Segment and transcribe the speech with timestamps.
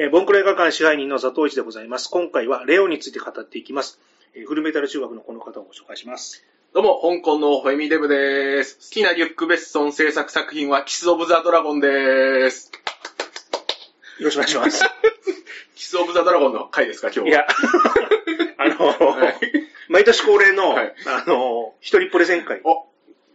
[0.00, 2.08] えーボンクラ映画館支配人の佐藤一でございます。
[2.08, 3.98] 今回はレオについて語っていきます。
[4.32, 6.44] えーフルメタル中学のこの方をご紹介します。
[6.72, 8.76] どうも、香港のホエミデブです。
[8.90, 12.70] 好きなリュック・ベッソン制作作品はキス・オブ・ザ・ドラゴンです。
[14.20, 14.84] よろしくお願いします。
[15.74, 17.26] キス・オブ・ザ・ドラゴンの回ですか、今日は？
[17.28, 17.46] いや、
[18.58, 19.34] あのー はい
[19.88, 22.60] 毎年恒例の、はいあのー一人プレゼン会。
[22.62, 22.86] お、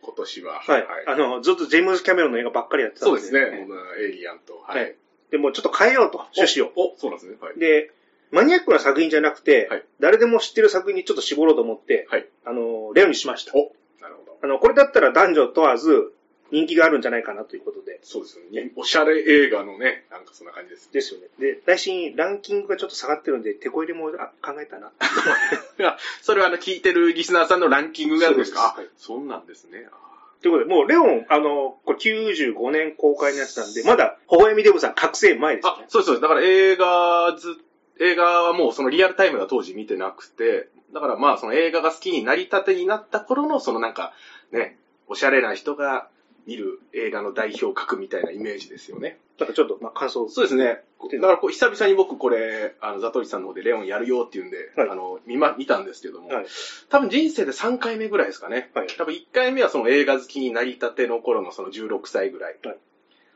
[0.02, 0.61] 今年は。
[0.61, 0.88] はい。
[1.07, 3.67] あの、ずっとジェームズ・キャメロンの映画ばっかりやってたんそうですね。
[3.99, 4.59] エイリアンと。
[4.59, 4.95] ははい
[5.33, 6.71] でもうちょっと変えようと、趣旨を。
[6.75, 7.37] お、おそうなんですね。
[7.41, 7.57] はい。
[7.59, 7.89] で、
[8.31, 12.27] マニアックな作品じゃなくて、はい誰でも知ってる作品にちょっと絞ろうと思って、はい。
[12.45, 13.53] あのーレオにしました。
[13.55, 14.38] お、なるほど。
[14.41, 16.13] あの、これだったら男女問わず
[16.51, 17.99] 人気があるんじゃないかなということで。
[18.03, 18.71] そうですね。
[18.75, 20.91] おしゃれ映画のね、なんかそんな感じです。
[20.93, 21.27] ですよね。
[21.39, 24.91] で、来週ランキングがちょっと下がってるんで、手こ入れもあ考えたな。
[25.80, 28.75] いや、それはあの、聞いてるリスナーさんのランキングがあるんですか？
[28.77, 29.88] そうですあ、そんなんですね。
[29.91, 29.95] あ
[30.44, 35.73] ということで、もうレオン、あの、これ95年公開のやつなんで、まだ、微笑みデブさん覚醒前ですね、。
[35.73, 36.22] あそう、そう。
[36.22, 37.55] だから映画ず、
[37.99, 44.14] 映画はもうそのリアルタイムが当時見てなくて、だからまあその映画が好きになりたてになった頃のそのなんか
[44.52, 44.77] ね、
[45.08, 46.08] おしゃれな人が
[46.45, 49.17] 見る映画の代表格みたいなイメージですよね。
[49.39, 50.27] なんかちょっと、まあ、感想。
[50.30, 50.81] そうですね。
[51.11, 56.45] だからこう久々に僕これ、あの、ザトリさんの方でレオンやるよっていうんで、はいあの、見ま、見たんですけども、はい
[56.89, 58.69] 多分人生で3回目ぐらいですかね。
[58.73, 62.58] はい多分1回目はその映画好きになりたての頃のその16歳ぐらい。
[62.64, 62.77] はい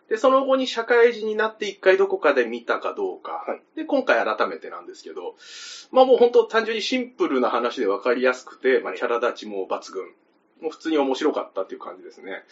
[0.09, 3.44] で、その後に社会人になって1回どこかで見たかどうか。
[3.45, 5.35] はいで、今回改めてなんですけど、
[5.91, 10.13] まあもう本当単純にシンプルな話で分かりやすくて、まあキャラ立ちも抜群。
[10.61, 12.44] もう普通に面白かったっていう感じですね。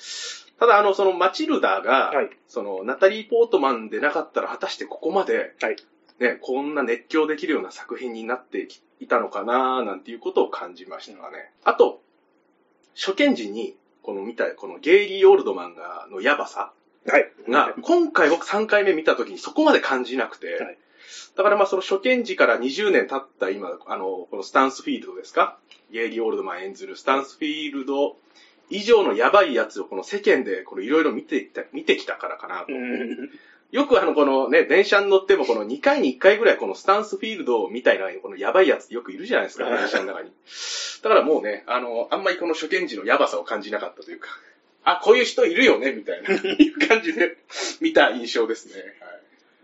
[0.60, 2.30] ただあの、そのマチルダが、はい。
[2.48, 5.76] その、ナタリー・ポートマンでなかったら果たしてここまで、はい
[6.20, 8.68] ね、こんな熱狂できるような作品になって
[9.00, 11.52] いたのかななんていうことを感じましたね。
[11.66, 12.02] あと、
[12.96, 16.72] 初見時に、この見た、このゲイリー・オールドマンが、のヤバさ
[17.08, 17.32] はい。
[17.50, 20.78] が、今回僕3回目見た時にそこまで感じなくて、はい
[21.36, 25.58] だからまあその初見時から20年経った今、あの、このスタンスフィールドですか？
[25.92, 28.18] ゲイリー・オールドマン演ずるスタンスフィールド
[28.70, 32.66] 以上のやばいやつをこの世間でこのいろいろ見てきた、見てきたからかなと。
[32.70, 33.30] うん。
[33.72, 40.32] よくあの、このね、電車に乗ってもこの2回に1回ぐらいこのスタンスフィールドみたいなこのやばいやつってよくいるじゃないですか、はい電車の中に。
[41.04, 44.30] だからもうね、あの、あんまりこの初見時のやばさを感じなかったというか、
[44.84, 47.38] あ、こういう人いるよね、みたいな、 いう感じで
[47.82, 48.74] 見た印象ですね。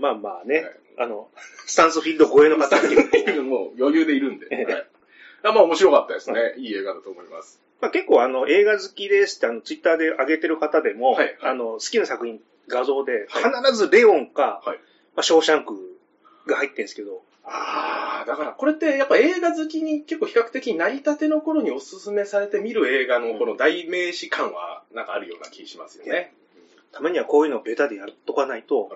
[0.02, 0.48] まあまあはい。
[0.48, 1.30] ね、はいあの、
[1.66, 4.48] スタンスフィールド超えの方に結構もう余裕でいるんで。
[4.48, 4.88] はい。
[5.44, 6.54] あまあ面白かったですね。
[6.58, 7.62] いい映画だと思います。
[7.80, 14.78] まあ、結構あの、映画好きですってあの、ツイッターで上げてる方でも、はいはいあの、好きな作品、画像で、はい必ずレオンか、はい
[15.16, 15.74] まあ、ショーシャンク
[16.48, 26.34] が入ってるんですけど、ああ、だからこれってやっぱ映画好きに結構比較的成り立ての頃におすすめされて見る映画のこの代名詞感はなんかあるような気しますよね。
[26.92, 28.90] たまにはこういうのをベタでやっとかないと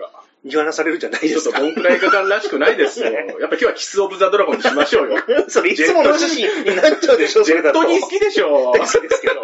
[0.43, 1.59] 見放されるじゃないでちょっすか。
[1.59, 3.05] とボンクラ映画館らしくないですよ。
[3.11, 5.17] やっぱ今日はキスオブザドラゴンにしましょうよ。
[5.47, 7.81] それいつもの趣旨になっちゃうでしょ、そジェッれだと。
[7.81, 9.41] トに好きでしょ大好きですけど。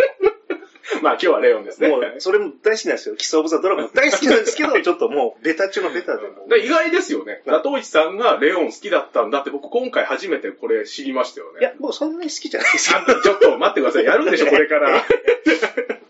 [1.02, 1.88] まあ今日はレオンですね。
[1.88, 3.16] もう、それも大好きなんですよ。
[3.16, 7.42] キスオブザドラゴン大好きなんですけど、 ちょっともう、ベタ中のベタでも意外ですよね。
[7.46, 11.60] ザトウイチさんがレオン好きだったんだって僕今回初めてこれ知りましたよね。
[11.62, 13.00] いや、僕そんなに好きじゃないですよ。
[13.00, 14.06] あちょっと待ってください。
[14.06, 15.06] やるんでしょ、これから。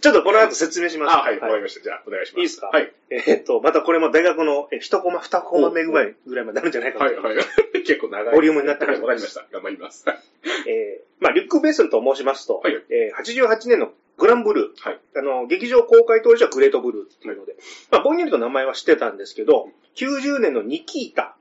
[0.01, 1.15] ちょっとこの後説明します。
[1.15, 1.81] あ、はい、わかりました。
[1.81, 2.39] じゃあ、お願いします。
[2.39, 2.67] いいですか？
[2.67, 2.91] はい。
[3.09, 7.45] えーっと、またこれも大学のえ一コマ、二コマ目ぐらいぐらいまでなるんじゃないかなはい、はい。
[7.85, 8.33] 結構長い。
[8.35, 9.45] ボリュームになってるはいわかりました。
[9.51, 10.07] 頑張ります。
[10.07, 10.19] はい
[10.67, 17.55] えーまあ、リュック・ベースルと申しますと、はいえー88年のグランブルー、はいあの、劇場公開当時はグレートブルーっていうので、
[17.91, 21.35] まあ、ぼんやりと名前は知ってたんですけど、90年のニキータ。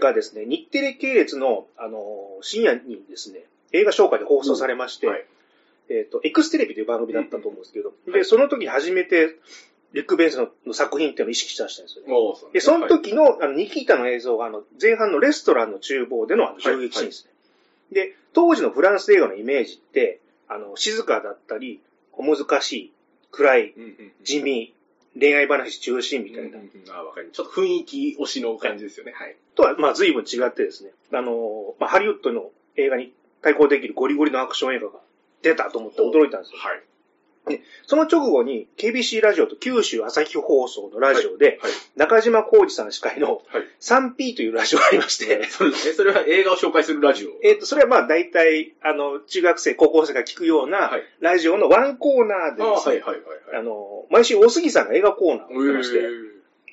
[0.00, 5.24] がですね、日テレ系列の、あの深夜にですね、映画紹介で放送されまして、はい
[5.90, 9.36] えっ、と、エクステレビという番組だったと思うんですけど、で、はいその時に初めて、
[9.94, 12.08] リュック・ベースのの作品っていうのを意識したんですよね。
[12.08, 17.30] そうで、その時の、あの、ニキータの映像が、あの、前半のレストランの厨房でのあの銃撃シーンですね。
[17.92, 21.80] で、当時のフランス映画のイメージって、あの、静かだったり、
[22.12, 22.92] 小難しい、
[23.30, 24.74] 暗い、うんうんうん地味、
[25.18, 26.48] 恋愛話中心みたいな。
[26.48, 27.36] うんうんうんあ、わかります。
[27.36, 29.12] ちょっと雰囲気推しの感じですよね。
[29.12, 29.36] はい。
[29.54, 35.00] とは、まあ、随分違ってですね、あの、まあ、ハリウッドの映画に対抗できるゴリゴリのアクション映画が
[35.42, 36.58] 出たと思って驚いたんですよ。
[36.58, 36.82] はい。
[37.86, 41.72] その直後に KBC ラジオと九州朝日放送のラジオで、はい。
[41.96, 43.42] 中島浩二さん司会のはい。
[43.80, 47.30] 3P というラジオがありまして、そそれは映画を紹介するラジオ。
[47.42, 53.60] えっ、と、それはまあ大体、あの、中学生、高校生が聞くようなはい、ラジオのワンコーナーであですね、はいはいはいはい。
[53.60, 56.02] あの、毎週大杉さんが映画コーナーをやってまして、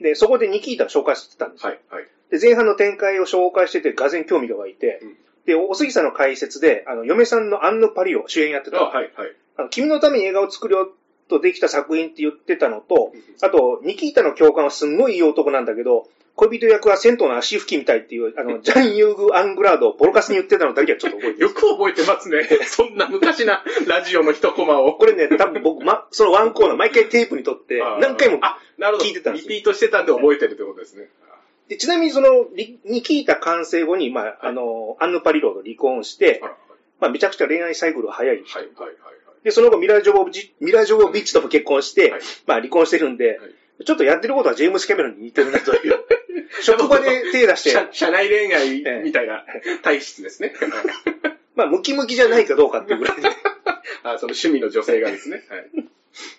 [0.02, 1.70] で、そこでニキータを紹介してたんですよ。
[1.70, 2.08] はいはい。
[2.32, 8.84] で、前半の展開を紹介してて、がぜん興味が湧いて、うんで、大杉さんの解説で、あの、嫁さんのアンヌ・パリを主演やってあ、た。
[8.86, 9.36] はいはい。
[9.58, 10.90] あの君のために映画を作るよ
[11.30, 21.48] とできた作品って言ってたのとうん、あと、ニキータの教官はすんごいいい男なんだけど、恋人役は銭湯の足拭きみたいっていう、あの、ジャン・ユーグ・アングラードをボロカスに言ってたのだけはちょっと覚えてる。
[21.48, 22.44] よく覚えてますね。
[22.68, 24.96] そんな昔なラジオの一コマを。
[24.96, 29.08] これね、多分僕、ま、そのワンコーナー毎回テープに撮って、何回もあ、なるほど。
[29.08, 31.08] 聞いてたんですよリピートしてたんで覚えてるってことですね。
[31.68, 36.42] でちなみにその、リに聞いた完成後に、まあ、あの、アンヌ・パリローと離婚して
[37.00, 38.36] まあ、めちゃくちゃ恋愛サイクルが早い。
[38.36, 39.44] はい、はい、はい、はい。
[39.44, 40.26] で、その後ミラ・ジョボ
[40.60, 46.00] ミラ・ジョボビッチとも結婚して、はいまあ、離婚してるんで、はいちょっとやってることはジェームス・キャメロンに似てるなという。
[46.64, 49.44] 職場で手出して、社社内恋愛みたいな
[49.82, 50.54] 体質ですね。
[51.56, 53.28] まあ、ムキムキじゃないかどうかっていうぐらいで、
[54.04, 55.44] あその趣味の女性がですね。
[55.50, 55.70] はい。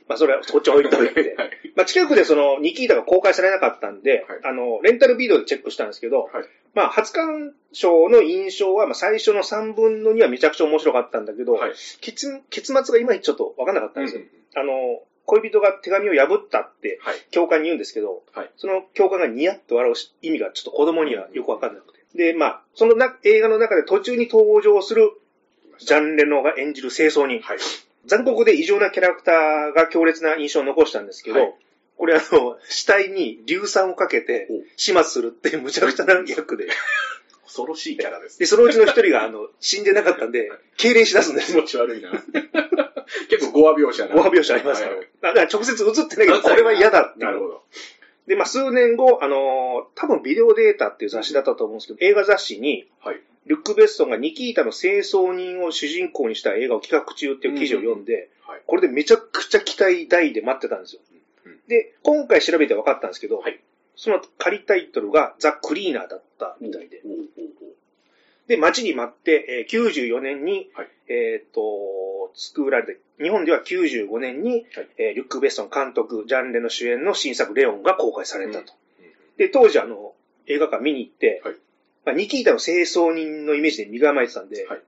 [0.08, 1.34] まあ、それはこっち置いといて。
[1.36, 1.50] はい。
[1.74, 6.30] まあ、近くでその、ニキータが公開されなかったんで、はいあの、レンタルビデオでチェックしたんですけど、はい
[6.74, 11.72] まあ、初鑑賞の印象は、まあ、最初の3分の2はめちゃくちゃ面白かったんだけど、はい。
[12.00, 14.22] 結結末がいまいちちょっとわかんなかったんですよ。
[14.22, 14.28] うん
[14.58, 17.16] あの、恋人が手紙を破ったって、はい。
[17.30, 22.32] 教官に言うんですけど、はいその教官がニヤッと笑うし意味がちょっと子供にはよくわかんなくて。
[22.32, 25.10] で、まあ、そのな映画の中で途中に登場する
[25.78, 27.40] ジャン・レノが演じる清掃人。
[27.40, 27.58] はい。
[28.06, 31.54] 残酷で異常なキャラクターが強烈な印象を残したんですけど、はい
[31.96, 36.68] これあの、死体に硫酸をかけてお始末するっていう無茶苦茶な役で。
[37.44, 41.62] 恐ろしいキャラですで、そのうちの一人があの、死んでなかったんで、痙攣しだすんですよ。
[41.62, 42.10] 気持ち悪いな。
[43.30, 44.14] 結構語話描写な。
[44.14, 44.96] ご話描写ありますから。
[44.96, 47.62] はいだから直接映ってないけど、これは嫌だってなるほど。
[48.26, 53.20] で、まあ、数年後、あのー多分ビデオデータっていう雑誌だったと思うんですけど、映画雑誌に、はい。
[53.46, 58.60] ルック・ベッソンがニキータの清掃人を主人公にした映画を企画中っていう記事を読んで、はい。
[58.66, 61.00] これでめちゃくちゃ期待大で待ってたんですよ。
[61.46, 61.58] うん。
[61.68, 63.60] で、今回調べて分かったんですけど、はい。
[63.94, 67.00] その仮タイトルがザ・クリーナーだったみたいで。
[67.04, 67.26] おうおう
[68.48, 70.88] で、待ちに待って、えー94年に、はい。
[71.08, 74.88] えっ、と、作られて、日本では95年に、はい。
[74.98, 78.72] えーリュック・ベッソン監督、ジャンレの主演の新作レオンが公開されたと。
[79.00, 79.06] うん。
[79.06, 79.12] うん。
[79.36, 80.14] で、当時あの、
[80.46, 81.56] 映画館見に行って、はい
[82.06, 84.82] まあ、ニキータの清掃人のイメージで身構えてたんで、はい。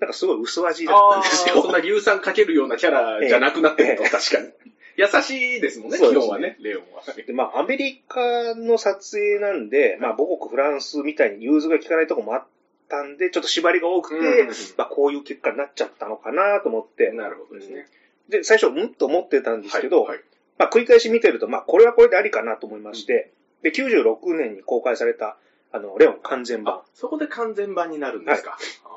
[0.00, 1.60] なんかすごい薄味だったんですよ。
[1.60, 4.10] そんな硫酸かけるようなキャラじゃなくなってると、ええ。
[4.10, 4.48] 確かに。
[4.96, 6.24] 優しいですもんね、そうですね。
[6.24, 7.02] 基本はね、レオンは。
[7.14, 12.44] で、まあ、アメリカの撮影なんで、まあ、母国フランスみたいに融通が効かないとこもあっ
[12.88, 17.88] たんで、ちょっと縛りが多くて、うんまあ、こういう結果になっちゃったのかなと思って、なるほどですね。
[18.28, 20.16] で、最初、うんと思ってたんですけど、はい。
[20.16, 20.20] はい
[20.58, 23.32] まあ、繰り返し見てると、まあ、これはこれでありかなと思いまして、
[23.62, 25.36] で、96年に公開された、
[25.72, 28.58] あの、レオン完全版あ。、そこで完全版になるんですか？
[28.84, 28.88] あ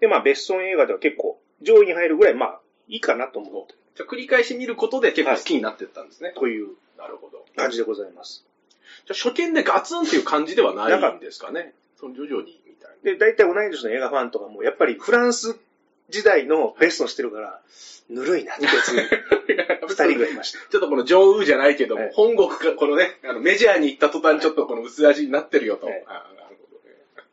[0.00, 6.32] で、まあ、別村映画では結構、上位に入るぐらい、まあ、いいかなと思って、ーじゃあ繰り返し見ることで結構好きになってったんですね。
[6.36, 7.44] というなるほど。
[7.56, 8.44] 感じでございます。
[9.06, 11.74] じゃあ初見でガツンっていう感じではないんですかね。
[11.98, 15.58] その徐々にみたいで、大体同い年の映画ファンとかも、やっぱりフランス
[16.08, 17.60] 時代のベストをしてるから、
[18.08, 19.02] ぬるいなってやつ、な。
[19.86, 20.58] 二人ぐらいいました。
[20.58, 25.86] ちょっとこの上ウじゃないけども、はい本国か、このね、あのメジャーに行った途端ちょっとこの薄味になってるよと。
[25.86, 26.78] はいあなるほ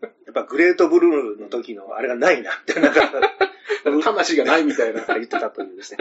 [0.01, 0.13] どね。
[0.25, 3.11] やっぱグレートブルーの時のあれがないなって、なんか、
[4.03, 5.05] 魂がないみたいな。
[5.05, 5.99] 言ってたというですね。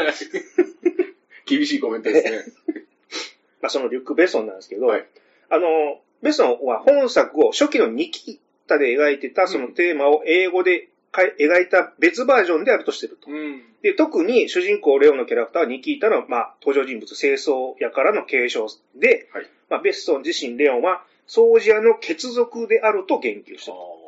[1.47, 2.45] 厳しいコメントですね。
[3.61, 5.07] まあ、そのリュック・ベッソンなんですけど、はい
[5.51, 10.89] あの、ベッソンは本作を初期のニキータで描いてたそのテーマを英語で
[11.23, 13.31] 描いた別バージョンであるとしてると。
[13.31, 13.63] うん。
[13.83, 18.67] で、特に主人公レオのキャラクターはニキータの、まあ、登場人物、清掃屋からの継承
[18.97, 24.05] で、はいまあ、ベッソン自身レオンは掃除屋の血族であると言及したと。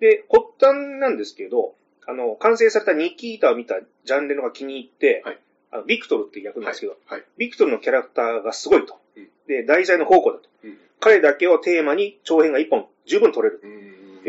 [0.00, 1.74] で、発端なんですけど、
[2.06, 3.74] あの、完成されたニキータを見た
[4.04, 5.38] ジャンレノが気に入って、はい
[5.70, 6.62] あのビクトルっていう役ど。
[6.62, 7.24] なんですけど、はい。
[7.36, 8.98] ビクトルのキャラクターがすごいと。
[9.16, 10.48] うんで、題材の宝庫だと。
[10.64, 13.60] うん彼だけをテーマに長編が一本十分取れる。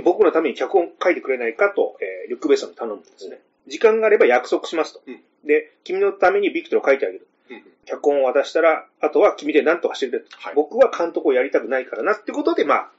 [0.01, 3.39] 僕のために脚本書いてくれないかと、えーリュック・ベッソンに頼むんですね。
[3.67, 5.01] 時間があれば約束しますと。
[5.07, 7.27] うんで、君のためにビクトルを書いてあげる。
[7.49, 10.25] うん脚本を渡したら、あとは君で何とかしてくれと。
[10.37, 12.91] はい僕は監督をやりたくないからなってことで、まあ、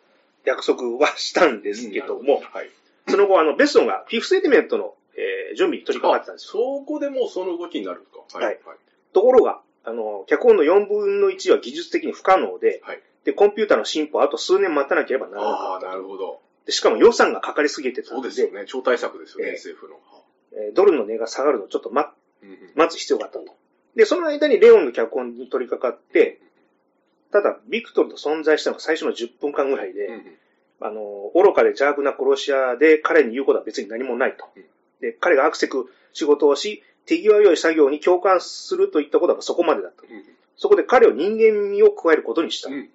[0.45, 2.71] 約束はしたんですけども、はい。
[3.09, 6.79] その後、あの、ベッソンがフィフスエレメントの、えー準備に取り掛かってたんですよ。
[6.81, 8.77] そこでもうその動きになるんですかはいはい。
[9.13, 16.41] ところが、あの、脚本の4分の1は技術的に不可能で、はいで、コンピューターの進歩はあと数年待たなければならなああ、かったなるほど。
[16.67, 16.73] で。
[16.73, 18.65] しかも予算がかかりすぎてたので、そうですよね。
[18.67, 19.97] 超大作ですよね、ええ SF の。
[20.53, 22.11] えードルの値が下がるのをちょっと待
[22.43, 23.45] うんうん待つ必要があったと。
[23.97, 26.41] で、その間にレオンの脚本に取り掛かって、
[27.33, 30.37] ただ、ビクトルと存在したのが最初の10分間ぐらいで、うんうん
[30.83, 34.65] あの、愚かで邪悪な殺し屋で彼に言うことは別に何もないとうん。
[35.01, 40.03] で、彼がアクセク仕事をし、手際良い作業に共感するといったことはそこまでだった。
[40.03, 40.25] うん
[40.57, 42.69] そこで彼を人間味を加えることにした。
[42.69, 42.91] うん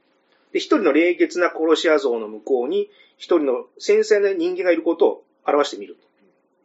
[0.53, 5.97] で、一人の冷血な殺し屋像の向こうに、一人の繊細な人間がいることを表してみる。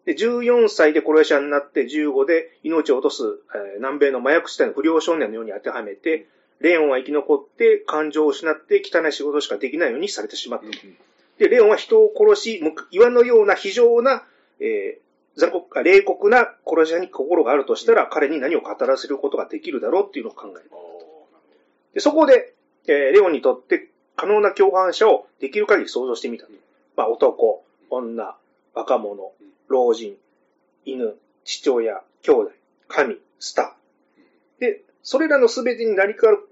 [0.04, 3.22] で、14歳で殺し屋になって、15で命を落とす、
[3.54, 6.26] えー南米の麻薬地帯の不良少年のように当てはめて、
[6.60, 10.66] レオンは生き残って感情を失って汚い仕事しかできないようにされてしまった。
[11.38, 14.24] で、レオンは人を殺し、岩のような非常な、
[14.60, 20.70] えー、残酷か冷酷な殺し屋に心があるとしたら、彼に何を語らせることができるだろうっていうのを考える。
[21.94, 22.54] でそこで、
[22.86, 23.89] えー、レオンにとって
[24.20, 26.44] 可能な共犯者をできる限り想像してみた。
[26.94, 28.36] まあ、男、女、
[28.74, 29.32] 若者、
[29.68, 30.14] 老人、
[30.84, 32.50] 犬、父親、兄弟、
[32.86, 34.60] 神、スター。
[34.60, 36.46] で、それらの全てに成り代わる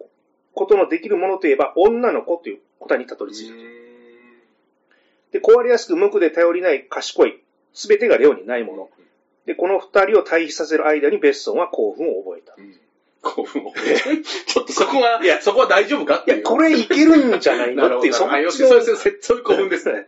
[0.54, 3.54] ことのできるものといえば、女の子という答えにたどり着いた。
[5.32, 7.42] で、壊れやすく無垢で頼りない賢い、
[7.74, 8.90] 全てがレオにないもの。
[9.44, 12.54] で、この二人を対比させる間にベッソンは興奮を覚えた。
[13.22, 13.72] 興奮を。
[14.46, 16.16] ちょっとそこは、いや、そこは大丈夫か？
[16.16, 17.98] っていや、これいけるんじゃないの？
[17.98, 18.50] っていう、そっちの。
[18.50, 20.06] そういう、そういう興奮ですね。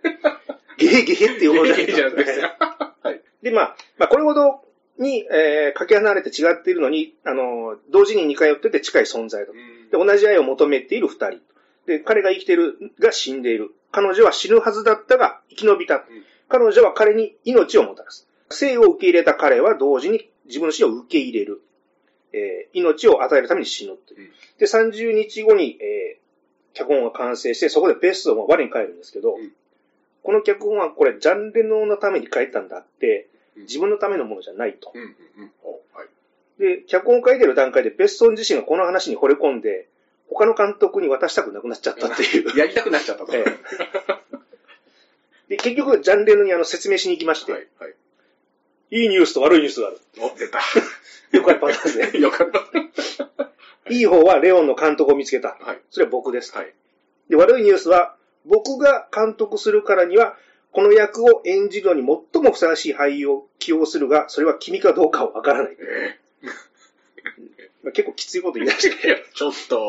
[0.79, 2.97] ゲヘゲヘっていうものじゃないですか。
[3.03, 3.21] はい。
[3.43, 4.63] で、まあ、まあ、これほど
[4.99, 9.53] に、えー、かけ離れて違っているのに、あの、同時に似通ってて近い存在だと。
[9.99, 11.41] で、同じ愛を求めている二人。
[11.87, 13.73] で、彼が生きているが死んでいる。
[13.93, 16.05] 彼女は死ぬはずだったが生き延びた。
[16.49, 18.29] 彼女は彼に命をもたらす。
[18.51, 21.63] 生を受け入れた彼は同時に自分の死を受け入れる。
[22.33, 24.31] えー、命を与えるために死ぬという。
[24.59, 29.53] で、30日後に、えー、脚本が完成して、そこでベストを我に返るんですけど、うん、
[30.23, 34.93] この脚本はこれ、ジャンレノのために書いたんだって、自分のためのものじゃないと。
[36.59, 39.89] で、脚本を書いてる段階でベストン自身がこの話に惚れ込んで、
[40.29, 42.57] 他の監督に渡したくなくなっちゃったっていう。
[42.57, 43.33] やりたくなっちゃったと。
[43.35, 43.45] え
[45.49, 47.95] で、結局、ジャンレノにあの説明しに行きまして、はいはい、
[48.91, 49.99] いいニュースと悪いニュースがある。
[50.21, 50.61] お、出た。
[51.33, 52.11] よかったですね。
[52.21, 52.61] よかった。
[53.91, 55.57] いい方はレオンの監督を見つけた。
[55.61, 55.81] はい。
[55.91, 56.57] それは僕です。
[56.57, 56.75] はい。
[57.29, 60.37] で、悪いニュースは、僕が監督するからには、
[60.73, 65.77] この役を演じるのに最もふさわしい俳優を起用するが、それは君かどうかはわからない。
[65.81, 69.25] えー、 結構きついこと言い出して。
[69.35, 69.89] ちょっと、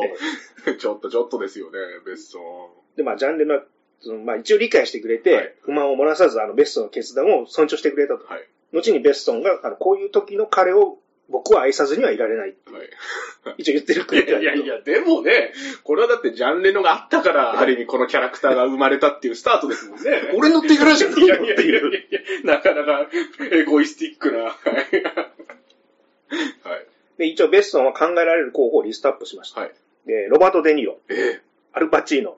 [0.78, 2.96] ちょっと、ちょっとですよね、ベストン。
[2.96, 3.62] で、まあ、ジャンルの、
[4.00, 8.26] そのまあ、一応理解してくれて、はい、不満を漏らさず、あの、ベストの決断を尊重してくれたと。
[8.26, 10.98] はい、後にベストンが、あの、こういう時の彼を
[11.32, 12.54] 僕は愛さずにはいられない。
[12.70, 13.56] はい。
[13.58, 20.30] 一応言ってるくれいやいや、でもね、これはだってジャンレノがあったから、ある意味このキャラクターが生まれたっていうスタートですもんね。
[20.34, 22.46] 俺の手柄じゃないよっていう。
[22.46, 23.08] なかなか
[23.50, 24.38] エゴイスティックな。
[24.44, 24.56] はい。
[27.18, 29.62] で、一応ベッソンは考えられる候補をリストアップしました。
[29.62, 29.72] はい。
[30.06, 30.98] で、ロバート・デ・ニーロ。
[31.08, 31.40] えー、
[31.72, 32.36] アルパチーノ。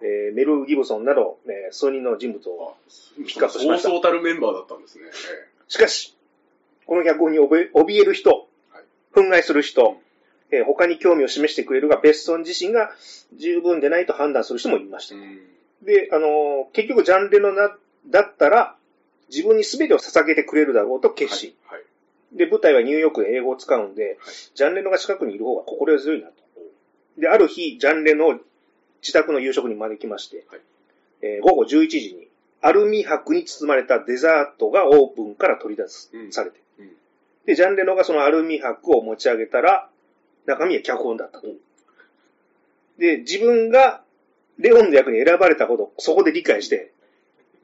[0.00, 2.76] えー、メル・ギブソンなど、えー、数人の人物を
[3.16, 3.88] ピックアップしました。
[3.88, 5.04] そうそうたるメンバーだったんですね。
[5.68, 6.16] しかし、
[6.88, 8.48] この脚本に怯える人、
[9.14, 9.98] 憤慨する人、
[10.50, 12.90] えー、他に興味を示してくれるが、ベッソン自身が
[13.36, 15.14] 十分でないと判断する人もいました。
[15.84, 17.76] で、あのー、結局ジャンレのな、
[18.06, 18.74] だったら、
[19.28, 21.52] 自分に全てを捧げてくれるだろうと決心。
[21.66, 21.78] はい。
[21.78, 21.84] は
[22.32, 24.16] い、で、舞台はニューヨークで英語を使うんで、はい、
[24.54, 26.32] ジャンレノが近くにいる方が心強いなと。
[27.18, 28.32] で、ある日、ジャンレノを
[29.02, 30.46] 自宅の夕食に招きまして、
[31.20, 32.28] えー、午後11時に、
[32.62, 36.58] アルミ箔に包まれたデザートがオープンから取り出す、うん、されて、
[37.48, 39.88] で、ジャンレノがそのアルミ箔を持ち上げたら、
[40.44, 41.46] 中身は脚本だったと。
[42.98, 44.02] で、自分が
[44.58, 46.92] レオンの役に選ばれたこと、そこで理解して、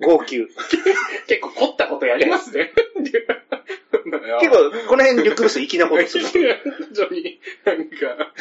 [0.00, 0.48] 号泣。
[1.28, 2.72] 結構凝ったことやりますね。
[3.04, 6.24] 結構、この辺リュックブス粋なことする。
[7.66, 8.32] なんか。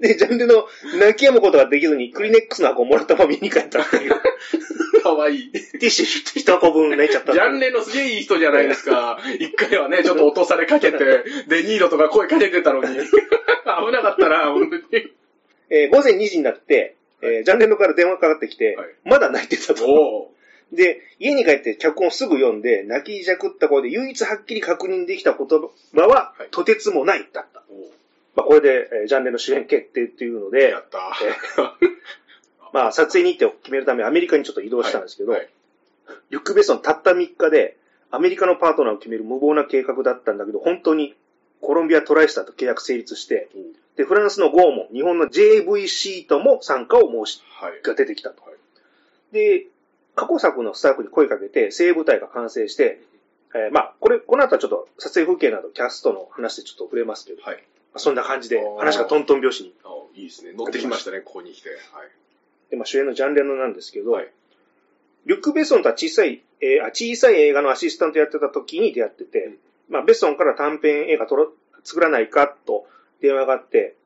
[0.00, 0.66] で、ジャンルの
[0.98, 4.14] 泣き止むことができずに、クリネックスの箱をもらったまま見に帰ったっていう。
[5.00, 5.52] かわいい。
[5.52, 6.06] ティッシュ
[6.38, 7.32] 一箱分泣いちゃった。
[7.32, 9.18] ジャンレのすげえいい人じゃないですか。
[9.38, 10.98] 一回はね、ちょっと落とされかけて、
[11.48, 12.86] デニーロとか声かけてたのに。
[12.86, 14.82] 危なかったな、本当に。
[15.70, 20.32] えー、午前2時になって、えー、ジャンレノから電話かかってきて、はい、まだ泣いてたと。
[20.72, 27.62] で、家に帰って脚本をすぐ読んで、泣きじゃくった声で唯一はっきり確認できた言葉は、はい、とてつもないだった。
[28.36, 31.12] まあ、これで、えー、ジャンレの主演決定っていうので、やった。
[32.72, 35.50] えー、まあ、撮影日程を決めるためアメリカにちょっと移動したんですけど、はいはい、
[36.30, 37.76] リュック・ベッソンたった3日で、
[38.10, 41.14] アメリカのパートナーを決める無謀な計画だったんだけど、本当に
[41.60, 43.62] コロンビアトライスターと契約成立して、うん、
[43.96, 48.42] で、フランスのゴーモン、日本の JVC とも参加を申し、はい、が出てきたと。
[49.32, 49.66] で、
[50.16, 53.00] 過去作のスタッフに声かけて、精鋭部隊が完成して、
[53.54, 57.62] えー、まあ、これ、この後はちょっと撮影風景などキャストの話でちょっと触れますけど、はい、
[57.96, 59.74] そんな感じで話がトントン拍子に。
[60.14, 60.52] いいですね。
[60.52, 61.70] 乗ってきましたね、ここに来て。
[61.70, 61.78] はい。
[62.70, 64.30] で、まあ主演のジャンレノなんですけど、はい、
[65.26, 69.56] リュック・ベッソンとは小さい、えー、小さい映画のアシスタントやってた時に出会ってて、うん、
[69.88, 71.52] まあベッソンから短編映画撮ろ
[71.84, 72.86] 作らないかと
[73.20, 73.96] 電話があって、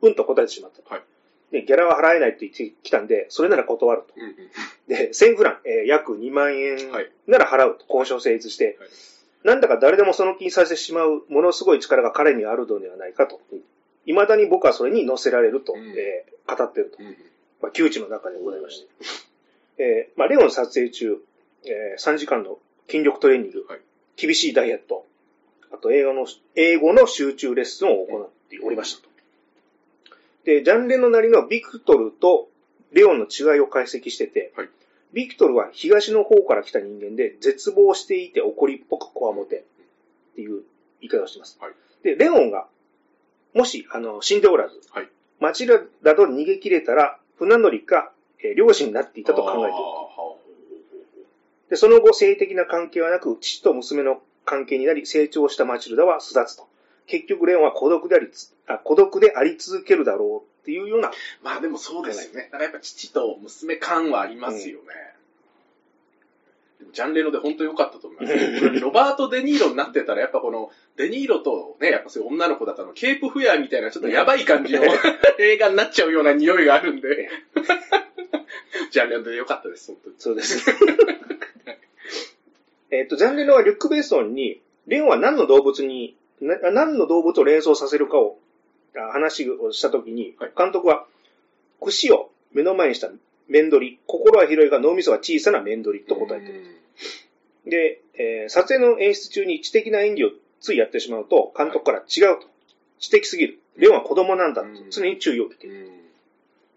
[0.00, 0.94] うんと答えてしまった。
[0.94, 1.02] はい。
[1.50, 4.14] で、ギャラは払えないと言ってきたんで、それなら断ると。
[4.16, 4.34] うんうん、
[4.86, 6.76] で、1000フラン、えー、約2万円
[7.26, 8.88] なら払うと交渉成立して、はい
[9.44, 13.40] なんだか誰でもその気にさせてしまうものすごい力が彼にあるのではないかと
[14.04, 17.02] 未だに僕はそれに乗せられると、うんえー語っていると。
[17.02, 17.16] うん。
[17.62, 18.88] まあ、窮地の中でございまして。
[19.78, 21.16] えーまあ、レオン撮影中、
[21.64, 23.80] えー3時間の筋力トレーニング、はい
[24.16, 25.06] 厳しいダイエット、
[25.72, 29.08] あと英語の、英語の集中レッスンを行っておりましたと。
[30.44, 32.48] で、ジャンレのなりのビクトルと
[32.90, 34.68] レオンの違いを解析してて、はい
[35.12, 39.64] ビクトルは東の方から来た人間で、絶望していて怒りっぽくこわもて
[40.32, 40.62] っていう
[41.00, 41.58] 言い方をしています。
[41.60, 41.72] はい
[42.02, 42.68] で、レオンが、
[43.54, 45.08] もし、あの、死んでおらず、はい
[45.40, 50.08] マチルダと逃げ切れたら、船乗りか、えー漁師になっていたと考えている。
[51.70, 56.66] で、その後、性的な関係はなく、父と娘の関係になり、成長したマチルダは巣立つと。
[57.06, 61.10] 結局、レオンは孤独でありつ、あ孤独であり続けるだろうっていうような、
[61.42, 62.44] まあでもそうですよね。
[62.44, 64.86] だからやっぱ父と娘感はありますよね。
[64.88, 65.17] でも
[66.92, 68.80] ジャンレノで本当良かったと思います。
[68.80, 74.82] ロバート・デ・ニーロになってたら、やっぱこの、デ・ニーロとね、やっぱそういう女の子だったの、ケープ・フィアーみたいなちょっとやばい感じの
[75.38, 77.28] 映画になっちゃうような匂いがあるんで、
[78.90, 80.14] ジャンレノで良かったです、本当に。
[80.18, 80.64] そうです。
[82.90, 88.38] えっと、ジャンレノはリュック・ベーソンに、レオンは何の動物に、な何の動物を連想させるかを、
[88.96, 91.06] あ話をしたときにはい、監督は、
[91.80, 93.10] 串を目の前にした
[93.48, 96.64] 面取り、心は広いが脳みそは小さな面取りと答えている。
[97.66, 102.46] で、えー撮影の演出中に知的な演技をついやってしまうと、監督から違うと。
[102.98, 103.58] 知的すぎる。
[103.76, 105.86] レオンは子供なんだとうん常に注意を受けている。
[105.86, 105.98] うん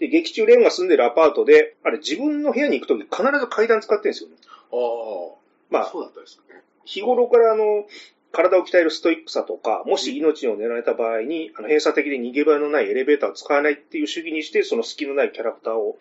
[0.01, 4.35] で、劇中レオンが住んでるアパートで、あれ自分の部屋に行くとき必ず階段使ってるんですよね。
[4.73, 5.35] ああ、
[5.69, 6.63] まあ、そうだったですかね。
[6.85, 7.85] 日頃からあの、
[8.31, 15.99] 体を鍛えるストイックさとか、もし命を狙われた場合に、あの、閉鎖的で逃げ場のないエレベーターを使わないっていう主義にして、その隙のないキャラクターを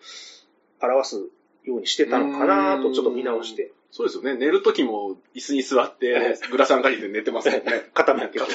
[0.81, 1.15] 表す
[1.63, 4.35] ようにしてたのかなとちょっと見直して、そうですよね。
[4.35, 7.89] 寝るときも椅子に座って、グラサン借りて寝てますもんね。
[7.93, 8.45] 肩も開けて。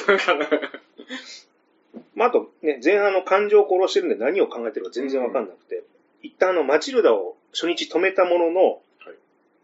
[2.15, 5.83] まあ、あとね、前半の感情を殺してるんで何を考えてるか全然わかんなくて、
[6.23, 9.15] 一旦あの、マチルダを初日止めたものの、はい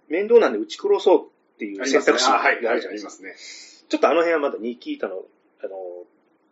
[0.10, 1.20] 面倒なんで打ち殺そう
[1.56, 3.10] っていう選択肢があるじゃないですか。
[3.10, 3.36] ますね。
[3.90, 5.16] ちょっとあの辺はまだニキータの、
[5.64, 5.70] あの、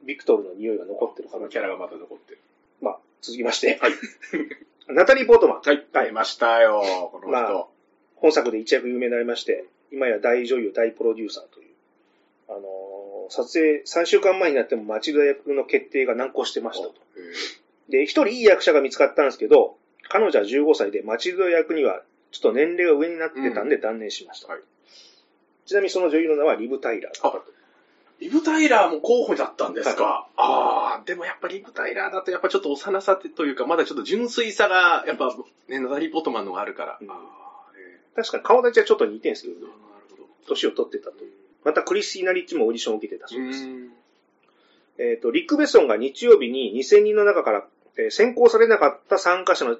[0.03, 1.47] ビクトルの匂いが残ってるかな。
[1.47, 2.39] キャラがまだ残ってる。
[2.81, 3.77] まあ、続きまして。
[3.79, 3.91] はい。
[4.87, 5.61] ナタリー・ポートマン。
[5.61, 5.85] はい。
[5.93, 7.29] はい出ましたよ、この人。
[7.29, 7.65] まあ
[8.15, 11.71] 本作で一躍有名になりまして、今や大女優、大プロデューサーという。
[12.49, 13.01] あのー
[13.33, 16.93] 撮影3週間前になってもマチルダ役の決定が難航してましたと。
[16.93, 19.77] へで、一人いい役者が見つかったんですけど、
[20.09, 24.49] 彼女は15歳でマチルダ役にはちょっと年齢が上になってたんで断念しました。
[24.49, 24.61] はい
[25.65, 27.41] ちなみにその女優の名はリブ・タイラー。
[28.21, 30.27] あリブ・タイラーも候補だったんですか？
[30.37, 35.35] ああ、でもやっぱリブ・タイラーだとやっぱちょっと幼さというか、まだちょっと純粋さが、やっぱ
[35.67, 36.97] ね、ナタリー・ポットマンのがあるから。
[37.01, 39.73] うんああ、え確かに顔立ちはちょっと似てるんですけどえ、なる
[40.11, 40.23] ほど。
[40.47, 41.15] 年を取ってたと。
[41.63, 43.65] またクリスティーナ・リッチもオーディションを受けてたそうです。
[43.65, 43.91] ん。
[44.97, 49.77] えっ、と、リック・ベッソンが日曜日に2000人の中から、えー選考されなかった参加者の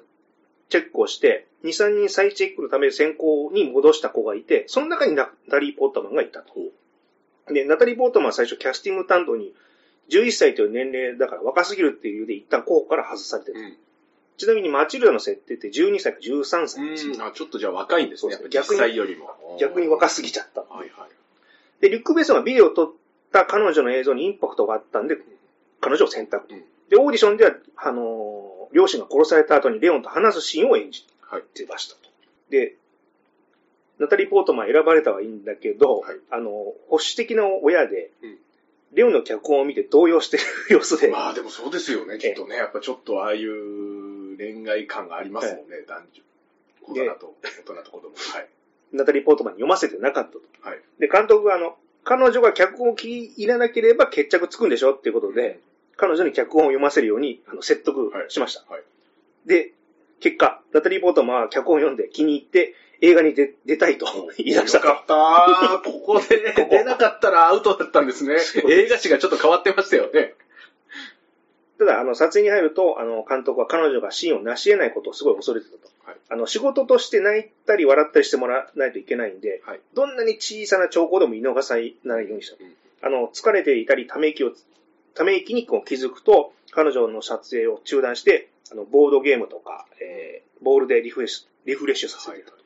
[0.68, 6.54] チェックをして、2、3人再チェックのため選考に戻した子がいて、その中にナタリー・ポートマンがいたと。
[7.50, 9.54] で、ナタリー・ポートマンは最初キャスティング担当に、
[10.10, 13.60] 11歳という年齢だから若すぎるっていう理由で一旦候補から外されてる。
[13.60, 13.76] うん。
[14.36, 18.32] ちなみにマチルダの設定って12歳か13歳ですようん、あちょっとじゃあ若いんですね。
[18.32, 19.28] そうやっぱ実際よりも。
[19.60, 20.62] 逆に若すぎちゃった。
[20.62, 21.10] はいはい。
[21.80, 22.92] で、リュック・ベッソンがビデオを撮っ
[23.32, 25.18] た彼女の映像にインパクトがあったんで、
[25.80, 26.52] 彼女を選択。
[26.52, 31.42] うんで、オーディションでは、あのー両親が殺された後にレオンと話すシーンを演じはい。
[31.54, 32.10] てましたと。
[32.50, 32.76] で、
[33.98, 38.38] ナタリー・ポートマン選ばれたはいいんだけど、はいあの、保守的な親で、うん
[38.94, 42.56] レオンの脚本を見て動揺してる様子で、まあでもそうですよね、きっとね。
[42.56, 46.22] やっぱちょっとああいう恋愛感がありますもんね、男女。
[46.82, 48.08] 小で人と大人と子供。
[48.10, 48.48] はい。
[48.92, 50.40] ナタリー・ポートマンに読ませてなかったと。
[50.60, 50.80] はい。
[50.98, 55.60] で、監督があの、彼女が脚本を気に入らなければ決着つくんでしょっていうことで、
[55.96, 58.64] 彼女に脚本を読ませるようにあの説得しました。
[58.70, 58.82] はい。
[59.46, 59.72] で、
[60.20, 64.06] 結果、ナタリー・ポートマンは脚本を読んで気に入って映画に出出たいと
[64.38, 64.86] 言い出したと。
[64.86, 65.82] よかったー。
[65.82, 68.36] ここで 出なかったらアウトだったんですね。
[68.68, 70.34] 映画史がちょっと変わってましたよね。
[71.78, 75.88] ただ、あの、撮影に入ると、あの、監督は彼女がシーンを成し得ないことをすごい恐れてたと。
[76.04, 82.64] はいあの、仕事として泣いたり笑ったりしてもらわないといけないんで、はいどんなに小さな兆候でも見逃さないようにしたと。
[82.64, 84.52] うんあの、疲れていたり、ため息を、
[85.14, 92.61] ため息にこう気づくと、彼女の撮影を中断して、あの、ボードゲームとか、えー、ボールでリフレッシュ、リフレッシュさせていたと。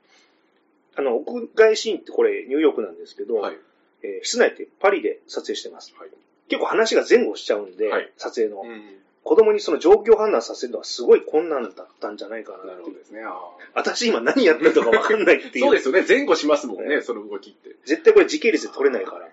[0.97, 3.57] あの、屋外シーンってこれニューヨークなんですけど、はい。
[4.03, 5.95] えー室内ってパリで撮影してます。
[5.99, 6.11] はい。
[6.49, 8.63] 結構話が前後しちゃうんで、はい撮影の。
[8.63, 8.83] うん。
[9.25, 13.23] 子供にその状況判断させるのはすごい困難だったんじゃないかななるほどですね。
[13.25, 13.35] あ
[13.75, 15.65] 私今何やってるのかわかんないってーいう。
[15.65, 16.05] そうですよね。
[16.09, 17.75] 前後しますもんねね、その動きって。
[17.85, 19.29] 絶対これ時系列で撮れないから。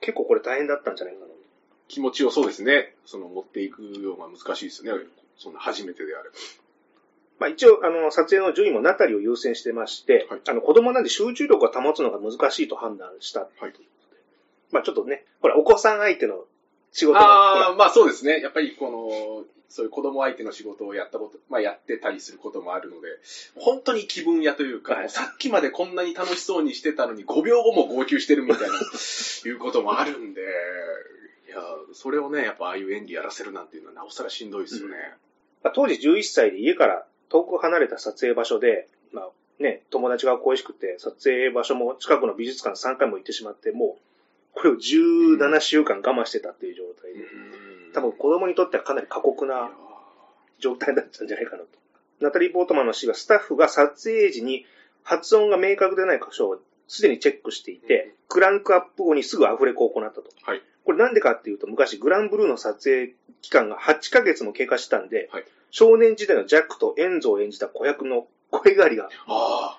[0.00, 1.26] 結構これ大変だったんじゃないかな。
[1.88, 4.90] 気持ちをそうですね、その持っていくようが難しいですね。
[5.38, 6.34] そんな初めてであれば。
[7.38, 13.40] まあ一応、あの、撮影の順位もナタリを優先してまして、はいあの、子供なんで集中力を保つのが難しいと判断した。
[13.40, 13.72] はい
[14.72, 16.44] まあちょっとね、ほら、お子さん相手の
[16.92, 18.40] 仕事が、ああ、まあそうですね。
[18.40, 23.08] やっぱりこの、そういう子供相手の仕事をやったこと、まあやってたりすることもあるので、
[23.56, 28.74] 本当に気分屋というか、はいさっきまでこんなに楽しそうにしてたのに5秒後も号泣してるみたいな、
[29.46, 34.96] いうこともあるんで、いや、それをね、やっぱああいう演技やらせるなんていうのはなおさらしんどいですよね。
[35.62, 44.00] まあ当時11歳で家から遠く離れた撮影場所で、まあね、友達が恋しくて、撮影場所も近くの美術館3回も行ってしまって、もう、
[44.54, 47.20] これを17週間我慢してたっていう状態で、
[47.94, 49.70] 多分子供にとってはかなり過酷な
[50.58, 51.68] 状態だったんじゃないかなと。
[52.20, 54.64] ナタリー・ポートマンの氏はスタッフが撮影時に
[55.02, 56.58] 発音が明確でない箇所を
[56.88, 60.24] すでにチェックしていて、クランクアップ後にすぐアフレコを行ったと。
[60.42, 60.62] はい。
[60.84, 69.78] これなんでかっていうと、昔グランブルーの撮影期間が8ヶ月も経過したんで、はい少年時代のジャックとエンゾを演じた子役の声変わりがあ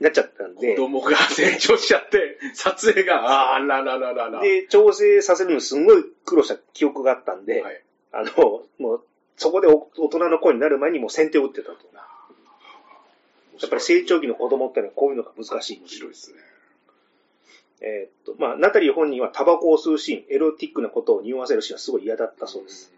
[0.00, 4.40] なっちゃったんで、子供が成長しちゃって、撮影が、ああららららら。
[4.40, 9.04] で、調整させるのにすごい苦労した記憶があったんで、はいあの、もう、
[9.36, 11.88] そこでお大人の子になる前にもう先手を打ってたと。
[13.60, 15.78] やっぱり成長期の子供ってのはこういうのが難しい。
[15.80, 16.38] 面白いですね。
[17.80, 22.92] えーっと、まあ、ナタリー本人はタバコを吸うシーン、エロティックなことを匂わせるシーンはすごい嫌だったそうです。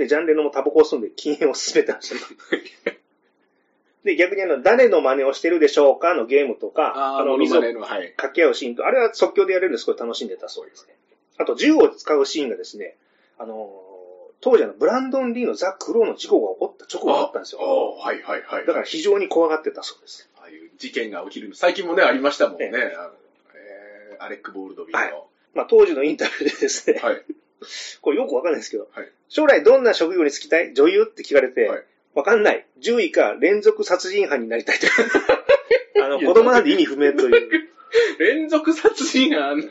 [0.00, 2.94] で、ジャンレノもタバコを吸うんで禁煙を進めてました。
[4.02, 7.60] で、逆にあの、誰の真似をしてるでしょうかのゲームとか、ああ、の、水を。
[7.60, 10.96] 掛け合うシーンと、あれは即興でやれるんですごい楽しんでたそうですね。
[11.36, 12.96] あと、銃を使うシーンがですね、
[13.36, 13.90] あのー
[14.42, 17.60] 当時あの、ブランドン・リーのザ・クローの事故が起こった直後だったんですよ。
[17.60, 18.66] ああ、はいはいはい。
[18.66, 20.30] だから非常に怖がってたそうです。
[20.38, 21.54] ああいう事件が起きるの。
[21.54, 22.70] 最近もね、ありましたもんね。
[22.72, 23.20] えー
[24.22, 25.02] アレック・ボールドビーの。
[25.02, 25.14] はい
[25.54, 27.24] まあ、当時のインタビューでですね、はい。
[28.00, 30.74] これよくわかんないですけど、はい将来どんな職業に就きたい？
[30.74, 32.66] 女優って聞かれて、はいわかんない。
[32.82, 34.86] 10位か連続殺人犯になりたいと。
[36.04, 37.70] あの、子供なんで意味不明という。
[38.18, 39.62] 連続殺人犯、あの、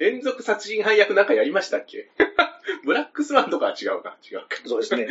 [0.00, 2.08] 連続殺人犯役なんかやりましたっけ？
[2.84, 4.16] ブラックスワンとかは違うか。
[4.30, 4.46] 違うか。
[4.64, 5.06] そうですね。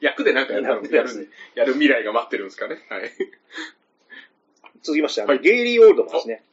[0.00, 2.78] 役でなんかやるやってやますねる、やる未来が待ってるんですかね？
[2.90, 3.10] はい。
[4.82, 6.44] 続きまして、あのはいゲイリー・オールドマンですね。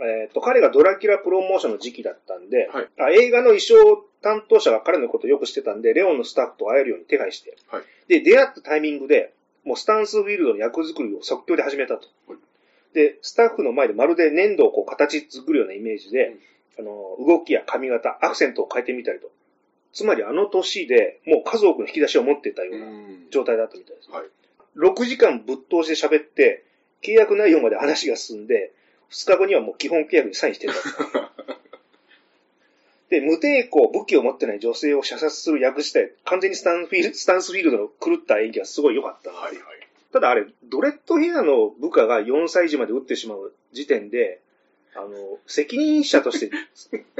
[0.00, 9.32] えっ、と、彼がドラキュラプロモーションの時期だったんで、はいあ映画の衣装担当者が彼のことをよくしてたんで、レオンのスタッフと会えるように手配して、はいで、出会ったタイミングで、
[9.64, 12.08] もうスタンスフィールドの役作りを即興で始めたと。
[12.26, 12.38] はい
[12.94, 16.36] で、スタッフの前でまるで粘土をこう形作るようなイメージで、
[16.78, 19.30] あの、動きや髪型、アクセントを変えてみたりと。
[19.92, 22.86] つまりあの年でもう数多くの引き出しを持っていたような
[23.30, 24.10] 状態だったみたいです。
[24.10, 24.26] はい。
[24.76, 26.64] 6時間ぶっ通して喋って、
[27.02, 28.72] 契約内容まで話が進んで、
[29.14, 30.74] 2日後にはもう基本契約にサインしてた。
[33.10, 39.30] で、無抵抗、武器を持ってない女性を射殺する役自体、完全にスタンフィールスタンスフィールドの狂った演技がすごい良かった。
[39.30, 39.62] はいはい。
[40.12, 44.40] ただあれ、ドレッドヘアの部下が4歳児まで撃ってしまう時点で、
[44.96, 45.08] あの、
[45.46, 46.50] 責任者として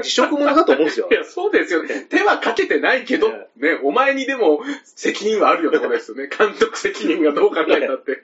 [0.01, 1.13] 辞職者だと思うんですよ い。
[1.13, 2.05] や、そうですよね。
[2.09, 6.27] 手はかけてないけど、ね、お前にでも責任はあるよってことですよね。
[6.35, 8.23] 監督責任がどう考えたって。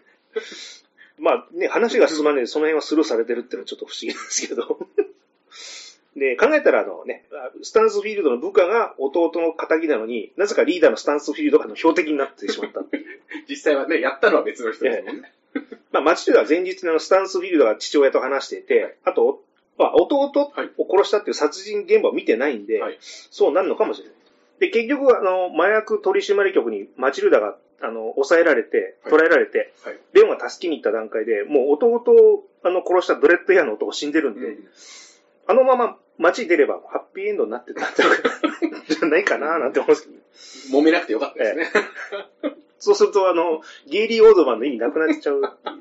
[1.22, 4.80] まあね、話が進まないでその辺はスルーされてるっていうのはちょっと不思議なんですけど。
[6.18, 7.26] で、考えたらあのね、
[7.62, 13.22] スタンスフィールドの部下が弟の仇なのに、なぜかリーダーのスタンスフィールドが標的になってしまったっていう。
[13.48, 15.32] 実際はね、やったのは別の人ですもんね。
[15.92, 19.44] まあ、町では前日のスタンスフィールドが父親と話していて、あと、
[19.78, 24.16] まあ、弟を殺したっていう殺人現場を見てないんで、はいそうなるのかもしれない。
[24.60, 29.12] で、結局、あの、麻薬取締局にマチルダが、あの、抑えられて、はい。
[29.12, 30.00] 捕らえられて、はい。
[30.13, 34.67] レオンが助けに行った段階で、もう弟を、あの、殺したドレッドヘアの男死んでるんで、うん。
[35.48, 40.02] あのまま街に出ればハッピーエンドになってたんじゃないかななんて思うんで
[40.36, 41.67] すけど、揉めなくてよかったですね。
[42.78, 45.78] そうすると、あの、ゲイリー・オードマンの意味なくなっちゃうっていう。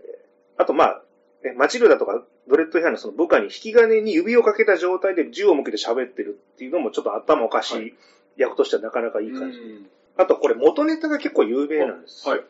[0.00, 1.02] えーあと、まあ、
[1.42, 7.94] ね、マチルダとかドレッドヘアのその部下に引き金に指をかけた状態で銃を向けて喋ってるっていうのもちょっと頭おかしはいい。
[8.36, 9.58] 役としてはなかなかいい感じ。
[9.58, 12.28] うんあと、これ元ネタが結構有名なんです。
[12.28, 12.40] はい。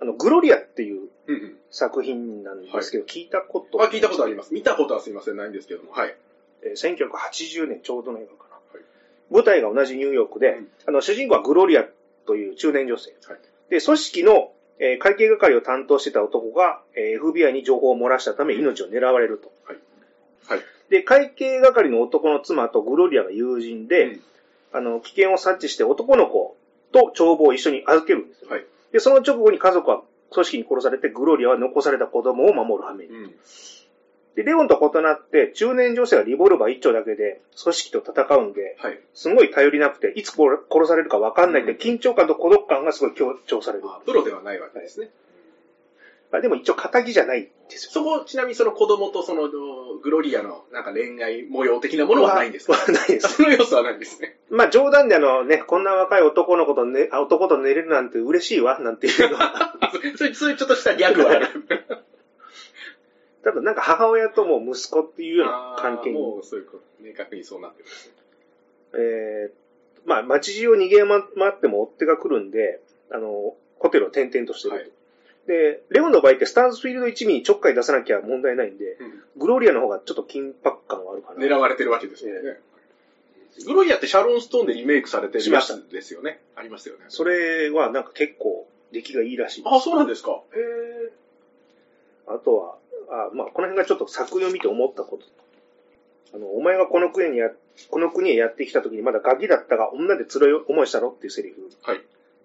[0.00, 1.56] あの、グロリアっていううんうん。
[1.70, 4.52] 作品なんですけど、聞いたことあ、聞いたことあります。
[4.54, 5.92] 見たことはすいません、ないんですけども。
[5.92, 6.14] はい。
[6.62, 8.56] えー1980年ちょうどの映画かな。
[8.56, 8.84] はい
[9.28, 11.84] 舞台が同じニューヨークで、うんあの、主人公はグロリア
[12.26, 13.14] という中年女性。
[13.26, 13.38] はい
[13.70, 19.50] で、組織の、えー会計係を担当してた男が、えー FBI に情報を漏らしたため命を狙われると。
[19.64, 19.78] はい
[20.48, 24.20] はいで、会計係の男の妻とグロリアが友人で、うん
[24.72, 26.55] あの、危険を察知して男の子
[26.96, 28.50] と帳簿を一緒に預けるんですよ。
[28.50, 28.64] はい。
[28.92, 33.10] で、その直後に家族は組織に殺されて、グロリアは残された子供を守る羽目に。
[33.10, 33.34] うん。
[34.36, 39.00] で、レオンと異なって、中年女性はリボルバー一丁だけで組織と戦うんで、はい。
[39.14, 43.84] すごい頼りなくて、いつ殺殺されるか分かんないって、うん緊張感と孤独感がすごい強調される。
[43.86, 45.10] あプロではないわけですね。
[46.36, 47.90] あでも一応仇じゃないんですよ。
[47.92, 49.48] そこ、ちなみにその子供とその、
[50.02, 52.74] グロリアのなんか恋愛模様的なものはないんですか？
[52.74, 53.34] は ないです。
[53.36, 54.38] その要素はないんですね。
[54.50, 59.72] まあ冗談であのね、こんな若い男の子とね、あ男と寝れるなんて嬉しいわ、なんていうの は。
[59.92, 61.46] そういう、そういうちょっとしたギャグはある。
[63.42, 66.18] た だなんか母親とも息子っていうような関係に。
[66.18, 68.12] もうそういうこと、明確にそうなってるんですね。
[68.98, 74.76] えー、まあ街中を逃げ回っても追っ手が来るんで、あの、ホテルを転々としてると。
[74.80, 74.90] はい
[75.46, 78.98] で、レオンの場合ってスタンスフィールド一味にちょっかい出さなきゃ問題ないんで、
[79.36, 81.40] グローリアの方がちょっと緊迫感はあるかな。
[81.44, 82.60] 狙われてるわけですよね。
[83.64, 86.40] グロリアってシャロンストーンでリメイクされてるやつですよね。
[86.56, 87.06] ありますよね。
[87.08, 89.62] それはなんか結構出来がいいらしい。
[89.66, 90.32] あ、そうなんですか。
[90.32, 90.58] へ
[91.08, 91.12] え。
[92.26, 92.76] あとは、
[93.08, 95.24] あまあ、この辺がちょっと作読みて思ったこと。
[96.34, 97.50] あの、お前がこの国にや、
[97.90, 101.70] この国へやってきた時にまだガキだったが、女で辛い思いしたろっていうセリフ。
[101.82, 102.02] はい。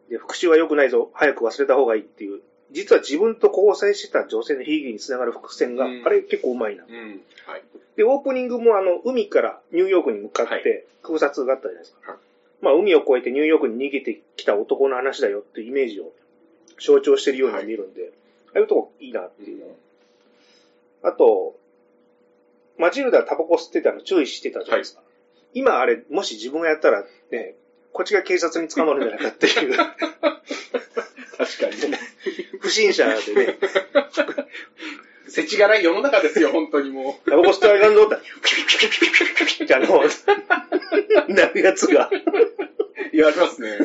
[0.09, 6.83] で、復讐は良くないぞ、早く忘れた方がいいっていう、実は自分と交際してた女性の悲劇につながる伏線が、うんあれ結構うまいな。
[6.83, 7.21] うん。
[7.45, 7.63] はい。
[7.95, 12.11] で、オープニングもあの、海からニューヨークに向かっはいて空撮があったじゃないですか。
[12.11, 12.19] はい
[12.61, 16.11] まあ、海を越えてニューヨークに逃げてきた男の話だよっていうイメージを
[16.79, 18.11] 象徴してるように見えるんで、
[18.53, 19.65] ああいうとこいいなっていうの。
[21.03, 21.55] あと、
[22.77, 25.01] マチルダはタバコ吸ってたの注意してたじゃないですか。
[25.53, 27.55] 今あれ、もし自分がやったらね、
[27.93, 29.97] こっちが警察に捕まるんじゃないかっていう、 確か
[31.67, 31.93] に。
[32.61, 33.57] 不審者でね、
[35.27, 37.29] 世知辛い世の中ですよ、本当にもう。
[37.29, 38.15] タバコ吸ってあかんぞって、
[39.63, 40.03] ってあの、
[41.35, 42.09] なるやつが。
[43.11, 43.77] 言われますね。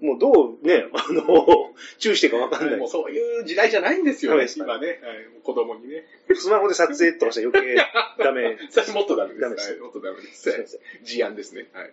[0.00, 2.88] もうどうね、あの、注意してかわかんないもう。
[2.88, 4.86] そういう時代じゃないんですよね、今ね。
[4.88, 4.98] はい
[5.44, 6.04] 子供にね。
[6.34, 8.58] スマホで撮影とかしたら余計ダメ。
[8.94, 9.40] もっとダメです。
[9.40, 10.80] ダメですはいもっとダメです。
[11.02, 11.68] 事案ですね。
[11.72, 11.92] はい。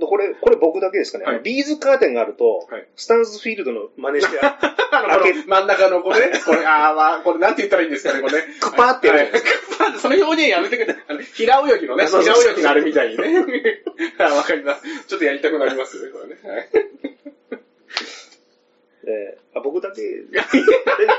[0.00, 1.24] これ、これ僕だけですかね。
[1.24, 4.58] はいビーズカーテンがあると、はいスタンスフィールドの真似して、 あ
[5.02, 8.46] の、こ開の真ん中のこれね、これ、あーまあ、これなんて言ったらいいんですかね、これね。
[8.60, 9.40] クパーってやるはいク
[9.78, 11.04] パーって、その表現やめてください。
[11.08, 13.82] あの、平泳ぎのね、そうそうそう平泳ぎのあれみたいにね。
[14.18, 14.82] あわかります。
[15.06, 16.38] ちょっとやりたくなりますよね、これね。
[16.44, 16.68] はい
[19.08, 20.60] えーあ僕だけ、大丈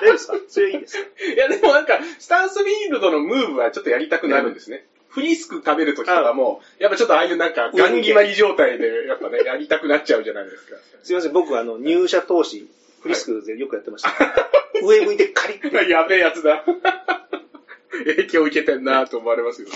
[0.08, 0.34] 夫ですか？
[0.48, 1.10] それはいいですか？
[1.34, 4.86] いや、でもなんか、スタンスフィールドのムーブはちょっとやりたくなるんですね。
[5.18, 10.76] フリスク食べるときとかも、やっぱちょっとああいうなんか、ガン決まり状態で、やっぱね、やりたくなっちゃうじゃないですか。
[11.02, 12.70] すいません、僕あの、入社投資、
[13.02, 14.12] フリスクでよくやってました。
[14.84, 15.74] 上向いてカリッて。
[15.90, 16.64] やべえやつだ。
[18.06, 19.70] 影響受けてんなと思われますよ。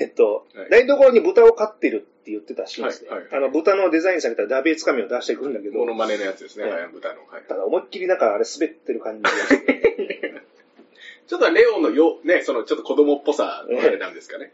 [0.00, 3.10] えっとはい、台所に豚を飼ってるって言ってたシーンですね。
[3.10, 7.16] はいはいあの、豚のデザインされたダベーつかみを出してくるんだけどモ、ノマネのやつですね、はいハヤブタの。
[7.28, 10.33] はいただ思いっきりなんかあれ滑ってる感じがして、
[11.26, 14.52] ちょっとレオンのよ、ね、そのちょっと子供っぽさのあれなんですかね。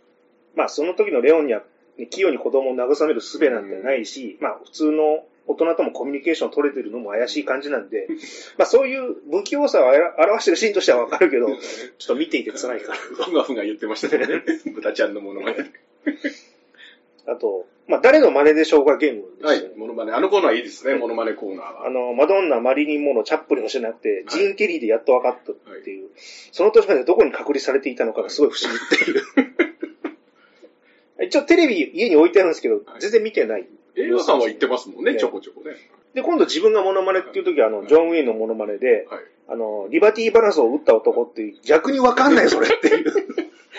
[0.54, 1.62] まあその時のレオンには、
[2.10, 8.06] 器用に子供を慰める術なんてないし、まあ普通の大人ともコミュニケーション取れてるのも怪しい感じなんで、
[8.56, 12.98] まあそういう不器用さを表してるシーンとしてはわかるけど、ちょっと見ていて辛いから。
[12.98, 14.44] ふがふが言ってましたよね。
[14.74, 15.70] 豚ちゃんのモノマネ。
[17.30, 20.12] あと、まあ誰の真似でしょうかゲームではいモノマネ。
[20.12, 21.86] あのコーナーいいですね、モノマネコーナーは。
[21.86, 26.08] あの、マドンナ、マリリン・モノ、チャップリンをしてなくて、ジーン・ケリーでやっと分かったっていう、
[26.52, 29.22] その年までどこに隔離されていたのかがすごい不思議っていう。
[31.26, 33.68] 一応テレビ家に置いてあるんですけど、全然見てない。
[33.96, 35.76] 映画さんは言ってますもんね、ねちょこちょこね。
[36.14, 39.20] で、今度自分がモノマネっていう時は、あの、ジョン・ウェインのモノマネで、はい。
[39.48, 43.29] あの、リバティバランスを打った男っていう、逆に分かんないよ、それっていう。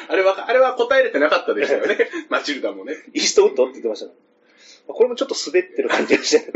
[0.08, 2.10] あれは、あれは答えれてなかったでしたよね。
[2.30, 2.96] マチルダもね。
[3.14, 4.14] イーストウッドって言ってましたね。
[4.88, 6.52] これもちょっと滑ってる感じがして。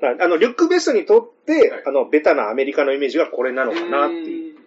[0.00, 4.64] はいあの、リュック・ベストにとって、はいあの、ベタなアメリカのイメージがこれなのかなっていううん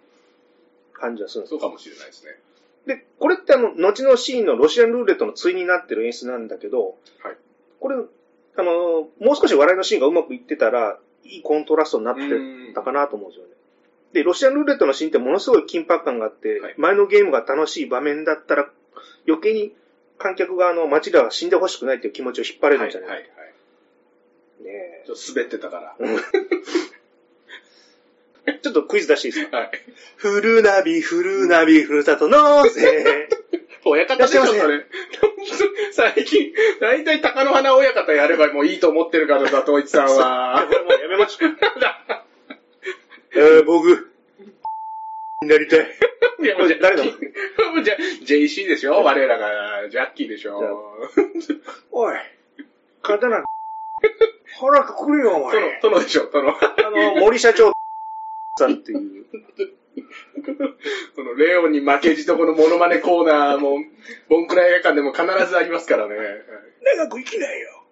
[0.94, 2.40] 感じがするんですそうかもしれないですね。
[2.88, 7.38] で、これってあの、後のシーンのロシアンルーレットの対になってる演出なんだけど、はい
[7.80, 7.96] これ、
[8.56, 13.54] あの、もう少し笑いのシーンがうまくいってたら、いいコントラストになってうんたかなと思うんですよね。
[14.18, 18.70] で、ロシアンルーレットのシーンってものすごい緊迫感があって、はい前のゲームが楽しい場面だったら、
[19.28, 19.76] 余計に
[20.18, 23.48] 観客があの、街では死んでほしくないっていう気持ちを引っ張れるんじゃないか、はいはいはい
[24.66, 25.96] ねちょっと滑ってたから。
[28.48, 29.58] え ちょっとクイズ出していいですか？
[29.58, 29.72] はい。
[30.16, 33.30] フルナビ、フルナビ、ふるさと納税。
[33.86, 34.86] 親方でしょ、それ。
[35.92, 40.66] 最近、大体鷹の花親方やればもういいと思ってるからだ、統一さんは。
[40.90, 41.52] もうやめましょう。
[43.36, 43.88] えー、僕、
[45.42, 45.88] になりたい。
[46.40, 47.04] いや、もうじゃ、誰だ？
[47.06, 47.12] も
[47.82, 49.04] うじゃ、JC でしょ？
[49.04, 50.60] 我らが、ジャッキーでしょ？
[51.92, 52.16] おい、
[53.02, 53.44] 刀、
[54.60, 55.56] 腹くくれよ、お前。
[55.82, 56.50] 殿、殿でしょ、殿。
[56.50, 57.72] あの、森社長、
[58.58, 59.26] さんっていう。
[61.16, 63.78] その、レオンに負けじとこのモノマネコーナーも、
[64.30, 66.16] ボンクラ映画館でも必ずありますからね。
[66.98, 67.84] 長く生きないよ。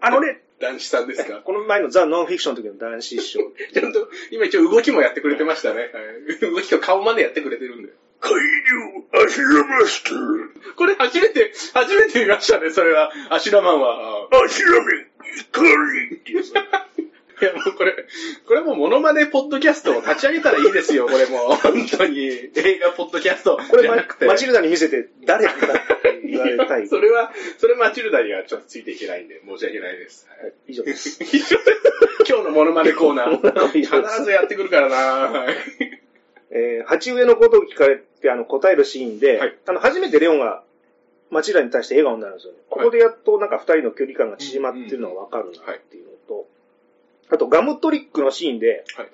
[0.00, 1.40] あのね、男子さんですか？
[1.44, 3.40] この前のザ・ノンフィクションの時の男子師匠。
[3.72, 5.80] ちゃんと、今一応動きもやってくれてましたね。
[5.80, 7.92] はい動きと顔までやってくれてるんで。
[8.20, 10.74] 海流、アシラマスター。
[10.74, 13.12] これ初めて、初めて見ましたね、それは。
[13.30, 14.28] アシュラマンは。
[14.44, 15.06] アシラメン、
[15.52, 16.32] 怒りって
[17.40, 17.94] いや、もうこれ、
[18.48, 21.54] これもうモノマネポッドキャストを立ち上げたらいいですよ、これもう。
[21.54, 22.26] 本当に。
[22.26, 24.26] 映画ポッドキャストこれ、まじゃなくて。
[24.26, 26.88] マチルダに見せて誰だって言われたい。
[26.88, 30.28] それは、それマチルダにはちょっとついていけないんで、申し訳ないです。
[30.28, 31.18] はい以上です。
[32.28, 33.38] 今日のモノマネコーナー、
[33.78, 35.54] 以上です必ずやってくるからなはい
[36.50, 40.62] えー、鉢植えのことを聞かれて、あの、答えるシーンで、はいあの、初めてレオンが、
[41.30, 42.58] マチルダに対して笑顔になるんですよね。
[42.70, 46.48] ここでやっとなんか二人の距離感が縮まってるのがわかるなっていうのと、
[47.28, 49.08] あと、ガムトリックのシーンで、はい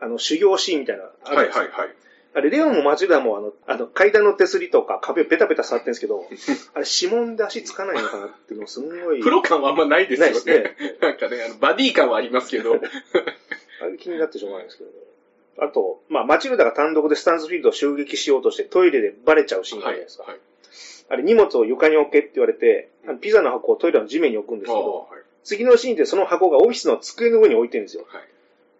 [0.00, 1.94] あの、修行シーンみたいなのあるんですよはいはいはい。
[2.32, 6.24] あれ、レオンもマチルダもあの、あの、階段の手すりとか壁をペタペタ触ってるんですけど、
[6.74, 10.76] あれ、指紋で足つかないのかなっていうのすんごい、プロ感はあんまないですよないですね。
[11.00, 12.76] なんかね、あのバディ感はありますけど。
[13.82, 14.90] あれ気になってしょうがないんですけど、
[15.58, 20.24] あと、まあ、マチルダが単独でスタンスフィールドを襲撃しようとしてトイレでバレちゃうシーンがあるじゃないですか。
[20.24, 20.40] はい。
[21.10, 25.22] あれ、荷物を床に置けって言われて、あのピザの箱をトイレの地面に置くんですけど、はい。
[25.42, 28.04] 次のシーンでその箱がオフィスの机の上に置いてるんですよ。
[28.06, 28.22] はい。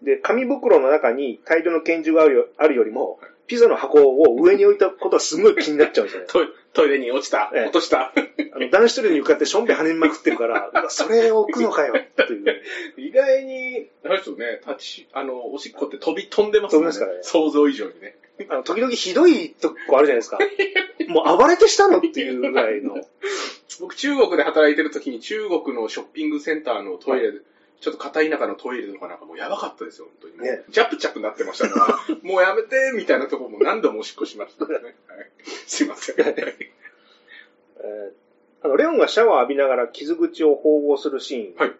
[0.05, 6.29] で、紙袋の中に大量の拳銃があるよあるよりもはい、ピザの箱を上に置いたことはすごい気になっちゃうんですよね。
[6.31, 7.51] トイトイレに落ちた。
[7.53, 8.13] ええ落とした。
[8.55, 12.63] あの、男子トイレに向かってションベ跳ねまくってるから、 それを置くのかよ、という。
[12.97, 16.79] 意外に、あれですよね、立ち、あの、おしっこって飛び飛んでますね。
[16.79, 18.17] 飛びますからね想像以上にね。
[18.49, 20.39] あの、時々ひどいとこあるじゃないですか。
[21.09, 23.05] もう暴れてしたのっていうぐらいの。
[23.81, 27.41] 僕、中国で働いてる時に中国のショッピングセンターのトイレで、
[27.81, 30.51] ちょっと片田舎のトイレとかなんかもうやばかったですよ、本当に。
[30.51, 34.75] ねジャプジャプなってましたから、 もうやめてみたいなところも何度もおしっこしましたね。
[34.75, 34.95] はい、
[35.67, 36.17] すいません。
[36.23, 38.13] は いえー
[38.63, 41.57] あの、レオンがシャワー浴びながら傷口を縫合するシーン。
[41.57, 41.73] はい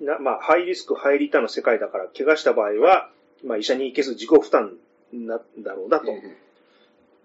[0.00, 3.10] なまあ、ハイリスク、ハイリターンの世界だから、怪我した場合は、
[3.42, 4.76] まあ、医者に行けず自己負担
[5.14, 6.12] なんだろうなと。
[6.12, 6.36] うんうん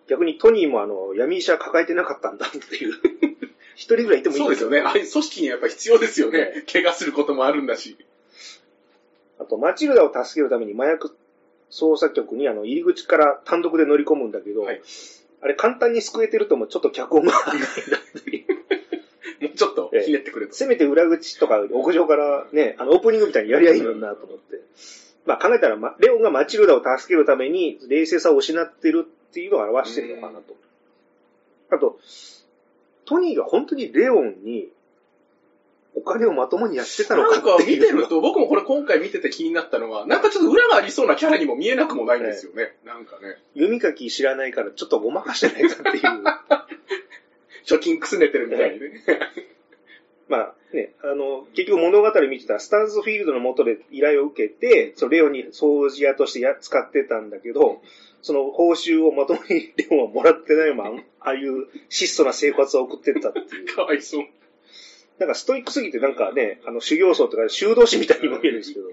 [0.08, 2.94] 逆にトニーもあの、闇医者抱えてなかったんだっていう。
[3.76, 4.82] 一人ぐらいいてもいいんそうですよね。
[4.82, 6.66] ああいう組織にやっぱ必要ですよね。
[6.70, 7.98] 怪我することもあるんだし。
[9.42, 11.18] あと、マチルダを助けるために麻薬
[11.72, 14.82] 捜査局にあの、入り口から単独で乗り込むんだけど、はい
[15.44, 17.68] あれ簡単に救えてるともちょっと脚本がないんだ
[18.20, 18.48] っていう。
[19.42, 20.54] もうちょっとひねってくれと。
[20.54, 24.62] せめて裏口とか屋上からね、あの、オープニングみたいにやりゃいいのになと思って。
[25.26, 30.56] まあ考えたら、ま、レオンがマチルダを助けるために冷静さを失ってるっていうのを表してるのかなと。
[31.72, 32.00] あと、
[33.06, 34.70] トニーが本当にレオンに
[35.94, 37.80] お金をまともにやってたのなんかかっていう。
[37.80, 42.76] 見てると、僕もこれ今回見てて気になったのは、なんかちょっと裏がありそうなキャラにも見えなくもないんですよね。
[42.86, 43.38] なんかね。
[43.54, 46.04] 読み書き知らないからちょっとごまかしてないかっていう。
[47.66, 49.04] 貯金くすねてるみたいにね。
[50.28, 57.82] まあね、あの、結局物語見てたら、スタンズフィールドの元で依頼を受けて、そのレオンに掃除屋としてや使ってたんだけど、
[58.22, 63.66] その報酬をまともにレオンはもらってないまま、ああいう質素な生活を送ってったっていう。
[63.76, 64.26] かわいそう。
[65.22, 68.88] なんかストイックすぎてなんかね、あの修行僧とか修道士みたいにも見えるんですけど。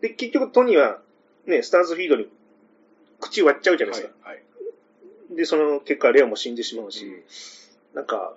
[0.00, 0.98] で、結局トニーは
[1.44, 2.28] ね、スタンズフィールドに
[3.20, 4.30] 口割っちゃうじゃないですか。
[4.30, 4.42] はい。
[5.36, 7.22] で、その結果レオンも死んでしまうし、うん
[7.92, 8.34] なんか、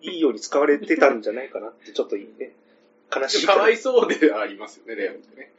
[0.00, 2.50] いいように使われてたんじゃないかなって、ちょっといいね。
[3.14, 5.52] 悲しいかわいそうでありますよね、レオンってね。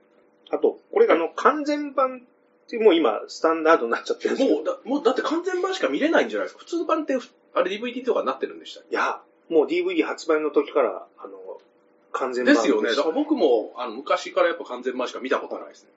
[0.51, 4.37] あと、これがあの、完全版ってもう今、スタンダードになっちゃってる。
[4.37, 6.59] もうだ、もうだって完全版しか見れないんじゃないですか。
[6.59, 7.17] 普通版って、
[7.53, 11.37] あれ DVD とかなってるんでしたっいや、もう DVD 発売の時から、あの、
[12.11, 12.89] 完全け版ですよね。
[12.95, 15.89] だから僕も、あの、昔からやっぱ完全版しか見たことないですね。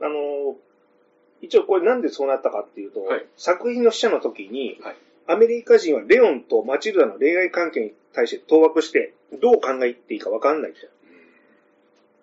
[0.00, 0.56] あの、
[1.40, 10.78] 一応これなんでそうなったかっていうと、はい作品の試写の時に、はいアメリカ人はレオンとマチルダの恋愛関係に対して当惑して、どう考えていいか分かんないと。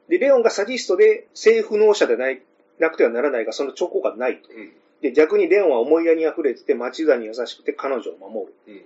[0.07, 2.41] で、レオンがサディストで性不能者でない、
[2.80, 4.49] なくてはならないが、その兆候がないと。
[4.53, 4.72] うん。
[5.02, 8.54] で、逆にレオンは思いやりに溢れてて、マチルダに優しくて彼女を守る。
[8.68, 8.82] うん。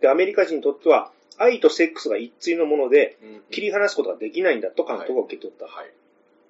[0.00, 3.40] で、アメリカ人にとっては、愛とセックスが一対のもので、うん。
[3.50, 5.66] 切り離すことができないんだと監督は受け取った。
[5.66, 5.90] はい。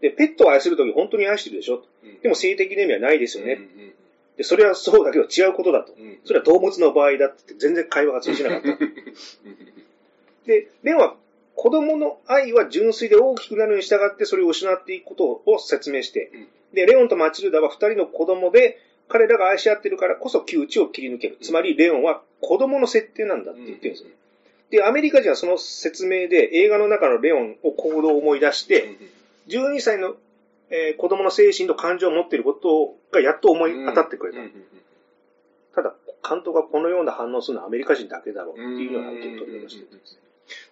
[0.01, 3.55] で、ペットを愛するとき本当に愛してるでしょうんでも性的な意味はないですよね。
[3.55, 3.93] うんうん
[4.37, 5.93] で、それはそうだけど違うことだと。
[5.93, 6.19] うん。
[6.25, 8.69] それは動物の場合だって全然会話が通じなかった。
[10.47, 11.15] で、レオンは
[11.55, 18.79] 子供の愛は純粋で大きくなるに従ってそれを失っていくことを説明してうん、で、レオンとマチルダは二人の子供で、
[19.11, 21.37] 彼らが愛し合ってるからこそ窮地を切り抜ける。
[21.43, 24.11] つまり、レオンは子供の設定なんだって言ってるんですよ。
[24.71, 28.97] で、アメリカ人はその説明で映画の中のレオンを行動を思い出して、
[29.49, 30.15] 12歳の
[30.71, 34.39] えー子供の精神と感情を持っていることがやっと思い当たってくれた。
[35.75, 35.95] ただ、
[36.29, 39.87] 監督がこのような反応するのはアメリカ人だけだろうっていうような意見を取りました。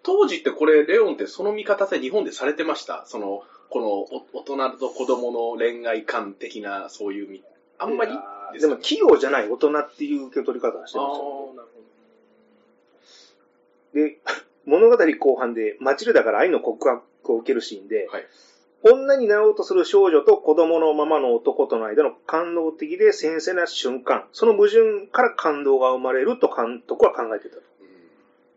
[0.02, 3.04] 当時ってこれ、レオンってその見方で日本でされてました？
[3.06, 7.42] その、このお大人と子供の恋愛観的な、そういうみ、
[7.78, 8.12] あんまり？
[8.60, 11.54] でも、器用じゃない大人っていう受け取り方をしてあましたよ。
[13.94, 14.18] で、
[14.64, 18.26] 物語後半で、マチルダから愛の告白を受けるシーンで、はい
[18.84, 27.62] 女になろうとする少女と子供のままの男との間の感動的で繊細な瞬間、その矛盾から感動が生まれると監督は考えていたと。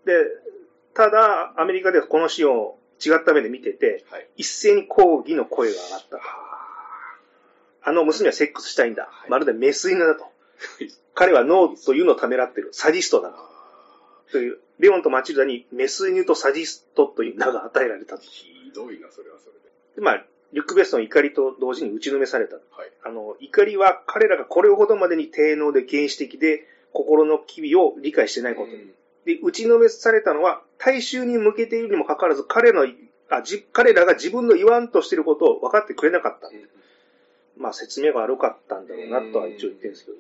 [0.06, 0.14] で、
[0.94, 4.28] ただ、アメリカではこのシーンを違った目で見てて、はい。
[4.38, 6.18] 一斉に抗議の声が上がった。
[7.84, 9.08] あの娘はセックスしたいんだ。
[9.10, 10.26] はいまるでメス犬だと。
[11.14, 12.70] 彼はノーというのをためらってる。
[12.72, 13.34] サディストだ。
[14.32, 18.24] という、レオンとマチルダにメス犬とサディストという名が与えられたと。
[18.24, 19.60] ひどいな、それはそれで。
[19.96, 22.56] でまあ、リュック・ベストの怒りと同時に打ちのめされた。
[22.56, 22.92] はい。
[23.04, 28.72] あの、怒りは彼らがこれほどまでに低能で原始的で心の機微を理解してないこと。
[28.72, 28.94] うん
[29.26, 32.88] で、打ちのめされたのは、大衆に向けているにもかかわらず、彼の、
[33.30, 36.50] あじ彼らが自分の言わんとしていることを分かってくれなかった。
[37.62, 40.18] まあ、説明が悪かったんだろうなとは一応言ってるんですけど。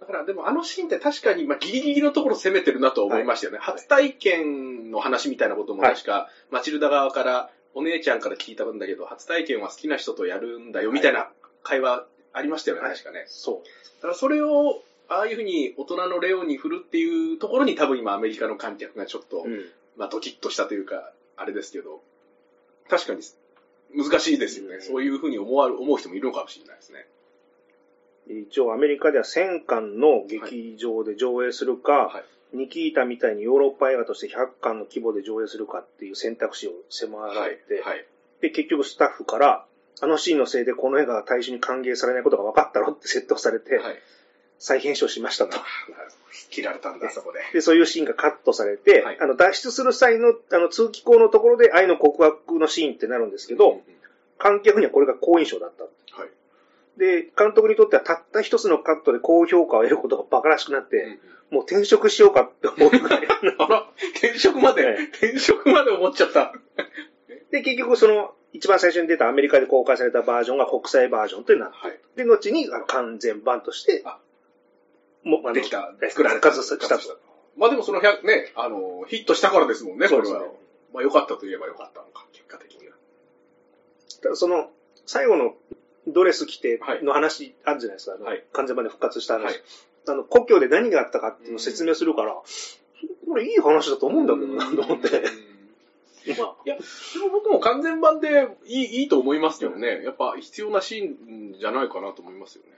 [0.00, 3.58] だからでもあのシーンって確かに、まあ、ギリギリのところ攻めてるなと思いましたよね。
[3.58, 11.28] はい初体験の話みたいなことも確か、マチルダ側から、お姉ちゃんから聞いたんだけど、初体験は好きな人とやるんだよみたいな
[11.62, 13.24] 会話ありましたよね、はい確かね。
[13.26, 13.66] そう。
[13.96, 19.64] だからそれを、ああいうふうに大人のレオンに振るっていうところに多分今アメリカの観客がちょっと、うん。
[19.96, 22.00] まあドキッとしたというか、あれですけど、
[22.88, 23.22] 確かに
[23.96, 24.76] 難しいですよね。
[24.76, 27.06] うんそういうふうに思わ思う人もいるのかもしれないですね。
[28.28, 37.82] 一応アメリカでは1000巻の劇場で上映するか、はいニキータみたいにヨーロッパ映画として100巻の規模で上映するかっていう選択肢を迫らはいれて、。
[37.82, 38.06] はい。
[38.40, 39.66] で、結局スタッフから、
[40.00, 43.96] あのシーンのせいでこの映画が大衆に歓迎されないことが分かったろって説得されて、はい。
[44.58, 45.58] 再編集しましたと。
[46.50, 47.40] 切られたんだ、そこで。
[47.52, 53.82] で、そういうシーンがカットされて、はいあの、脱出する際の、あの、通気口のところで愛の告白のシーンってなるんですけど、うんうん
[54.38, 55.84] 観客にはこれが好印象だった。
[55.84, 56.30] はい。
[56.98, 63.20] で、監督にとってはたった一つのカットで高評価を得ることが馬鹿らしくなって、うんうんもう転職しようかって思うぐらい。
[63.58, 66.52] あら、転職まで、え転職まで思っちゃった。
[67.52, 72.00] で、結局その、一番最初に出たアメリカで公開されたバージョンが国際バージョンとなって、はい。
[72.16, 74.18] で、後にあの完全版としてあ、
[75.26, 76.52] もうできた、え作られた。
[76.52, 77.20] したと。
[77.56, 80.40] まあでもその100、ね、あの、ヒットしたからですもんね、これは。
[80.40, 80.46] ね
[80.94, 82.94] まあ良かったといえば良かったのか、結果的には。
[84.22, 84.70] ただその、
[85.04, 85.54] 最後の
[86.06, 88.16] ドレス着てはいの話あるじゃないですか。
[88.16, 89.44] あのはい完全版で復活した話。
[89.44, 89.54] はい
[90.08, 95.10] あの、故郷で何があったかっていうのを説明するから、これいい話だと思うんだけどな、と思って。
[96.38, 100.02] まあ、いや、でも僕も完全版でいいいいと思いますけどね。
[100.04, 102.70] やっぱ必要なシーンじゃないかなと思いますよね。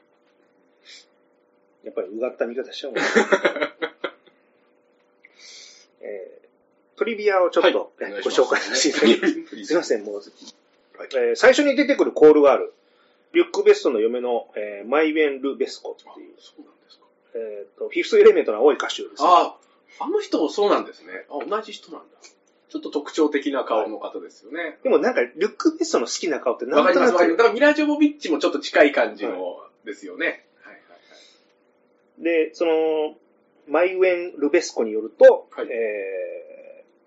[1.89, 3.07] やっぱりうがった見方しちゃうもんね
[6.03, 6.49] えー
[6.99, 9.65] トリビアをちょっと、はいえご紹介させていただきます。
[9.65, 10.25] すいません、もう、はい
[11.15, 12.75] えー最初に出てくるコールがある、
[13.33, 17.05] リュック・ベストの嫁の、えーマイウェン・ル・ベスコっていう、そうなんですか。
[17.35, 19.57] えーと、フィフス・エレメントの青い歌手です、あ
[20.01, 21.25] あ、あの人そうなんですね。
[21.31, 22.19] あ、同じ人なんだ。
[22.69, 24.79] ちょっと特徴的な顔の方ですよね。
[24.83, 27.39] でもなんか、リュック・ベストの好きな顔ってなわかります、んとなくわかります。
[27.39, 30.48] だからミラ・ジョボビッチもちょっと近い感じのですよね。
[32.19, 33.17] で、その、
[33.69, 36.29] マイウェン・ルベスコによると、はいえー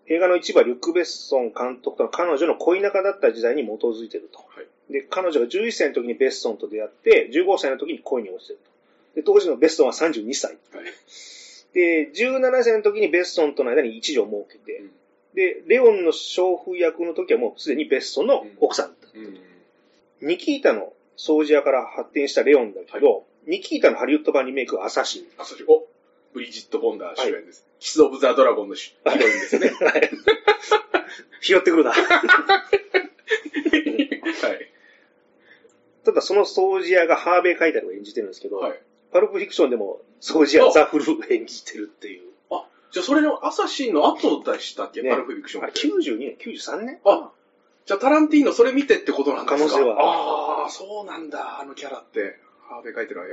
[0.07, 4.39] 映画の一部はリュック・ベッソン監督との彼女の恋仲だった時代に基づいていると。
[4.39, 8.62] はいで、彼女が11歳の時にベッソンと出会って、15歳の時に恋に落ちている
[9.14, 9.16] と。
[9.16, 10.57] で、当時のベッソンは32歳。
[10.74, 10.86] はい
[11.74, 14.91] で、17歳の時にベッソンとの間に一女を設けて、うん
[15.34, 19.18] で、レオンの娼婦役の時はもうすでにベッソンの奥さんだった。
[19.18, 19.38] うん
[20.22, 25.25] ニキータの掃除屋から発展したレオンだけど、ニキータのハリウッド版リメイクはアサシン。
[25.37, 25.87] あ、そして、お
[26.33, 27.65] ブリジット・ボンダー主演です。
[27.79, 29.71] キス・オブ・ザ・ドラゴンのヒロインですね。
[31.41, 31.91] 拾ってくるな。
[31.93, 32.01] はい。
[36.05, 38.81] ただその掃除屋がハーベイ・カイタルを演じてるんですけど、はい。
[39.11, 42.23] パルプフィクションでも掃除屋ザ・フルを演じてるっていう。
[42.49, 45.81] あ、じゃあそれのアサシンの後でしたっけ、ねパルプフィクションあれって。
[45.81, 47.31] 92年 ?93 年あ、
[47.85, 49.57] じゃあタランティーノそれ見てってことなんですか？
[49.57, 52.39] 可能性はああ、そうなんだ、あのキャラって。
[52.72, 53.30] ハーベイ書いてるわ、へ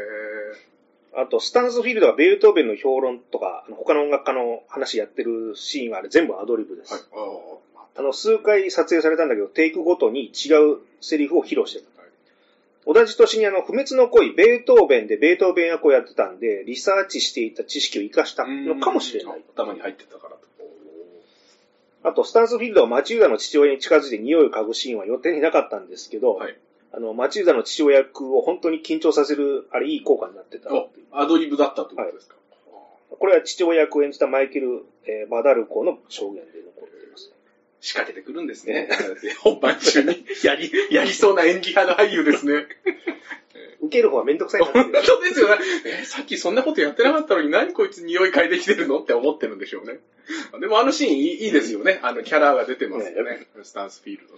[1.22, 6.92] あと、スタンスフィールドはベートーベンの評論とか、他の音楽家の話やってるシーンはあれ全部アドリブです。
[6.92, 7.02] はい。
[7.14, 11.84] ああの、数回撮影されたんだけど、テイクごとに違うセリフを披露してる。
[11.96, 12.08] はい
[12.86, 18.46] 同じ年にあの、不滅の恋、ベートーベンでベートーベン役をやってたんで、リサーチしていた知識を活かしたあ。
[18.46, 19.44] のかもしれない。
[19.54, 20.40] 頭に入ってたからと。
[22.04, 26.56] あと、スタンスフィールドはマチューダの父親に近づいて匂いを嗅ぐシーンは予定になかったんですけど、はい
[26.92, 31.00] あの、マチルダの父親役を本当に緊張させる、あれいい効果になってたって。
[31.12, 32.34] アドリブだったってことですか、
[33.10, 36.40] これは父親役を演じたマイケル・えーバダルコの証言で
[36.76, 37.30] 残っています。
[37.80, 38.88] 仕掛けてくるんですね。
[39.42, 42.66] 本番中にやり、やりそうな演技派の俳優ですね。
[43.80, 44.92] 受ける方はめんどくさい本う。
[44.92, 45.62] 当ですよね。
[45.86, 50.00] えーさっきそんなことやってなかったのに何こいつ匂い嗅いできてるのって思ってるんでしょうね。
[50.60, 52.00] でもあのシーンいいいいですよね。
[52.02, 53.46] あのキャラが出てますよね。
[53.62, 54.34] スタンスフィールド。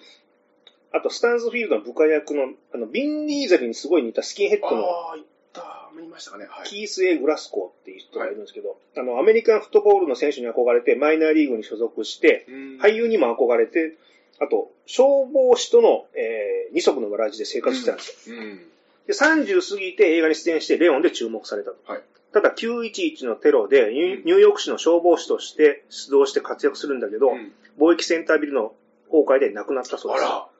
[0.92, 5.22] あと、スタンズフィールドの部下役の、あの、ビン・ディーゼルにすごい似たスキンヘッドのああ、いっ
[5.52, 5.90] た。
[5.96, 6.46] 見ましたかね。
[6.48, 6.66] はい。
[6.66, 12.46] キース・エイ・グラスコーっていう人がいるんですけど、あの、アメリカンフットボールの選手に憧れて、マイナーリーグに所属して、
[12.80, 13.96] 俳優にも憧れて、
[14.40, 18.36] あと、消防士との、えー二足のわらじで生活してたんですよ。
[18.36, 18.58] うん。
[19.08, 21.76] で、30過ぎて映画に出演して、レオンで注目されたと。
[21.92, 28.72] はいただ、911のテロでニュー、ニューヨーク市の消防士として出動して活躍するんだけど、うん貿易センタービルの
[29.10, 30.24] 崩壊で亡くなったそうです。
[30.24, 30.48] あ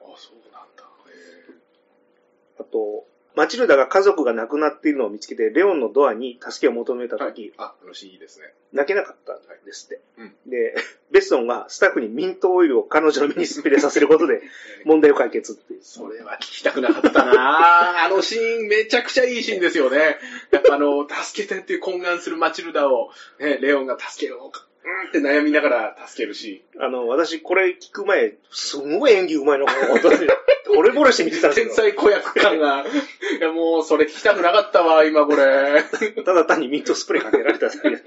[2.61, 3.05] あと、
[3.35, 8.53] マチルダが家族が亡くなっているのを見つけて、レオンのドアに助けを求めたーはいとき、あ、あのシーンいいですね。
[8.73, 10.01] 泣けなかったんですって。
[10.17, 10.75] うんで、
[11.11, 14.41] ベッソンがスタッフにミントオイルを彼女の目にスプレーさせることで
[14.83, 15.79] 問題を解決っていう。
[15.81, 20.17] それは聞きたくなかったな あのシーンめちゃくちゃいいシーンですよね。
[20.51, 30.27] やっぱあの、助けてっていう懇願するマチルダを、ね、レオンが助けるのか、うんって悩みながら助けるシあの、私これ聞く前、すごい演技うまいのかなと思って、
[30.73, 31.51] 惚れ惚れして見てたん。
[31.51, 32.85] ですけど、天才子役感が。
[33.39, 35.83] いやもう、それ聞きたくなかったわ、今これ。
[36.25, 38.01] ただ単にミントスプレーかけられただけで。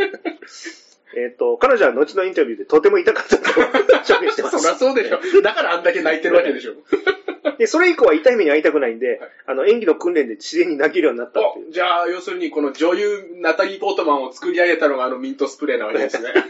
[1.16, 3.52] えっと、彼女は後のインタビューでとても痛かったと
[4.04, 4.66] 証言してまそす。
[4.66, 5.20] りゃそうでしょ。
[5.42, 6.74] だからあんだけ泣いてるわけでしょ。
[7.58, 11.68] で、それ以降は痛い目に遭いたくないんで、はいあの、演技の訓練で自然に泣けるようになったっていう。
[11.68, 16.28] おじゃあ、要するにこの女優、ナタリー・ポートマンを作り上げたのがあのミントスプレーなわけですね。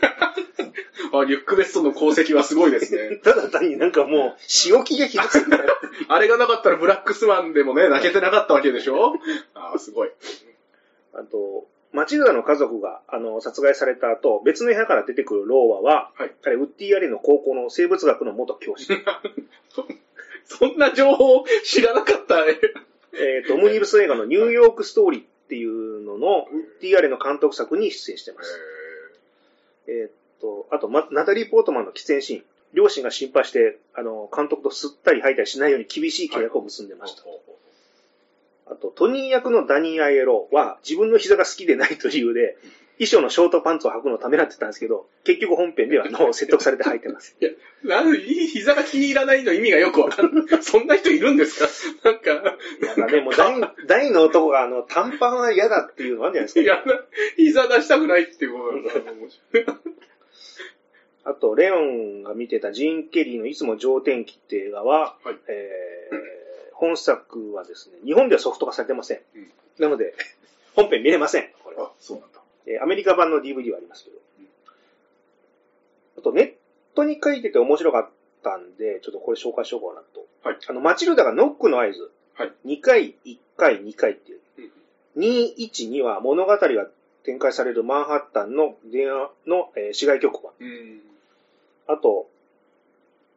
[1.12, 3.16] あリュック・ベッソンの功績はすごいですね。
[3.22, 5.58] ただ単になんかもう、仕置きがひどすぎた。
[6.08, 9.14] あれがなかったらブラックスワンでもね、泣けてなかったわけでしょ？
[9.54, 10.10] ああ、すごい。
[11.12, 18.88] あと、マチルダの家族が、あの、殺害された後、別の部屋から出てくるローワは、はいあれ、ウッディ・アレンの高校の生物学の元教師。
[20.46, 22.58] そんな情報知らなかったね。
[23.14, 28.58] えっと、オムニブス映画のニューヨークストーリーっていうのの、ウッディ・アレンの監督作に出演しています。
[29.86, 32.44] えっと、あと、ま、ナタリー・ポートマンの喫煙シーン。
[32.72, 37.22] 両親が心配して、あの、監督と吸ったり吐いたりしないように厳しい契約を結んでました。
[38.66, 42.56] あと、トニー役のダニー・アイエロは自分の膝が好きでないという理由で、
[42.98, 47.36] 衣装のショートパンツを履くのをためらってたんですけど、結局本編ではあの説得されて履いてます。
[47.82, 50.62] なんで、膝が気に入らないの意味がよくわかんない。
[50.62, 52.10] そんな人いるんですか？
[52.12, 52.34] なんか、
[52.80, 56.92] なんかね、もう大大の男があの短パンは嫌だっていうのはあるんじゃないですか。
[56.94, 57.02] いや、
[57.36, 59.80] 膝出したくないっていうことなんだ
[61.24, 66.34] あと、レオンが見てたジーン・ケリーのいつも上天気って映画は、はいえー
[66.76, 69.20] 本作はですね、日本ではソフト化されてません。
[69.36, 70.14] うんなので、
[70.74, 71.48] 本編見れません。
[71.62, 72.33] これはあ、そうなんだ。
[72.66, 74.16] えーアメリカ版の DVD はありますけど。
[76.18, 76.52] あと、ネッ
[76.94, 78.10] トに書いてて面白かっ
[78.42, 80.26] たんで、ちょっとこれ紹介しようかなと。
[80.42, 82.10] はいあの、マチルダがノックの合図。
[82.34, 84.40] はい2回、1回、2回っていう。
[84.58, 84.70] うん
[85.16, 86.90] 212は物語が
[87.22, 90.52] 展開されるマンハッタンの電話の、えー市街局番。
[90.58, 91.00] うん。
[91.86, 92.28] あと、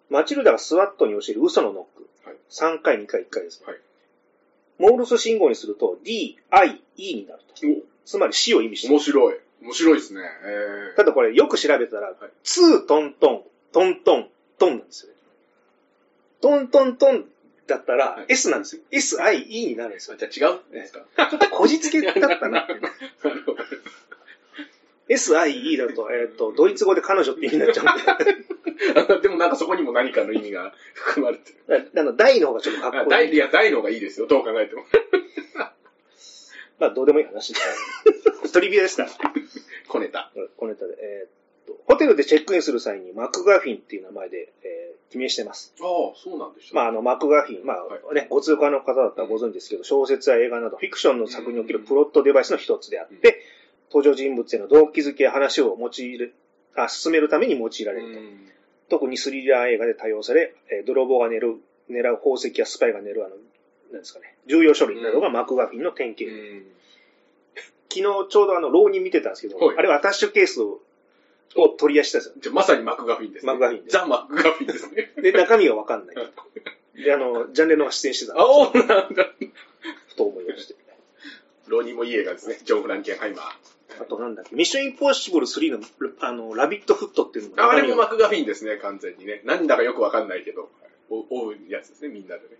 [0.09, 2.07] マチルダがスワットに教える嘘のノック。
[2.27, 3.67] はい3回、2回、1回ですね。
[3.67, 3.79] はい
[4.79, 7.55] モールス信号にすると D、I、E になると。
[8.07, 8.93] つまり死を意味してる。
[8.93, 9.35] 面白い。
[9.61, 10.21] 面白いですね。
[10.45, 13.43] えただこれよく調べたら、いツートントン、
[13.73, 15.17] トントン、トンなんですよね。
[16.39, 17.25] トントントン
[17.67, 18.81] だったらはい S なんですよ。
[18.91, 20.15] S、I、E になるんですよ。
[20.15, 20.59] ー、じゃあ違う？
[20.69, 21.01] んですか？
[21.29, 22.73] ちょっとこじつけだったなって。
[22.79, 22.79] な
[23.33, 23.57] るほど
[25.09, 29.19] S、I、E だと、えっ、と、ドイツ語で彼女って意味になっちゃうんで。
[29.21, 31.91] でもなんかそこにも何かの意味が含まれてる。
[31.95, 33.09] あの、大の方がちょっとかっこいい。
[33.09, 34.27] 大いや、大の方がいいですよ。
[34.27, 34.85] どう考えても。
[36.79, 37.59] まあ、どうでもいい話で。
[38.53, 39.07] トリビアでした。
[39.87, 40.31] 小ネタ。
[40.57, 40.95] このネタで。
[40.99, 45.73] えーっと、ホテルでチェックインする際にマクガフィンっていう名前で、えー記名してます。
[45.79, 46.75] ああ、そうなんでした。
[46.75, 53.41] まあ、あの、マクガフィン、まあ、ね、ご通過の方だったらご存知ですけど、小説や映画などフィクションの作におけるプロットデバイスの一つであって、
[53.89, 56.33] 登場人物への動機づけや話を用いる、
[56.75, 58.19] あ、進めるために用いられると。
[58.19, 58.51] うん
[58.89, 61.59] 特にスリラー映画で多用され、えー泥棒が狙う、
[61.89, 63.35] 狙う宝石やスパイが狙う、あの、
[63.91, 66.25] なんですかね、重要書類などがマクガフィンの典型。
[66.25, 66.65] うん
[67.89, 70.81] 昨日ちょうどあの、浪人見てたんですけど、はいあれはアタッシュケースを
[71.55, 72.35] を取り出したんですよ。
[72.39, 73.51] じゃあまさにマクガフィンですね。
[73.53, 75.11] マクガフィンですザ・マクガフィンですね。
[75.23, 76.15] で、中身がわかんない。
[77.03, 79.33] で、あの、ジャンレノが出演してたんであ、おなんだ。
[80.09, 80.75] ふと思いまして。
[81.67, 82.59] ロニーもいい映画ですね。
[82.63, 84.01] ジョン・フランケンハイマー。
[84.01, 85.79] あとなんだっけ、ミッションインポッシブル3の、
[86.19, 89.41] あの、ラビットフットっていうのもああれもマ中クガフィンですね、完全にね。
[89.45, 90.69] なんだかよくわかんないけど。
[91.09, 92.57] お追うやつですね、みんなでね。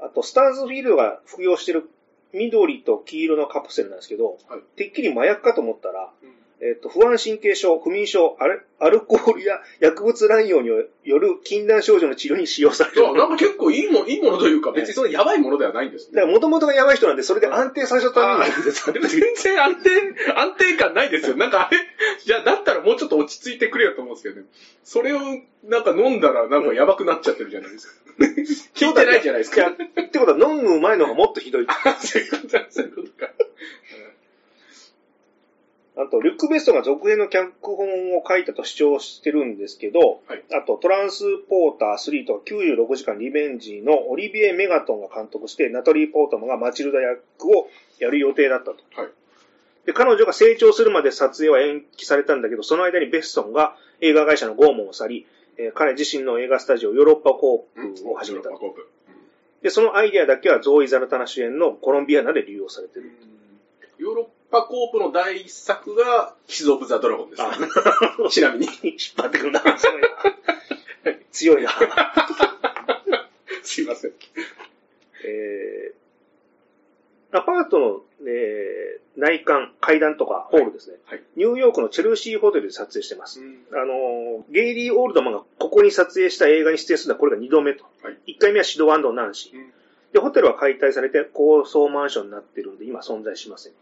[0.00, 1.90] あと、スターズフィールドが服用してる
[2.32, 4.60] 緑と黄色のカプセルなんですけど、はい。
[4.76, 6.12] てっきり麻薬かと思ったら、
[6.60, 13.14] えっ、と、不安神経症、不眠症、アルアルコールや薬物乱用による禁断症状の治療に使用される。
[13.14, 16.16] なんか結構いいもん、いいものというか、別にそのやばいものではないんですね。
[16.16, 18.92] だから、もともとがやばい人なんで、それで安定させたためになんです。
[18.92, 19.90] 全然安定、
[20.34, 21.36] 安定感ないですよ。
[21.36, 24.46] なんかあれ、いや、だったらもうちょっと落ち着いてくれよと思うんですけどね。
[24.82, 25.20] それを、
[25.64, 27.94] なんか飲んだら、なんかやばくなっちゃってるじゃないですか。
[28.74, 29.68] 聞いてないじゃないですか。
[29.68, 31.66] ってことは、飲む前の方がもっとひどい。
[32.00, 33.32] そういうことか、そういうことか。
[36.00, 47.68] あと、リュック・ベストが続編の脚本を書いたと主張してるんですけど、はいあと、トランスポーター3と96時間リベンジのオリビエ・メガトンが監督して、ナトリー・ポートマンがマチルダ役を
[47.98, 48.76] やる予定だったと。
[48.94, 49.10] はい。
[49.86, 55.26] で、彼女が成長するまで撮影は延期されたんだけど、その間にベストンが映画会社の拷問を去り、
[55.56, 58.60] えー彼自身の映画スタジオヨーロッパコープを始めたヨー。
[58.60, 58.88] ロッパコープ
[59.62, 63.10] で、そのアイデアだけはゾーイ・ザルタナ主演のコロンビアナで利用されてる。
[63.98, 67.48] ヨーロッパコープの第一作が、キス・オブ・ザ・ドラゴンです、ね。
[68.30, 68.66] ちなみに。
[68.66, 69.60] 引っ張ってくるな。
[69.78, 70.08] すごいな
[71.30, 71.70] 強いな。
[73.62, 74.12] すいません。
[75.24, 81.22] えー、アパートの、えー内観、階段とかホールですね、はい。
[81.34, 83.40] ニューヨークのチェルシーホテルで撮影してます。
[83.72, 87.84] あのー、ゲイリー・オールドマンがここに撮影した映画に出演するのはこれが2度目と。
[88.02, 89.58] はい1回目はシドワンド・ナンシー。
[89.58, 89.72] うん
[90.12, 93.72] で、ホテルは解体されて高層マンションになってるんで今存在しません。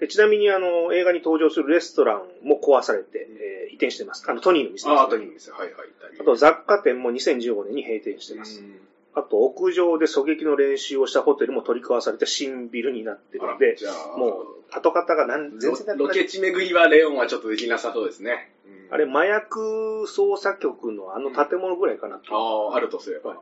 [0.00, 4.28] でちなみにあの、映画に登場するレストランも壊されて、えー移転してます。
[4.28, 4.94] あの、トニーの店です、ね。
[4.96, 5.52] ああ、とに店。
[5.52, 5.72] はいはい。
[6.20, 8.60] あと雑貨店も2015年に閉店してます。
[8.60, 8.80] うん
[9.12, 18.52] あと屋上で狙撃の練習をしたホテルも取り壊されて新ビルになってるあらので、じゃあ、もう跡形がなん全然なくロケ地巡りはレオンはちょっとできなさそうですね。
[18.66, 22.70] うんあれ、麻薬捜査局のあの建物ぐらいかなと。
[22.70, 23.36] ああ、あるとすれば。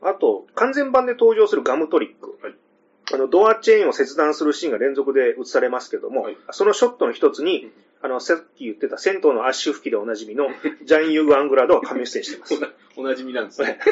[0.00, 2.38] あと、完全版で登場するガムトリック。
[2.40, 2.54] はい
[3.12, 10.46] あの、ドアチェーンを切断するシーンが連続で映されますけども、はいそのショットの一つに、うんあの、さっき言ってた銭湯のアッシュ吹きでおなじみの
[10.84, 12.54] ジャン・ユー・アングラードが神出演してます。
[12.96, 13.78] おなじみなんですね。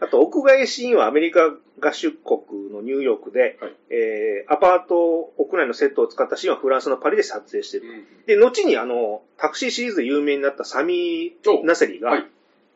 [0.00, 7.88] あと、屋外シーンはアメリカ合衆国のニューヨークで、はいえー、アパート屋内のセットを使ったシーンはフランスのパリで撮影してる。
[7.88, 12.26] うんで、後にあの、タクシーシリーズで有名になったサミおー・ナセリが、はい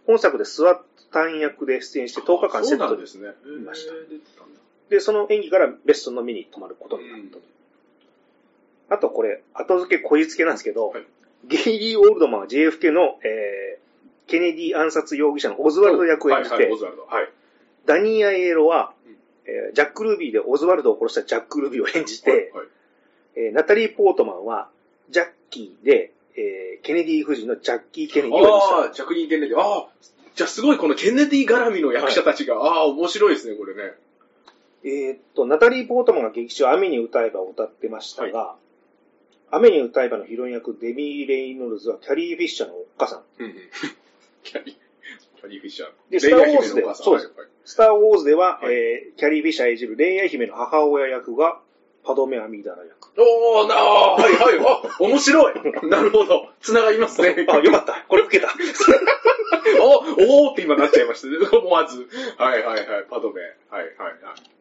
[0.06, 0.82] 本作でスワ
[1.12, 3.02] ッタン役で出演して10日間セットで。
[3.02, 3.92] いました
[4.88, 7.42] で、その演技からベストの目に留まることになったと。
[8.90, 11.02] あとこれ、後付けこじつけなんですけど、はい
[11.44, 16.68] ゲイリー・オールドマンは JFK の、えー、ケネディ暗殺容疑者のオズワルド役を演じて、はい。
[17.84, 22.52] ダニー・アイエロはうん、えージャック・ルビーでオズワルドを殺したジャック・ルビーを演じて、
[23.34, 24.68] えーナタリー・ポートマンは、
[25.10, 28.76] ジャッキーで、えーケネディ夫人のジャッキー・ケネディを演じた。
[28.76, 29.58] ああ、着任ケネディ。
[29.58, 29.88] ああ、
[30.35, 33.95] じゃあすごいこのケネディ絡みの役者たちが、ああ、面白いですね、これね。
[34.85, 38.57] えーっと、ナタリー・ポートマンが劇中雨に歌えばを歌ってましたが、
[39.51, 43.22] 雨に歌えばのヒロイン役デビー・レイノルズはキャリー・フィッシャーのおっかさん。
[43.39, 43.55] うんうん。
[44.43, 45.91] キャリー、キャリーフィッシャー。
[46.11, 51.61] でスターウォーズでそうですはいはいスター・ウォーズでは、はいえーキャリー・フィッシャー演じるレイア姫の母親役が
[52.05, 53.12] パドメ・アミーダラ役。
[53.16, 55.55] おー、なあ、はいはい、あ、面白い。
[55.88, 56.48] なるほど。
[56.61, 57.46] 繋がりますね。
[57.48, 58.05] あ、よかった。
[58.09, 58.53] これ受けた。
[59.80, 61.57] お、おーって今なっちゃいました。
[61.57, 62.09] 思わず。
[62.38, 63.40] はいはいはい、パドメ。
[63.70, 64.53] はいはいはい。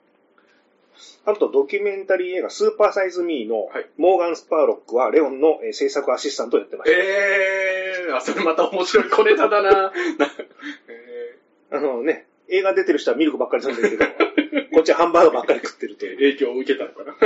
[1.26, 6.98] あと、ドキュメンタリー映画、スーパーサイズ・ミーのはいモーガン・スパーロックは、レオンのえー制作アシスタントをやってました。
[6.98, 9.72] えー、あ、それまた面白い小ネタだな。
[9.72, 9.92] な
[10.88, 11.38] え
[11.72, 14.06] あのね、映画出てる人はミルクばっかり飲んでるけど、
[14.74, 16.16] こっちはハンバーガーばっかり食ってるという。
[16.16, 17.16] ー影響を受けたのかな。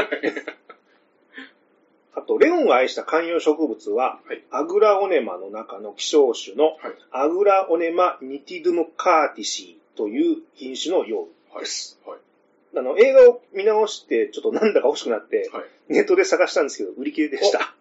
[2.16, 11.28] あと、レオンが愛した観葉植物は、はいアグラオネマの中の希少種のはいアグラオネマニティドゥムカーティシーという品種のよう
[11.60, 12.00] です。
[12.06, 12.20] はい。
[12.78, 15.66] あの、映画を見直して、ちょっとなんだか欲しくなって、はい。
[15.90, 17.74] ネットで探したんですけど、売り切れでした。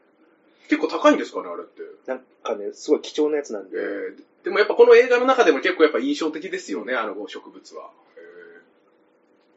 [0.69, 1.83] 結構高いんですかね、あれって。
[2.07, 7.91] なんかね、すごい貴重なやつなんで、えー、でもやっぱこの映画の中でも結構やっぱ印象的ですよね、あの植物は。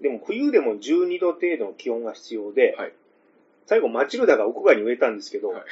[0.02, 2.94] でも冬でも12度程度の気温が必要で、はい
[3.70, 5.64] 最後マチルダが屋外に植えたんですけど、はい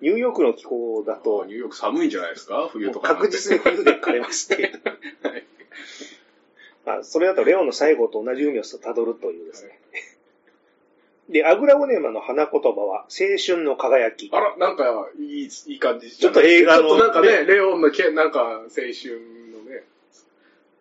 [0.00, 2.68] ニューヨークの気候だあと、ニューヨーク寒いんじゃないですか？
[2.70, 3.14] 冬とか。
[3.14, 4.54] 確実に冬で枯れまして、
[5.22, 5.44] はい
[6.84, 9.80] まあ、それだとレオンの最後と同じ海を辿るというですね。
[11.30, 14.28] で、アグラオネマの花言葉は、青春の輝き。
[14.32, 19.84] あら、なんか、いい、いい感じちょっと映画のちょっとなんかね、レオンのけ、なんか、青春のね。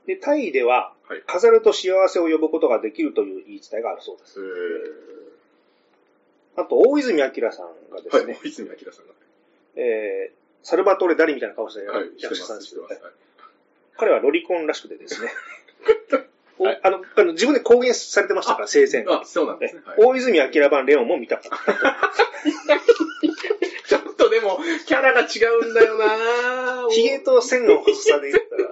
[0.05, 0.93] で、タイでははい、
[1.28, 4.39] 飾ると幸せを呼ぶことができるという言い伝えがあるそうです。
[6.58, 9.14] えあと、大泉明さんがですね、い、泉明さんが。
[9.76, 12.84] えー、サルバトーレ・ダリみたいな顔してはい、役者さんですけど。
[12.84, 12.99] はい
[13.95, 15.32] 彼はロリコンらしくてですね。
[16.60, 19.06] おはいあの、あの自分で公言されてましたから、生前。
[19.08, 19.82] あ、そうなんですね。
[19.86, 21.58] はい大泉明版レオンも見たかった。
[23.88, 28.72] ちょっとでも、キャラが違うんだよな ヒゲと線の細さで言ったら、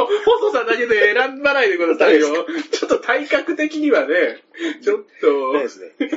[0.00, 2.46] の細さだけで選ばないでくださいよ。
[2.70, 4.42] ちょっと体格的にはね、
[4.82, 5.52] ちょっと。
[5.52, 5.92] ないですね。
[6.00, 6.10] えー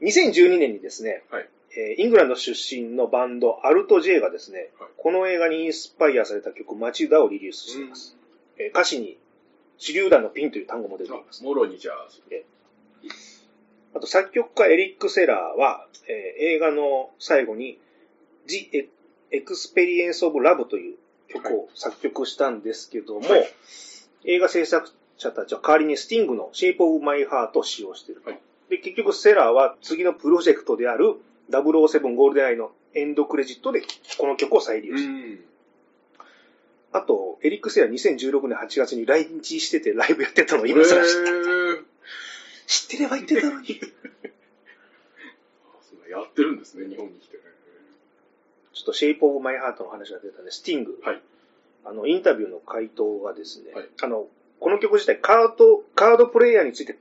[0.00, 8.16] 2012年にですね、はいえーイングランド出身のバンド、アルト J がですね、はいこの映画にインスパイアされた曲、マチダをリリースしています。
[8.58, 9.18] えー歌詞に、
[9.84, 11.42] 手榴弾のピンという単語も出ています。
[11.42, 12.08] もろにじゃあ、
[13.94, 17.78] あと、作曲家エリック・セラーは、えー映画の最後に、
[18.46, 18.88] The
[19.30, 20.96] Experience of Love という
[21.28, 23.44] 曲を作曲したんですけども、はい
[24.26, 28.30] 映画制作者たちは代わりにスティングの Shape of My Heart を使用していると。
[28.30, 31.16] はいで、結局セラーは次のプロジェクトである
[31.50, 33.82] 007ゴールデンアイのエンドクレジットで
[34.18, 35.10] この曲を再利用した。
[35.10, 35.38] ん。
[36.92, 41.30] あと、エリック・セラー2016年8月に来日しててライブやってたのを今更知った。
[42.66, 43.80] 知ってれば言ってたのに。
[46.08, 47.42] やってるんですね、日本に来てね。
[48.74, 50.98] ちょっと Shape of My Heart の話が出たんで、スティング。
[51.02, 51.22] はい
[51.86, 54.26] あの、インタビューの回答がですね、はいあの、
[54.58, 56.98] この曲自体カード、カードプレイヤーについて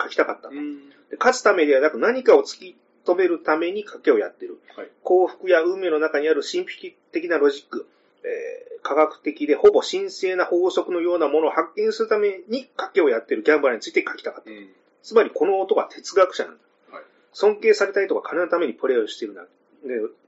[0.00, 0.48] 書きたかった。
[0.50, 0.88] ん。
[1.10, 4.60] で勝つためではなく何かを突き止めるために賭けをやってる。
[4.76, 7.88] はい幸福や運命の中にある神秘的なロジック、
[8.22, 14.50] えー科学的でほぼ神聖な法則のようなものを発見するために賭けをやってるギャンブラーについて書きたかった。
[14.50, 14.68] うん。
[15.02, 16.60] つまりこの男は哲学者なんだ。
[16.92, 19.48] はい尊敬されたいとか金のためにプレーをしているな、ね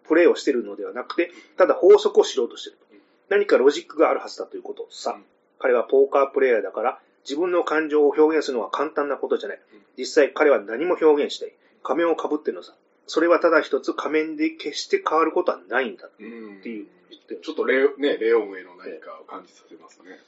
[0.06, 2.78] プレーをしているのではなくて、ただ法則を知ろうとしている。
[3.28, 5.12] 何かロジックがあるはずだということさ。
[5.12, 5.24] うん
[5.58, 9.80] 彼はポーカープレイヤーだから、自分の感情を表現するのは簡単なことじゃないうん。
[9.98, 11.52] 実際彼は何も表現してい。
[11.82, 12.74] 仮面をかぶってるのさ。
[13.06, 16.08] それはただ一つ仮面で決して変わることはないんだ。
[16.18, 16.58] うん。
[16.58, 16.86] っていう
[17.42, 20.18] ちょっとレオ、ね、レオンへの何かを感じさせますね。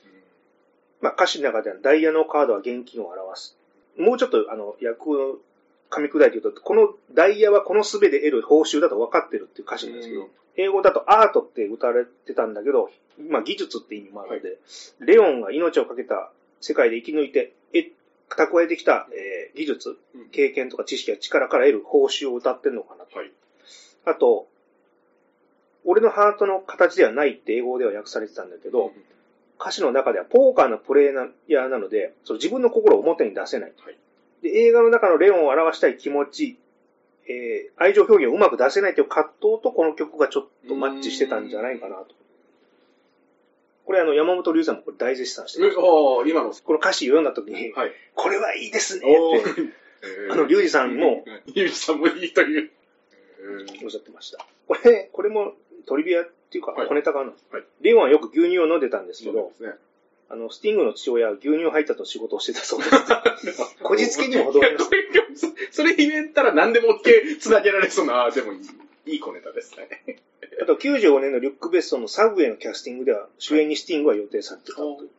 [1.01, 3.57] まあ歌詞の中ではダイヤのカードは現金を表す。
[3.99, 5.39] もうちょっとあの、役を
[5.91, 12.91] 噛み砕いて言うと、このダイヤはこの術で得る報酬だと分かってるっていう歌詞なんですけど、うん英語だとアートって歌われてたんだけど、
[13.31, 14.59] まあ技術って意味もあるので、
[14.99, 17.93] レオンが命をかけた世界で生き抜いて、え
[18.29, 23.17] 蓄えてきた、えー技術、うん経験とか知識や力から得る報酬を歌ってるのかなと。
[23.17, 23.33] はい。
[24.05, 24.49] あと、
[25.85, 28.93] 俺のハートの形ではないって英語では訳されてたんだけど、
[29.59, 31.15] 歌詞の中ではポーカーのプレイ
[31.53, 33.73] ヤーなので、その自分の心を表に出せない。
[33.79, 33.97] はい
[34.43, 36.59] で映画の中のレオンを表したい気持ち、
[37.29, 42.15] えー愛情表現をうまく出せないという葛藤とこの曲がちょっとマッチしてたんじゃないかなと。
[43.87, 45.79] これあの山本龍さんもこれ大絶賛してえます。
[45.79, 47.93] おー今の、この歌詞読んだ時に、はい。
[48.15, 52.71] これはいいですねおってーあの、龍二さんもゆうじさんもいいという。
[53.83, 54.47] おっしゃってました。
[54.69, 55.55] これ、これも
[55.87, 57.37] トリビアっていうかはい小ネタがあるの。
[57.51, 59.79] はいレオンはよく牛乳を飲んでたんですけどそうで、すね。
[60.31, 63.77] あの、スティングの父親は牛乳配達の仕事をしてたそうです。
[63.83, 64.71] こじつけにも程があ
[65.35, 70.23] そそれ言えたら何でもけ繋げられそうな、でもいい、いい小ネタですね。
[70.63, 75.11] あと95年のリュック・ベッソンのサブウェイのキャスティングでは主演にスティングは予定されてたという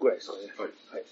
[0.00, 0.52] ぐらいですかね。
[0.56, 0.66] は
[0.98, 1.04] い。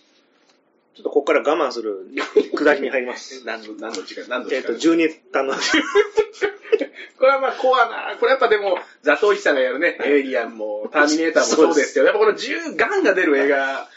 [0.94, 2.06] ちょっとここから我慢する
[2.54, 3.44] 下りに入ります。
[3.46, 4.78] 何の、何の時間、何の時えっ、と、間。
[4.78, 5.54] 12単の、
[7.18, 13.88] これはまあコアな、これやっぱでも、ザトウイチさんがやるね、エイリアンも、ターミネーターもそうですけど、やっぱこの銃、ガンが出る映画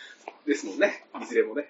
[0.46, 1.06] ですもんね。
[1.22, 1.70] いずれもね。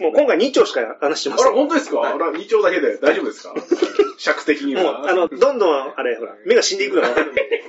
[0.00, 1.54] もう今回2丁しか話してまあら、せん。
[1.54, 3.54] 本当ですか、はいあら、2丁だけで大丈夫ですか？
[4.18, 5.10] 尺的には。
[5.10, 7.64] あの、どんどん、あれ、ほら、目が死んでいくのが分かるんで。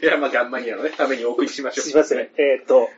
[0.02, 1.84] いや、まあ、ガンマニアのね、ためにお送りしましょう。
[1.84, 2.30] すいません。
[2.36, 2.90] えっ、と、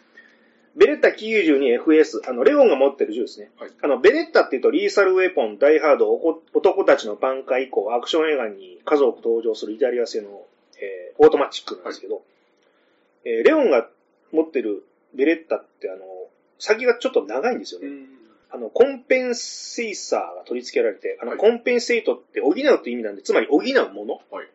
[0.77, 3.51] ベレッタ 92FS、あの、レオンが持ってる銃ですね。
[3.59, 10.45] はいあの、ベレッタっていうと、リーサルウェポン、ダイハード、男たちの挽回以降、アクション映画に数多く登場するイタリア製の、
[10.79, 12.23] えーオートマチックなんですけど、
[13.25, 13.89] えーレオンが
[14.33, 16.05] 持ってるベレッタって、あの、
[16.59, 17.87] 先がちょっと長いんですよね。
[17.87, 18.09] うん。
[18.51, 24.21] あの、コンペンセイサーが取り付けられて、あの、はいコンペンセイトって補うって意味なんで、つまり補うもの。
[24.31, 24.49] はい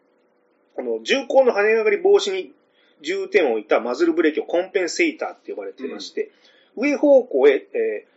[0.77, 2.53] あの、重工の跳ね上がり防止に
[3.01, 6.31] 重点を置いたマズルブレーキをコンペンセイターって呼ばれていまして、
[6.75, 8.11] 上方向へ、えー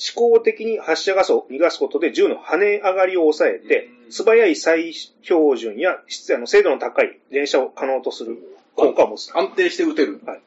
[0.00, 8.38] 思考的に発射ガスを逃がすことで銃の跳ね上がりを抑えて、うん素早い再標準や質あの精度の高い連射を可能とする
[8.74, 9.30] 効果を持つ。
[9.36, 10.20] 安定して撃てる。
[10.26, 10.40] はい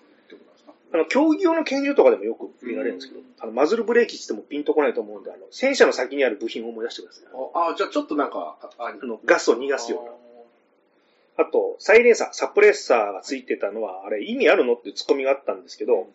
[0.93, 7.23] あの、競技用の拳銃とかでもよく見られるんですけど、うんあの、マズルブレーキって言ってもピンとこないと思うんで、あの、戦車の先にある部品を思い出してください。
[7.55, 10.11] ああ、じゃあちょっとなんか、あの、ガスを逃がすような。
[11.37, 16.07] あと、サイレンサー、サプレッサーがついてたのは、あれ意味あるのってツッコミがあったんですけど、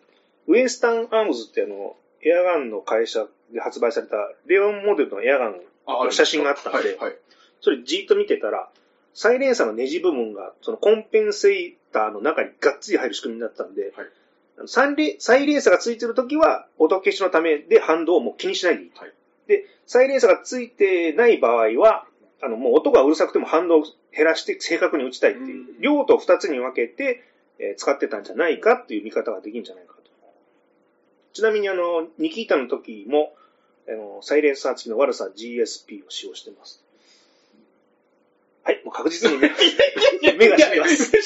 [0.47, 4.15] ウエスタンアームズってあの、エアガンの会社で発売された
[4.45, 6.97] レオンモデルのエアガン、あ写真があったんで。
[7.61, 8.69] それじーっと見てたら、
[9.13, 14.07] サイレンサーのネジ部分が、そのコンペンセーターの中にがっつり入る仕組みになったんで、はい
[14.65, 18.91] サイレサイレンサーがついてるときは、音消しのためで反動をもう気にしないでいい。
[18.93, 19.13] はい
[19.47, 22.05] で、サイレンサーがついてない場合は、
[22.41, 23.83] あの、もう音がうるさくても反動を
[24.15, 27.23] 減らして正確に打ちたいっていう、うん量と二つに分けて、
[27.57, 29.99] えー使ってたんじゃないかっていう見方ができるんじゃないかと。
[31.33, 33.33] ちなみにあの、ニキータの時も、
[33.87, 36.83] あの、サイレンサー付きの悪さ GSP を使用してます。
[38.69, 39.51] はい、もう確実にね、
[40.37, 40.95] 目が死んでます。
[40.95, 41.19] 死んで、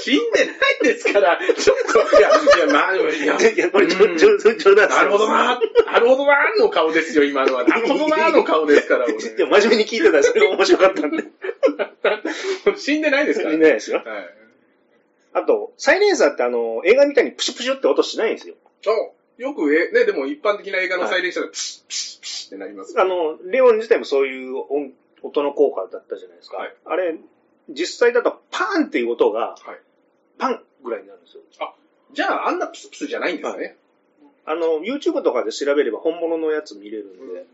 [0.00, 1.76] 死んでないですから、ちょっ
[2.10, 7.64] と、いや、いや、まあ、いや、いや、これ、うん冗談なるほどな、なるほどなの顔ですよ、今のは。
[7.64, 9.20] なるほどなの顔ですから、俺。
[9.20, 11.24] 真面目に聞いてたらそれが面白かったんで。
[12.76, 13.54] 死んでないですから。
[13.54, 13.98] いないですよ。
[13.98, 14.06] はい。
[15.34, 18.56] あと、サイレンサーってあの、映画みたいにプシュプシュって音しないんですよ。
[18.86, 18.90] あ、
[19.40, 22.98] よく、え、ね、でも一般的な映画のサイレンサーで、プシッ、プシッ、プシッってなります。
[22.98, 24.92] あの、レオン自体もそういう音
[25.24, 26.58] 音の効果だったじゃないですか。
[26.58, 27.16] はいあれ、
[27.70, 29.80] 実際だとパーンっていう音が、はい
[30.36, 31.42] パンぐらいになるんですよ。
[32.12, 33.76] じゃあ、あんなプスプスじゃないんですね。
[34.46, 37.46] あの、YouTube とかで調べれば本物のやつ見れるんで、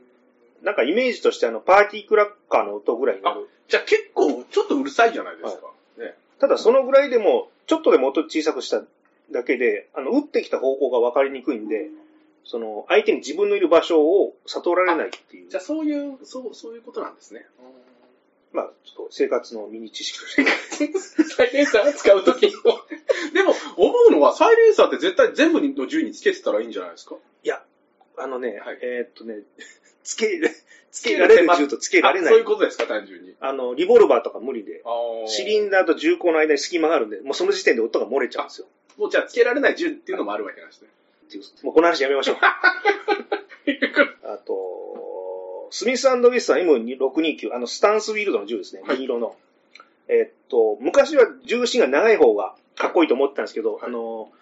[0.62, 3.48] なんかイメージとしてあの、パーティークラッカーの音ぐらいになる。
[3.68, 5.62] じゃあ結構、ちょっとうるさいじゃないですか。
[5.98, 6.14] ね。
[6.40, 8.82] ただそのぐらいでも、ちょっとでも音小さくした
[9.30, 11.88] だけで、あの、打ってきた方向が分かりにくいんで、
[12.44, 15.56] その、相手に自分のいる場所を悟られないっていうじ。
[15.56, 17.46] ゃあそういう、そう、そういうことなんですね。
[18.52, 20.98] まあ、ちょっと生活のミニ知識として。
[21.24, 22.50] サイレンサー使うときの。
[23.32, 27.14] でも、思うのは、サイレンサーって絶対全部の銃につけてたらいいんじゃないですか？
[27.44, 27.62] いや、
[28.16, 29.42] あのね、はいえーっとね、
[30.02, 30.40] つけ、
[30.90, 32.28] つけられる銃とつけられない。
[32.28, 33.36] あそういうことですか、単純に。
[33.38, 38.66] あの、リボルバーとか無理で、あシリンダーと銃口の間に隙間があるんで、もうその時点で音が漏れちゃうんですよ。
[38.96, 40.88] もうじゃあ、つけられない銃っていうのもあるわけなんですね。
[41.30, 42.36] っていうもうこの話やめましょう。
[44.26, 48.82] あと、スミスウィスは M629、あの、スタンスウィールドの銃ですね。
[48.82, 49.36] はい銀色の。
[50.08, 54.32] えーっと、昔は重心が長い方がかっこいいと思ってたんですけど、はいあの、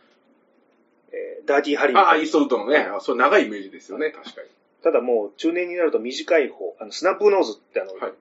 [1.12, 4.48] えーダーティーハリーああ、イーストウッドのね、あそう長いイメージですよね、確かに。
[4.82, 8.12] ただもう中年になると短い方、あのスナップノーズってあの、はい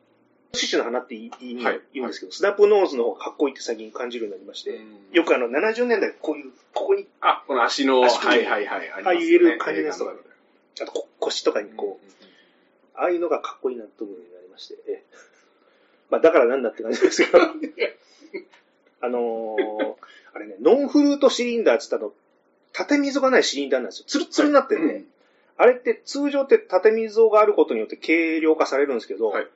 [0.53, 1.81] シュシュの花って言いはい。
[1.93, 4.79] 言うんですけど、スナップノーズの方がかっこいいって最近感じるようになりまして、
[5.11, 8.89] よくあの70年代こういう、ここに、あ、この足の、足首はいはいはい。
[8.89, 12.07] あああいう言える感じのやつとか映画の中であとこ腰とかにこう、
[12.95, 15.03] ああいうのがかっこいいなと思うようになりまして、ええ。
[16.09, 17.39] まあだからなんだって感じですけど、
[19.01, 19.95] あのー
[20.33, 22.13] あれね、ノンフルートシリンダーって言ったの、
[22.73, 24.05] 縦溝がないシリンダーなんですよ。
[24.07, 25.05] ツルツルになってて、うん。
[25.57, 29.47] あれって通常って縦溝があることによって軽量化されるんですけど、はい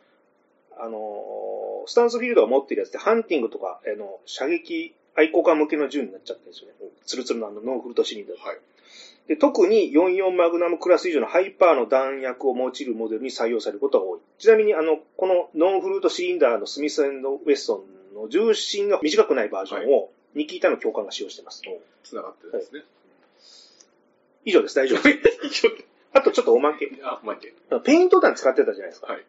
[0.82, 6.73] あのースタンスフィールドが持ってるやつってハンティングとか、あの、射撃愛好家向けの銃になっちゃってるんですよね。
[7.05, 8.38] ツルツルのあのノンフルートシリンダー。
[8.38, 8.57] はい。
[9.27, 14.19] で特に44マグナムクラス以上のハイパーの弾薬を用いるモデルに採用されることが多い。
[14.39, 21.61] ちなみに、あの、このノンフルートシリンダーのスミスウェストンの重心が短くないバージョンを、ニキータの教官が使用しています。
[22.03, 22.84] つながってるんですね。
[24.45, 25.13] 以上です、大丈夫 で
[25.49, 25.67] す。
[26.13, 26.91] あとちょっとおまけ。
[27.03, 27.53] あ、待って。
[27.84, 29.13] ペイント弾使ってたじゃないですか。
[29.13, 29.25] はい。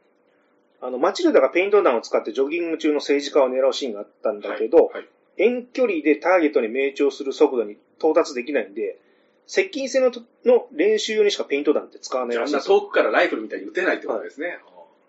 [0.82, 5.08] あの、マチルダがペイント弾を使ってジョギング中の政治家を狙うシーンがあったんだけど、はい。
[5.36, 8.98] 遠距離でターゲットに命中する速度に到達できないんで、
[9.46, 12.80] 接近戦のとの練習用にしかペイント弾って使わないらしいですよ。
[12.80, 14.58] 遠くからライフルみたいに撃てないってことですね。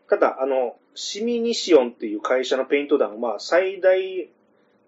[0.09, 4.29] ただ、あの、シミニシオンっていう会社のペイント弾は最大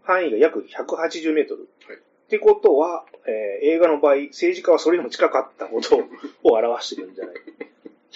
[0.04, 1.68] 範囲が約180メートル。
[1.88, 5.98] はいってことは、えー映画の場合、政治家はそれよりも近かったこと
[6.44, 7.36] を表してるんじゃない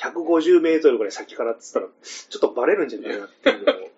[0.01, 3.89] ?150 メートルぐらい先からって言ったら、ちょっとバレるんじゃないかなっていうのを。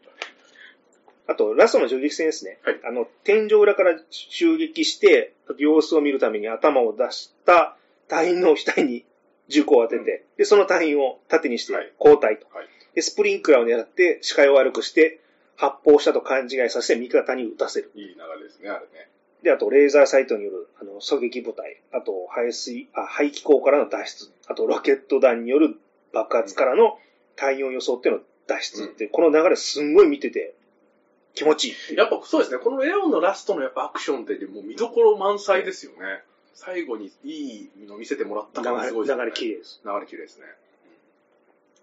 [1.27, 2.59] あと、ラストの銃撃戦ですね。
[2.63, 7.77] はいあの、天井裏から襲撃して、様子を見るために頭を出した
[8.07, 9.05] 隊員の額に
[9.47, 12.47] 銃口を当てて、で、その隊員を盾にしてはい交代と。
[12.55, 15.21] はいで、スプリンクラーを狙って視界を悪くして、
[15.55, 17.91] 発砲したと勘違いさせて味方に撃たせる。
[17.95, 19.09] いい流れですね、あれね。
[19.43, 25.77] で、あと、レーザーサイトによる、あの、狙撃部隊、あと、排水、あ、排気口からの脱出、あと、ロケット弾による
[26.13, 26.97] 爆発からの
[27.35, 30.53] 隊員を装っての脱出って、この流れすんごい見てて、
[31.33, 36.23] 気持ちいいやっぱそうですね、このレオンのラストのやっぱアクションってもう見どころ満載ですよね。
[36.53, 39.23] 最後にいいの見せてもらったすごいですね。
[39.23, 39.81] 流れ、綺麗です。
[39.85, 40.45] 流れ綺麗ですね。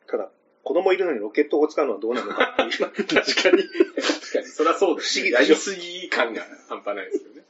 [0.06, 0.28] ただ、
[0.62, 2.70] 子供いるのにロケットを使うのはどうなのかっていう。
[2.78, 3.24] 確かに。
[3.24, 3.50] 確か
[4.40, 4.46] に。
[4.46, 7.42] そりゃそうです、不思議やりすぎ感が半端ないですよね。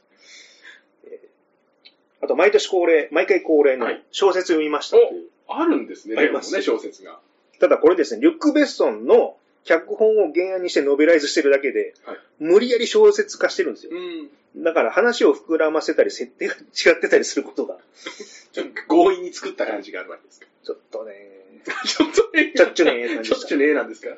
[2.21, 5.29] あと、毎年恒例、毎回恒例のはい小説読みましたっていう。
[5.49, 7.19] あるんですね、ありますね、小説が。
[7.59, 13.91] ただこれですね、リュック・ベッソンの脚本を原案にしてノベライズしてるだけで、はい無理やり小説化してるんですよ。
[13.93, 14.63] うん。
[14.63, 17.77] だから話を膨らませたり、設定が違ってたりすることが、
[18.53, 20.47] ちょっと強引に作った感じがあるわけですか。
[20.63, 24.15] ちょっとね、ちょっとね、ちょっちゅねー感じでしたちょっちゅねーなんですか。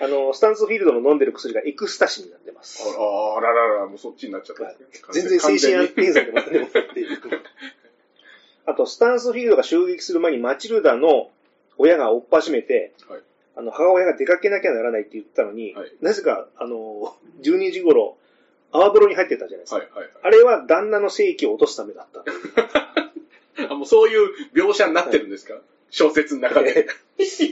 [0.00, 2.82] あの、スタンスフィールドの飲んでる薬がエクスタシーになってます。
[2.82, 5.12] あららら、もうそっちになっちゃった。
[5.12, 7.06] 全然精神安定剤でも何でもなくて。
[8.66, 11.30] あと、スタンスフィールドが襲撃する前にマチルダの
[11.78, 13.20] 親が追っ始めて、はい
[13.56, 18.16] あの、母親が出かけなきゃならないって言ったのに、はいなぜか、あの、12時頃、
[18.72, 19.76] 泡風呂に入ってたじゃないですか。
[19.76, 22.24] はいはいあれは旦那の正気を落とすためだった。
[23.70, 25.60] あ、もうそういう描写になってるんですか？
[25.90, 26.88] 小説の中で。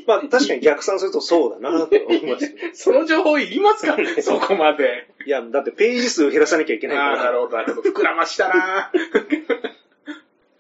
[0.09, 2.53] まあ、確かに逆算するとそうだなと思います。
[2.75, 3.97] その情報いりますか？
[4.21, 5.07] そこまで。
[5.27, 7.33] いや、だってページ数減らさなきゃいけないかああ、なら。
[7.33, 7.91] るほど、なるほど。
[7.91, 8.91] 膨らましたな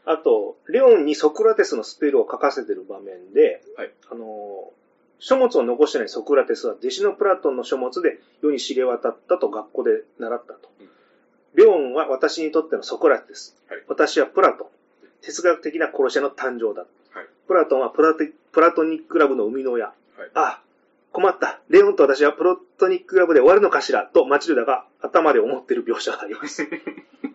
[0.05, 4.71] あと、レオンにソクラテスのスペルを書かせてる場面で、はいあの、
[5.21, 10.69] 書物を残してないソクラテスは弟子のプラトンの書物で世に知れ渡ったと学校で習ったと。
[10.81, 10.89] うん
[11.55, 13.57] レオンは私にとってのソクラテス。
[13.69, 14.67] はい私はプラトン。
[15.21, 16.87] 哲学的な殺し屋の誕生だ。
[17.11, 19.87] はいプラトンはプラテプラトニックラブの生みの親。
[19.87, 19.95] はい
[20.35, 20.63] あ、
[21.13, 21.61] 困った。
[21.69, 26.67] レオンと私はプロトニックラブで終わるのかしらとマチルダが頭で思ってる描写があります。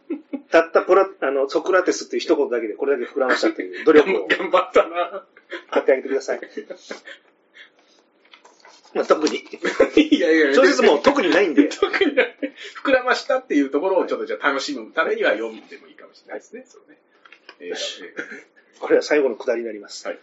[0.52, 5.26] たったプラ、あの、ソクラテスっていう一言だけでこれだけ膨らましたという 努力を頑張ったな
[5.72, 6.42] 買ってあげてください。
[8.94, 9.38] まあ、特に。
[9.38, 10.56] いやいやいや。
[10.56, 12.38] 小説も特にないんで、 特にない
[12.84, 16.66] 膨らましたっていうところをちょっとじゃあ楽しむためには読んでもいいかもしれないですね。
[16.68, 16.98] そうね。
[17.60, 18.14] えーよしえ
[18.80, 20.08] これは最後のくだりになります。
[20.08, 20.20] はい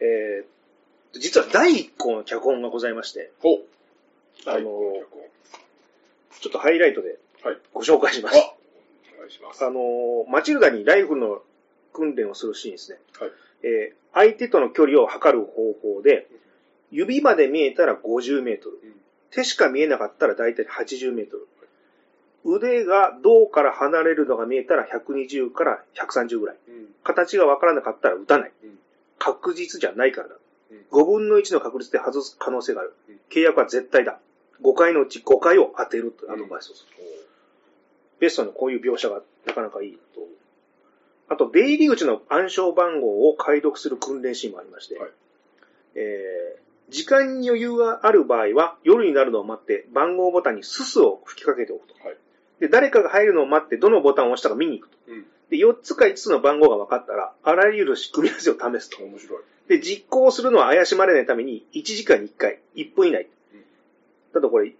[0.00, 3.64] えー、実は第一項の脚本がございまして、ーほう。
[4.46, 4.62] あの
[6.40, 7.58] ちょっとハイライトではい。
[7.72, 8.38] ご紹介します。
[8.38, 8.61] あ、お願い
[9.32, 9.64] します。
[9.64, 11.42] あの、マチルダにライフルの
[11.92, 12.98] 訓練をするシーンですね。
[13.18, 13.30] はい。
[13.62, 16.28] えー相手との距離を測る方法で、
[16.90, 18.76] 指まで見えたら50メートル。
[18.82, 18.92] うん
[19.30, 21.48] 手しか見えなかったら大体80メートル。
[22.44, 26.56] 腕が胴から離れるのが見えたら120から130ぐらい。
[26.68, 26.88] うん。
[27.02, 28.52] 形がわからなかったら撃たない。
[28.62, 28.78] うん
[29.18, 30.34] 確実じゃないからだ。
[30.72, 33.20] うん5分の1の確率で外す可能性があるうん。
[33.30, 34.18] 契約は絶対だ。
[34.62, 37.04] 5回のうち5回を当てるとアドバイスをする。
[38.22, 40.20] ベストのこういう描写がなかなかいいと。
[41.28, 45.10] あと、出入り口の暗証番号を解読する訓練シーンもありまして、はい
[45.96, 51.94] えー時間に余裕がある場合は、夜になるのを待って、番号ボタンにススを吹きかけておくと。
[52.06, 52.16] はい
[52.60, 54.98] で、誰かが入るのを待って、どのボタンを押したか見に行くと。
[55.08, 55.24] うん。
[55.50, 59.02] で、4つか5つの番号が分かったら、あらゆる組み合わせを試すと。
[59.02, 59.42] 面白い。
[59.68, 63.28] で、実行するのは怪しまれないために、1時間に1回、1分以内。
[63.54, 63.64] うん
[64.34, 64.74] ただこれ、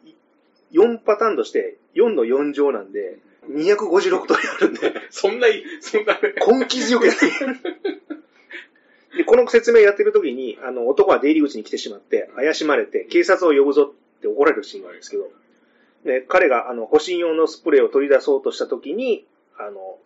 [0.72, 3.18] 4パターンとして、4の4乗なんで、
[3.49, 5.49] 256通りあるんで、そんな、
[5.80, 6.34] そんなね。
[6.47, 7.26] 根気強くやって
[9.18, 15.30] で、この説明やってる時に、あの、男は出入り口に来てしまって、怪しまれて、警察を呼ぶぞって怒られるシーンなんですけど、
[16.05, 19.26] で、彼が、あの、保身用のスプレーを取り出そうとした時に、
[19.59, 19.99] あの、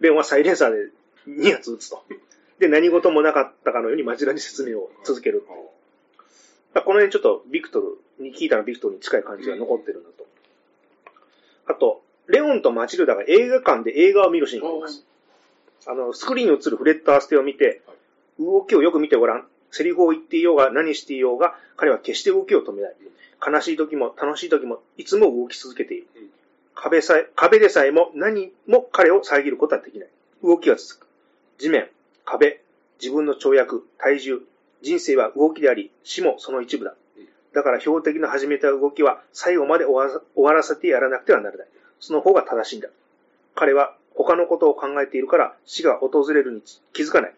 [0.00, 0.90] レオンはサイレンサーで
[1.28, 2.02] 2発撃つと。
[2.58, 5.44] で、何事もなかったかのように町田に説明を続ける。
[6.74, 10.26] まあこの辺ちょっとビクトルに聞いたらビクトルに近い感じが残ってるんだと。
[11.66, 15.04] あと、レオンとマチルダが映画館で映画を見るシーンがあります。
[15.86, 17.82] あの、スクリーンに映るフレットアーステを見て、
[18.38, 19.46] 動きをよく見てごらん。
[19.70, 22.94] セリフを言っていようが何していようが、彼は決して動きを止めない。
[23.44, 26.06] 悲しい時も楽しい時もいつも動き続けている。
[26.16, 26.30] うん
[26.74, 30.08] 壁さえ、壁でさえも何も彼を遮ることはできない。
[30.42, 31.06] 動きは続く。
[31.58, 31.88] 地面、
[32.24, 32.60] 壁、
[33.00, 34.40] 自分の跳躍、体重、
[34.82, 37.28] 人生は動きであり、死もその一部だうん。
[37.54, 41.68] だから標的の始めた動きは最後まで終わらせてやらなくてはならない。
[42.02, 42.88] その方が正しいんだ。
[43.54, 47.34] 彼は他のことを考えているから死が訪れるに気づかない。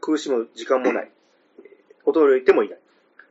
[0.00, 1.10] 苦しむ時間もない。
[2.06, 2.78] 驚いてもいない。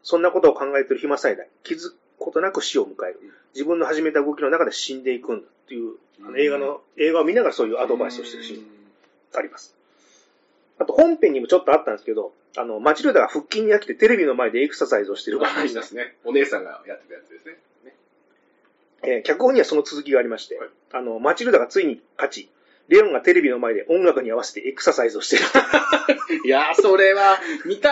[0.04, 1.50] そんなことを考えている暇さえない。
[1.64, 3.20] 気づくことなく死を迎える。
[3.56, 8.68] 自分の始めた動きの中で死んでいくんだっていう、あの映画の、映画を見ながらそういうアドバイスをしてるシーン
[9.34, 9.76] があります。
[10.78, 16.16] あと本編にもちょっとあったんですけど、あの、マチルダが腹筋に飽きてテレビの前でエクササイズをしてる場合ありますね。
[16.26, 17.58] お姉さんがやってたやつですね。
[19.04, 22.50] ねえー脚本にはその続きがありまして、はいあの、マチルダがついに勝ち、
[22.88, 25.46] レオンがテレビの前で音楽に合わせてエクササイズをしている。
[26.46, 27.92] いやー、それは、見たい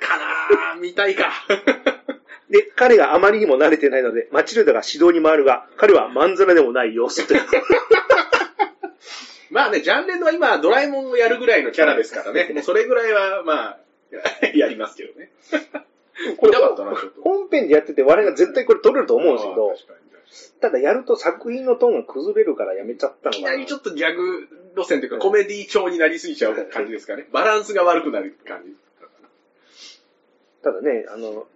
[0.00, 1.32] かな見たいか。
[2.48, 7.40] で、彼があまりにも慣れてないので、マチルダが指導に回るが、彼はまんざらでもない様子という。
[9.50, 12.50] まあね、ジャンレンのは今、ドラえもんをやるぐらいのキャラですからね。
[12.54, 13.78] もうそれぐらいは、まあ、
[14.54, 15.32] やりますけどね。
[16.38, 16.52] これ。
[17.22, 19.74] 本編でやってて我々が絶対これ撮れると思うんですけど
[20.60, 23.38] ただやると作品のトーンが崩れるからやめちゃったのかな。
[23.38, 27.26] いきなりちょっとギャグ路線というか、コメディ調になりすぎちゃう感じですかね。
[27.32, 28.72] バランスが悪くなる感じ。
[30.62, 31.46] ただね、あの、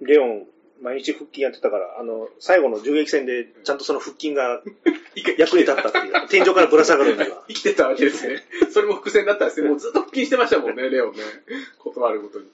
[0.00, 0.46] レオン、
[0.80, 4.62] 毎日腹筋やってたから、あの、最後の銃撃戦でちゃんとその腹筋が
[5.38, 7.44] 役に立ったっていう、天井からぶら下がるのが。
[7.48, 8.42] 生きてたわけですね。
[8.70, 9.68] それも伏線だったんですね。
[9.68, 11.22] もうずっと腹筋してましたもんね、レオンね。
[11.78, 12.46] 断るごとに。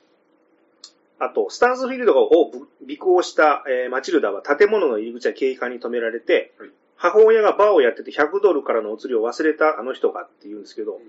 [1.21, 6.71] あと、スタンスフィールドを尾行した、えーマチルダは建物の入り口や警官に止められて、はい
[7.03, 11.01] 母親がバーをやってて100ドルからのお釣りを忘れたあの人がって言うんですけど、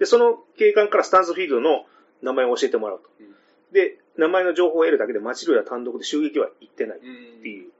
[0.00, 1.84] で、その警官からスタンスフィールドの
[2.20, 3.08] 名前を教えてもらうと。
[3.20, 3.26] うん
[3.72, 7.70] で、名前の情報を得るだけでマチルダ単独で襲撃は行ってないっうんていう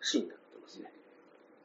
[0.00, 0.92] シーンになってますね。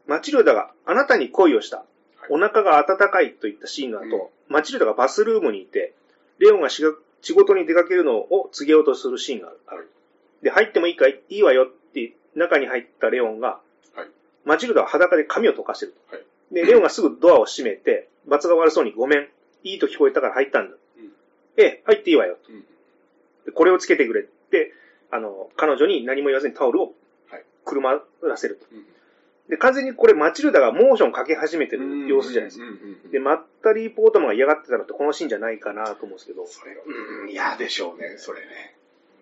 [0.07, 1.85] マチルダがあなたに恋をした。
[2.29, 5.93] お腹が温かいといったシーンの後、マチルダがバスルームにいて、
[6.39, 6.69] レオンが
[7.23, 9.89] 仕事に出かけるのを告げようとするシーンがある。
[10.43, 11.19] で、入ってもいいかい？
[11.29, 13.59] いいわよって中に入ったレオンが、
[13.95, 14.07] はい
[14.45, 16.15] マチルダは裸で髪を溶かしてると。
[16.15, 19.27] はいで、レオンがすぐドアを閉めて、罰が悪そうにごめん、
[19.63, 20.75] いいと聞こえたから入ったんだ。
[20.75, 21.11] うん
[21.57, 22.37] ええ、入っていいわよ。
[22.49, 22.61] うん
[23.45, 24.73] でこれをつけてくれって、
[25.11, 26.93] あの、彼女に何も言わずにタオルを
[27.29, 28.65] はい車らせると。
[28.71, 28.85] うん
[29.49, 32.65] で、完全にこれマチルダがモーションかけ始めてる様子じゃないですか。
[33.11, 38.75] で、マッタリー・ポートマンが嫌がってたのってこのシーンじゃないかなと思うんですけど、それ、うん、嫌でしょうね、それね。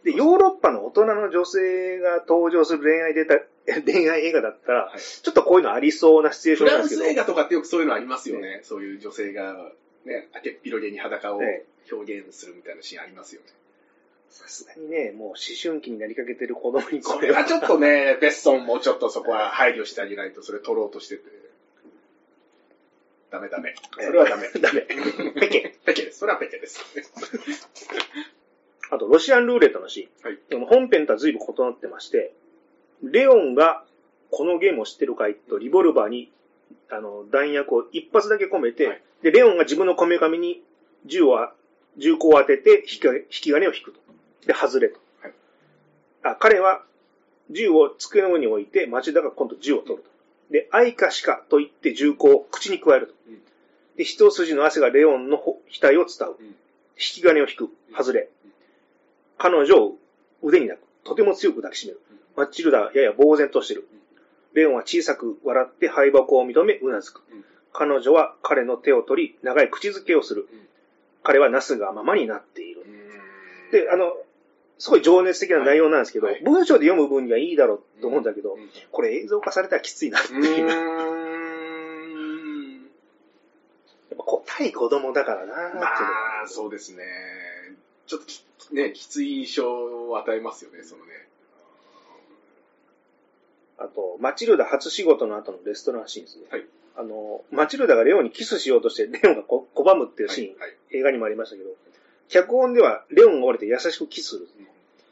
[0.04, 3.40] で、ヨーロッパの大人の女性が登場する恋愛出た、
[3.86, 8.62] 恋愛映画だったら、はいちょっとこういうのありそうなシチュエーシフョンなんですけど、ランス映画とかってよくそういうのありますよね。
[8.64, 9.72] そういう女性が、
[10.06, 13.48] ね、明けっぴろげに裸をえ表現するみたいなシーンありますよね。
[14.32, 21.24] さすがにね、もう思春期になりかけてる子供にそれはちょっとね、ベッソンもちょっとそこは配慮してあげないと、それ取ろうとしてて。
[23.30, 23.76] ダメダメ。
[24.00, 24.50] それはダメ。
[24.60, 24.82] ダメ。
[25.40, 25.76] ペケ。
[25.86, 26.20] ペケです。
[26.20, 26.84] それはペケです。
[28.90, 30.30] あと、ロシアンルーレットのシーン。
[30.30, 32.34] はいこの本編とは随分異なってまして、
[33.04, 33.86] レオンが
[34.30, 36.32] このゲームを知ってるかいとリボルバーに
[36.90, 40.62] あの弾薬を一発だけ込めて、はいで、レオンが自分のこめかみに
[41.06, 41.50] 銃を、
[41.98, 44.00] 銃口を当てて引き金引き金を引くと。
[44.46, 45.00] で、外れと。
[45.22, 45.34] はい
[46.24, 46.84] あ彼は
[47.50, 50.10] 銃を机の上に置いて、町田が今度銃を取ると。
[50.52, 53.14] で、愛かしかと言って銃口を口に加えると。
[53.28, 53.42] うん
[53.98, 56.36] で、一筋の汗がレオンのほ額を伝う。
[56.40, 56.56] うん
[56.98, 57.70] 引き金を引く。
[57.98, 58.30] 外れ。
[59.40, 59.96] 彼女を
[60.44, 60.88] 腕に抱く。
[61.04, 62.02] とても強く抱きしめる。
[62.36, 63.88] マッチルダはやや呆然としている。
[64.54, 67.46] レオンは小さく笑って敗北を認め、うなずくうん。
[67.74, 70.48] 彼女は彼の手を取り、長い口づけをする。
[70.52, 70.62] うん
[71.24, 72.84] 彼はなすがままになっている。
[73.72, 74.14] で、で、あの、
[74.82, 80.68] すごい情熱的な内容なんですけど、はい文章で読む分にはいいだろうと思うんだけど、うんこれ映像化されたらきついなってういう。
[80.68, 80.82] やっー
[82.80, 82.90] ん。
[84.18, 85.86] ぱこ対子供だからなま
[86.44, 87.04] あ、そうですね。
[88.08, 91.12] ちょっとき、ね、きつい印象を与えますよね、そのね。
[93.78, 96.46] あと、マチルダ初仕事の後のレストランシーンですね。
[96.50, 96.66] はい
[96.98, 100.76] あの、マチルダがレオンにキスしようとして、レオンがこ拒むっていうシーン、はい。
[100.92, 101.70] 映画にもありましたけど、
[102.32, 104.48] 脚本ではレオンが折れて優しくキスする。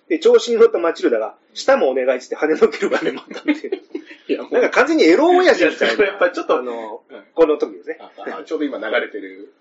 [0.07, 3.83] で、調子に乗ったマチルダが、舌もお願いって跳ねのける場面もあったって
[4.27, 6.05] い や、もうなんか完全にエロ親父みたいな。
[6.05, 7.99] やっぱりちょっとあのはい、この時ですね。
[8.45, 9.53] ちょうど今流れてる。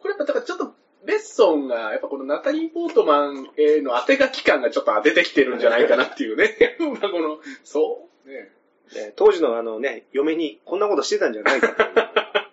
[0.00, 0.74] これやっぱ、だからちょっと、
[1.04, 6.56] ベッソンが、やっぱこのナタリー・ポートマンへの当て書き感がちょっと出てきてるんじゃないかなっていうね。
[7.00, 8.52] まあこの、そう、ね。
[8.94, 11.74] ね当時のあのね、嫁にこんなことしてたんじゃないか。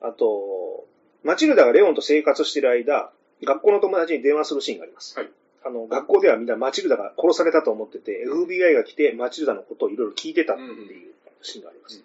[0.00, 0.86] あと、
[1.26, 3.10] マチルダがレオンと生活している間、
[3.42, 5.18] 学校の友達に電話するシーンがあります。
[5.18, 5.28] はい
[5.64, 11.12] あの、学校ではみんなマチルダが殺されたと思ってて、FBI が来てマチルダのことをいろいろ聞いてたっていう
[11.42, 12.04] シーンがありますね。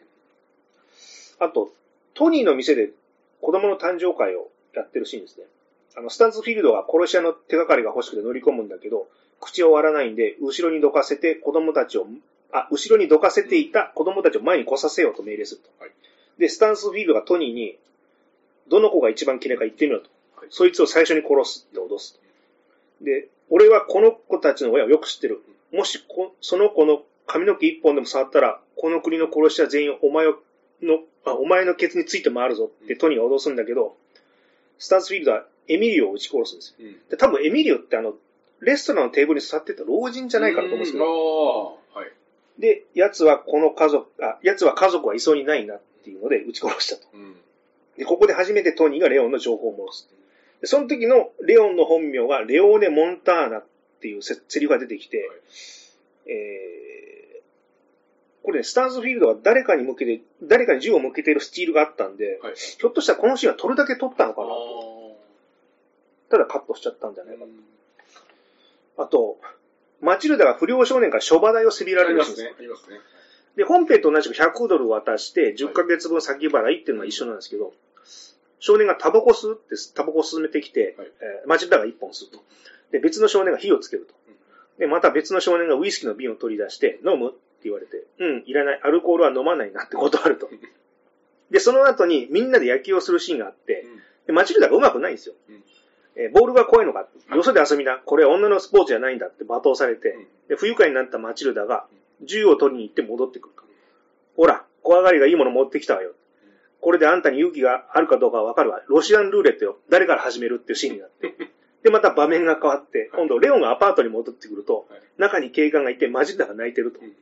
[1.38, 1.72] あと、
[2.16, 2.90] トニーの店で
[3.40, 5.44] 子供の誕生会をやってるシーンですね。
[5.96, 9.08] あの、スタンズフィールドは殺し屋の手がかりが欲しくて乗り込むんだけど、
[9.40, 12.08] 口を割らないんで、後ろにどかせて子供たちを、
[12.52, 15.70] あ、後ろにどかせていた子供たちを前に来させようと命令すると。
[15.84, 15.92] はい
[16.40, 17.78] で、スタンスフィールドがトニーに、
[18.70, 20.10] どの子が一番嫌いか言ってみろと。
[20.36, 22.20] はいそいつを最初に殺すって脅すと。
[23.06, 25.42] で、俺はこの子たちの親をよく知ってる。
[25.72, 30.36] もしこ、その子の髪の毛一本でも触ったら、この国の殺し屋全員お前を
[30.82, 33.96] の、あお前のケツについて回るぞってトニーが脅すんだけど、
[34.78, 36.76] スタンスフィールドはエミリオを撃ち殺すんですよ。
[36.80, 37.10] うん。
[37.10, 38.16] で多分エミリオってあの、
[38.60, 42.62] レストランのテーブルに座ってた老人じゃないかなと思うんですけど、はい。
[42.62, 47.08] で、奴はこの家族、あ、奴は家族はいそうにないなっていうので撃ち殺したと。
[47.14, 47.36] うん。
[48.02, 50.10] で、ここで初めてトニーがレオンの情報を戻す。
[50.60, 53.66] で、その時のレオンの本名がレオーネ・モンターナっ
[54.02, 55.28] ていうせセリフが出てきて、はい
[56.32, 62.54] えー、これね、スタンズフィールドが誰かに向けて、誰かに銃を向けているスチールがあったんで、はい。
[62.56, 65.16] ひょっとしたらこのシーンは撮るだけ撮ったのかあなと。
[66.30, 66.32] あ。
[66.32, 67.62] ただカットしちゃったんじゃないかうんな。
[69.04, 69.38] あと、
[70.02, 72.56] マチルダが不良少年から諸場代をせびらあれるシーンですね。
[72.58, 72.98] ありますね。
[73.58, 77.74] で、本編と同じく100ドル渡して10ヶ月分先払いっていうのは一緒なんですけど、
[78.62, 82.40] 少年がタバコ吸うって、タバコを進めてきて、はいえーマチルダが1本吸うと。
[82.92, 84.14] で、別の少年が火をつけると。
[84.78, 88.80] で、また別の少年がウイスキーの瓶を取り出して、飲むって言われて、うん、いらない。
[88.84, 90.50] アルコールは飲まないなって断ると。
[91.50, 93.86] で、その後にみんなで野球をするシーンがあって、
[94.28, 95.36] でマチルダが上手くないんですよ。
[95.50, 95.64] うん
[96.16, 101.86] えーボールが怖いのか、よそで遊びな、これは女のスポーツじゃないんだって罵倒されて、うんで不愉快になったマチルダが
[102.22, 103.64] 銃を取りに行って戻ってくると。
[104.36, 106.12] ほら、怖がりがいいもの持ってきたわよ。
[106.82, 108.82] これであんたに勇気があるかどうかはわかるわ。
[108.88, 109.78] ロシアンルーレットよ。
[109.90, 111.36] 誰から始めるっていうシーンになって。
[111.84, 117.14] で、また場面が変わって、今度レオンがアパートに戻ってくると、はい中に警官がいてマチルダが泣いてるとうん。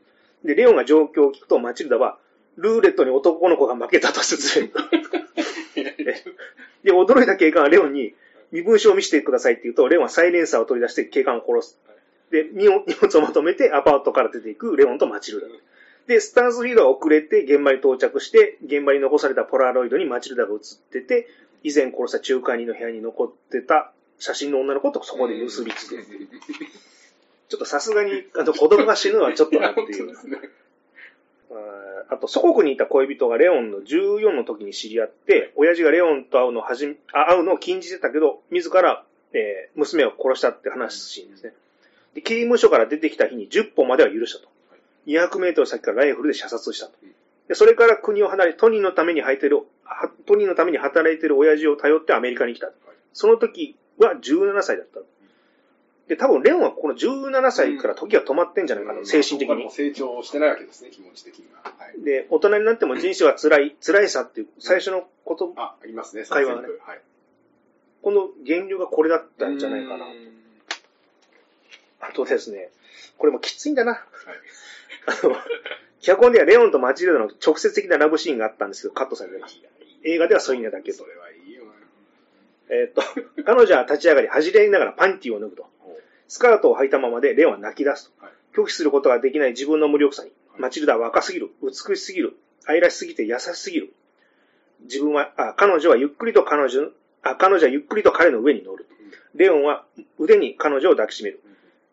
[0.47, 2.17] で、レオンが状況を聞くとマチルダは、
[2.55, 4.67] ルーレットに男の子が負けたと説明。
[6.83, 8.15] で、驚いた警官はレオンに、
[8.51, 11.77] 身分証を見せてくださいって言うと、レオンはサイレンサーを取り出して警官を殺す。
[12.31, 15.47] で、荷物を まとめてアパートから出ていくレオンとマチルダ。
[16.09, 21.27] で、スタンスフィードが遅れて現場に到着して、現場に残されたポラロイドにマチルダが写ってて、
[21.63, 25.97] 以前殺した仲介人の部屋に残ってた写真の女の子とそこで結びつく。
[27.49, 30.07] ちょっとさすがに、あと子供が死ぬのはちょっとなっていう。
[30.07, 30.39] ですね。
[32.09, 39.03] あと、祖国にいた恋人がレオンの14の時に知り合って、親父がレオンと会うのをあ会うのを禁じてたけど、自ら、
[39.33, 41.53] えー娘を殺したって話すシーンですね。
[42.15, 44.49] で、刑務所から出てきた日に10本までは許したと。
[45.09, 46.93] 200メートル先からライフルで射殺したと。
[47.47, 52.71] で、それから国を離れ、トニーのために働いてる、はトニーのために働いてる親父を頼ってアメリカに来た。
[53.13, 54.99] その時は17歳だった。
[56.07, 59.69] で、多分レオンはこの17歳から時が止まってんじゃないかな、精神的に。
[59.71, 61.61] 成長してないわけですね、気持ち的には。
[61.63, 62.03] はい。
[62.03, 66.65] で、大人になっても人生は辛い、辛いさっていう最初のこと、あ、ありますね、会話はい。
[68.01, 70.09] この原料がこれだったんじゃないかなう。
[72.09, 72.69] んあとですね、
[73.17, 73.93] これもきついんだな。
[73.93, 74.01] はい。
[75.23, 75.35] あの、
[76.01, 79.59] 脚本ではレオンとマチルダの直接的なラブシーンがあったんですけど、カットされてます。
[80.03, 81.05] 映画ではそういうのだけとそ。
[81.05, 81.71] れはいいよな。
[82.69, 83.01] えーっと、
[83.43, 85.67] 彼女は立ち上がり、恥じらいながらパンティを脱ぐと。
[86.27, 88.25] スカートを履いたままでレオンは泣き出すと。
[88.25, 93.93] はい拒否することができない自分の無力さに、はいマチルダは若すぎる、美しすぎる、愛らしすぎて優しすぎる。
[94.81, 96.89] 自分は、あ、彼女はゆっくりと彼女、
[97.23, 98.87] あ、彼女はゆっくりと彼の上に乗る。
[99.35, 99.85] レオンは
[100.17, 101.39] 腕に彼女を抱きしめる。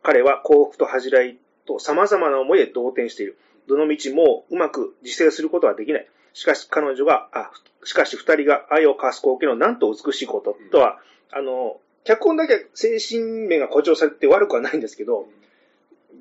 [0.07, 3.37] 彼は幸福と恥じらいと様々な思いで動転している。
[3.67, 6.07] どの道もうまく自制することはできない。
[6.33, 7.51] しかし彼女が、あ、
[7.83, 11.01] しかし二人が愛を交わす光景のなんと美しいこととは、
[11.33, 15.27] あの、脚本だけ精神面が誇張されて悪くはないんですけど、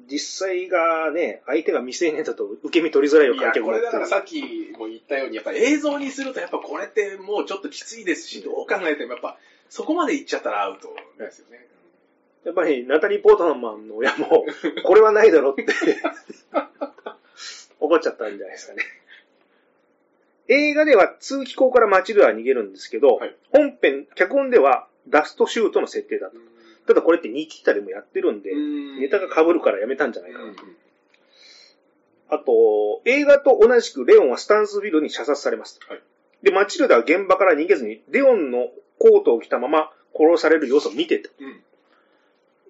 [0.09, 4.09] 実際がね、相手が未成年だと受け身取りづらいをいや、観客これだからる。
[4.09, 4.41] さっき
[4.79, 9.37] も言ったように、やっぱ映像にすると、やっぱこれってもうちょっときついですし、どう考えてもやっぱ、
[9.69, 10.89] そこまでいっちゃったらアウト
[11.19, 11.67] ですよね。
[12.45, 14.45] やっぱりナタリー・ポートマンの親も、
[14.85, 15.65] これはないだろって
[17.79, 18.83] 怒っちゃったんじゃないですかね。
[20.47, 26.37] 映画では通気口からマチルダは逃げるんですけど、はい本編、脚本ではダストシュートの設定だった。
[26.87, 30.53] ただこれってニキータでもやってるんで、ネタが被るからやめたんじゃないかな。
[32.29, 35.79] あと、映画と同じくレオンはスタンスフィールドに射殺されます。
[35.87, 36.01] はい
[36.43, 38.69] で、マチルダは現場から逃げずに、レオンの
[38.99, 41.31] コートを着たまま殺される様子を見てた。
[41.39, 41.63] うん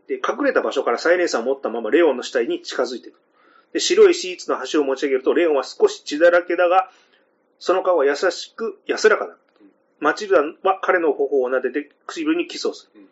[0.08, 3.20] で、隠れた場所からサイレンサーを持ったままレオンの死体に近づいていく。
[3.74, 6.90] で、白いシーツの端を持ち上げると、レオンは少し血だらけだが、
[7.60, 9.36] その顔は優しく安らかだ。
[10.00, 13.02] マチルダは彼の頬を撫でて唇にキスをする。
[13.02, 13.10] うん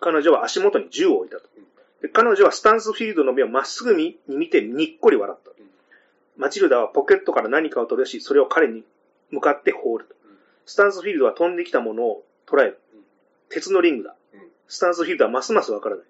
[0.00, 1.48] 彼女は足元に銃を置いたと。
[2.02, 5.50] で彼女はスタンスフィールドの目をまっすぐに見てにっこり笑った。
[6.36, 8.84] マチルダはポケットから何かを取り出し、それを彼に
[9.30, 10.14] 向かって放ると。
[10.66, 13.00] スタンスフィールドは飛んできたものを捉えるうん。
[13.48, 14.17] 鉄のリングだうん。
[14.68, 16.04] スタンスフィールドはますますわからない。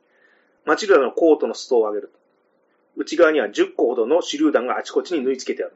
[0.66, 2.18] マチルダのコートの裾を上げると。
[2.96, 5.74] 内側には10個ほどの手榴弾があちこちに縫い付けてある。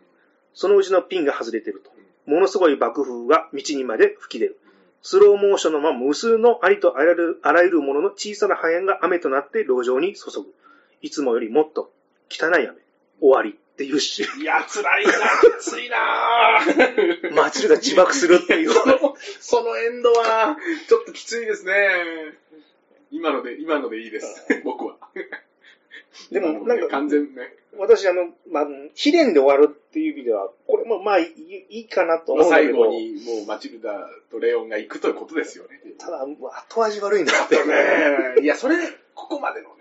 [0.55, 1.91] そのうちのピンが外れていると。
[2.31, 4.59] ものすごい爆風が道にまで吹き出る。
[5.03, 10.55] スローモーションのまま無数のありとあらゆるあらゆるものの小さな破片が雨となって路上に注ぐ。
[11.01, 11.91] いつもよりもっと
[12.31, 12.77] 汚い雨。
[13.21, 15.99] 終わりっていうし、いや、辛いな、きついな
[17.35, 18.71] マチルダ自爆するっていう。
[18.75, 20.57] その、そのエンドは、
[20.89, 21.73] ちょっときついですね。
[23.13, 24.47] 今ので、今のでいいです。
[24.65, 24.97] 僕は。
[26.31, 27.55] でも、なんか、完全ね。
[27.79, 31.33] 私、あの、まあ、秘伝で終わるっていう意味では、これもまあい
[31.69, 35.81] いかなと思うんだけど、最後にもうマチルダとレオンが行くということですよね。
[35.99, 37.57] ただ、後味悪いなって。
[37.65, 38.77] ねいや、それ、
[39.15, 39.75] ここまでのね、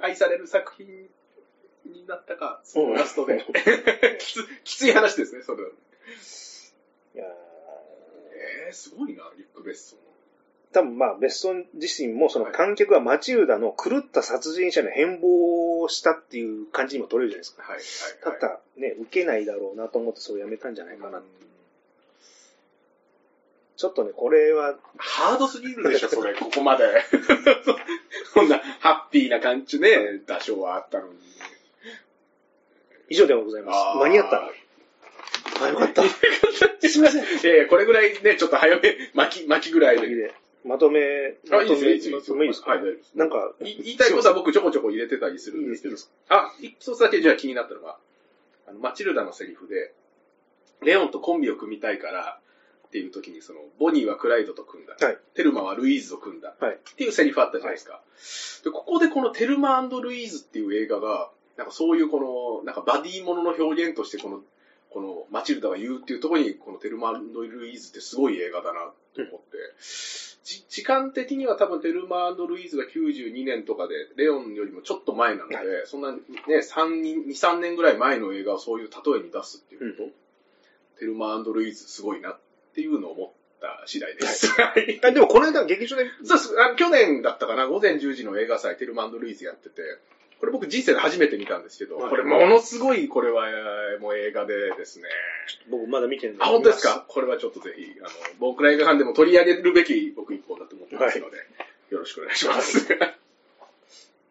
[0.00, 0.86] 愛される作品
[1.86, 3.44] になったか、そのラストで。
[4.18, 5.70] きつ、きつい話ですね、それは。
[7.14, 7.24] いや
[8.66, 9.98] えー、すごいな、リュック・ベッソン。
[10.72, 18.30] 多分まあ、ベッソン自身も、そのはい観客はマチルダの狂った殺人者の変貌をしたっていう感じにも取れるじゃないですか。
[18.30, 18.58] はい、たはい。
[18.58, 21.22] だ、ね、受けないだろうなと思ってそれをやめたんじゃないかな。
[23.78, 26.84] ちょっとね、これは、ハードすぎるでしょ、それ、ここまで。
[28.34, 31.14] こんな、ハッピーな感じね、打賞はあったのに。
[33.08, 33.98] 以上でございます。
[33.98, 34.50] 間に合った。
[35.64, 36.02] あ、よかった。
[36.88, 37.24] すみません。
[37.24, 40.34] いやいや、これぐらいね、ちょっと早め、巻き、巻きぐらいで。
[40.62, 42.70] でまとめ、まとめ、いいですいいですか？
[42.72, 43.12] はい、大丈夫です。
[43.14, 45.96] なんか、い言いたいことは僕ちょこちょこ入れてたりするんですけど。
[46.28, 47.96] あ、一つだけじゃあ気になったのが、
[48.66, 49.92] あの、マチルダのセリフで、
[50.82, 52.38] レオンとコンビを組みたいから、
[52.86, 54.96] っていう時に、その、ボニーはクライドと組んだ。
[54.98, 56.54] はいテルマはルイーズと組んだ。
[56.58, 58.00] はいっていうセリフあったじゃないですか。
[58.64, 64.40] で、ここでこのテルマルイーズっていう映画が、なんかそういうこの、なんかバディものの表現としてこの、
[64.90, 67.20] このマチルダが言うっていうところに、このテルマル
[67.68, 70.37] イーズってすごい映画だなと思って、じ
[70.68, 82.38] 時間的には多分テルマルイーズが92年とかで、レオンよりもちょっと前なので、はそんなね、3人、2、3年ぐらい前の映画をそういう例えに出すっていうこと、テルマルイーズすごいなっ
[82.74, 83.30] ていうのを思っ
[83.60, 84.48] た次第です。
[84.60, 85.00] はい。
[85.04, 86.54] あでもこの間劇場で、そうです。
[86.76, 89.82] 去年だったかな、午前10時の映画祭、テルマルイーズやってて、
[90.40, 95.08] これ僕人生で初めて見たんですけど、はいこれものすごい、これはえーもう映画でですね。
[95.68, 96.42] 僕まだ見てるんで。
[96.44, 97.04] あ、本当ですか？
[97.08, 98.08] これはちょっとぜひ、あの、
[98.38, 101.38] 僕ら映画館でも取り上げるべき僕一本だと思ってますので、
[101.90, 102.86] よろしくお願いします。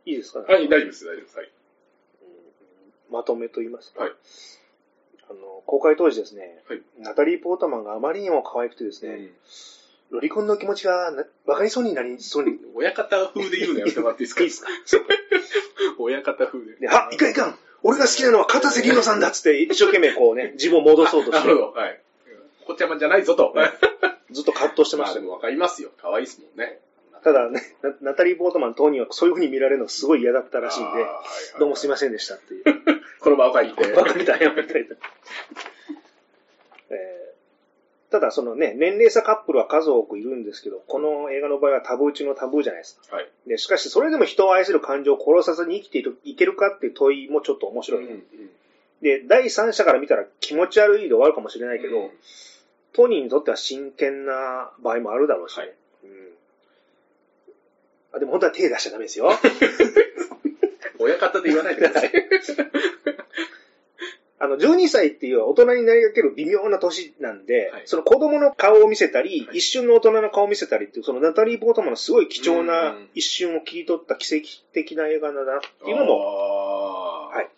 [0.05, 1.37] いいですか、はい、大丈夫です、大丈夫です。
[1.37, 1.45] はい。
[1.47, 4.03] うんまとめと言いますか。
[4.03, 4.13] はい
[5.29, 9.29] あの、公開当時ですね、はいナタリー・ポータマンがあまりにも可愛くてですね、
[10.09, 12.57] ロリコンの気持ちがな分かりそうになりそうに。
[12.75, 14.43] 親方風で言うのやめてもらっていいですか？
[14.43, 14.67] いいですか？
[15.99, 16.75] 親方風で。
[16.79, 22.01] で、あ、いかんいかん俺が好きなのは片瀬里乃さんだっつって一生懸命こうね、 自分を戻そうとしてなるほ、ど、はい。
[22.65, 23.53] こっちゃまじゃないぞと。
[24.31, 25.21] ずっと葛藤してましたよ。
[25.21, 25.91] まあでもわかりますよ。
[26.01, 26.79] 可愛いですもんね。
[27.23, 31.05] ただね、ナナタリー・ポートマン当人はそういう風に見られるのがすごい嫌だったらしいんで、
[31.59, 32.63] どうもすいまませんでしたっていう。
[33.19, 33.87] この場を借りて。
[33.93, 34.95] バカみたいな、みたいな。
[38.07, 43.17] えーただそのね、年齢差カップルは数多くいるんですけど、この映画の場合はタブー中のタブーじゃないですか。
[43.17, 43.29] はい。
[43.47, 48.05] で、しかしそれでも人を愛する感情を殺さずに生きているいけるかっていう問いもちょっと面白い。
[48.05, 48.23] うんうん
[49.01, 52.09] で、第三者から見たら気持ち悪いで終わるかもしれないけど、うん
[52.93, 55.63] 当人にとっては真剣な場合もあるだろうしね。
[55.65, 55.73] はい
[56.05, 56.29] うん
[58.13, 59.29] あでも本当は手出しちゃダメですよ。
[60.97, 62.11] 親方で言わないでください。
[64.39, 76.19] あの、12歳っていう大人になりかける微妙な年なんで、はいその子供の顔を見せたり、はい一瞬の大人の顔を見せたりっていう、そのナタリー・ポートマンのすごい貴重うなん一瞬を切り取った奇跡的な映画だなっていうのもも
[77.29, 77.49] はい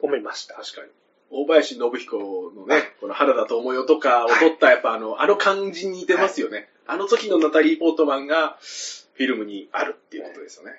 [0.00, 0.54] 思いました。
[0.54, 0.88] 確かに。
[1.30, 6.68] 大林信彦のね、この原田智代とかを撮った、やっぱあの、あの感じに似てますよね。
[6.86, 10.72] あの時のナタリー・ポートマンがフィルムにあるっていうことですよね。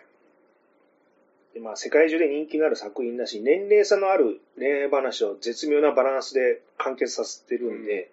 [1.53, 8.09] でまあ、世界中で人気のある作品だし、年齢差のある恋愛話を絶妙なバランスで完結させてるんで、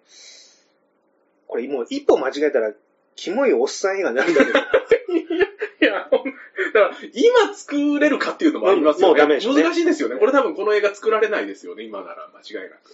[1.47, 2.71] これもう一歩間違えたら、
[3.15, 4.59] キモいおっさん映画になるんだけど、
[5.81, 6.31] いや、ほんだ
[6.71, 9.13] から、今作れるかっていうのもありますよね。
[9.13, 10.17] もうダメでしょうね難しいですよね。
[10.17, 12.93] これ多分この映画作られないですよね、今なら間違いなく。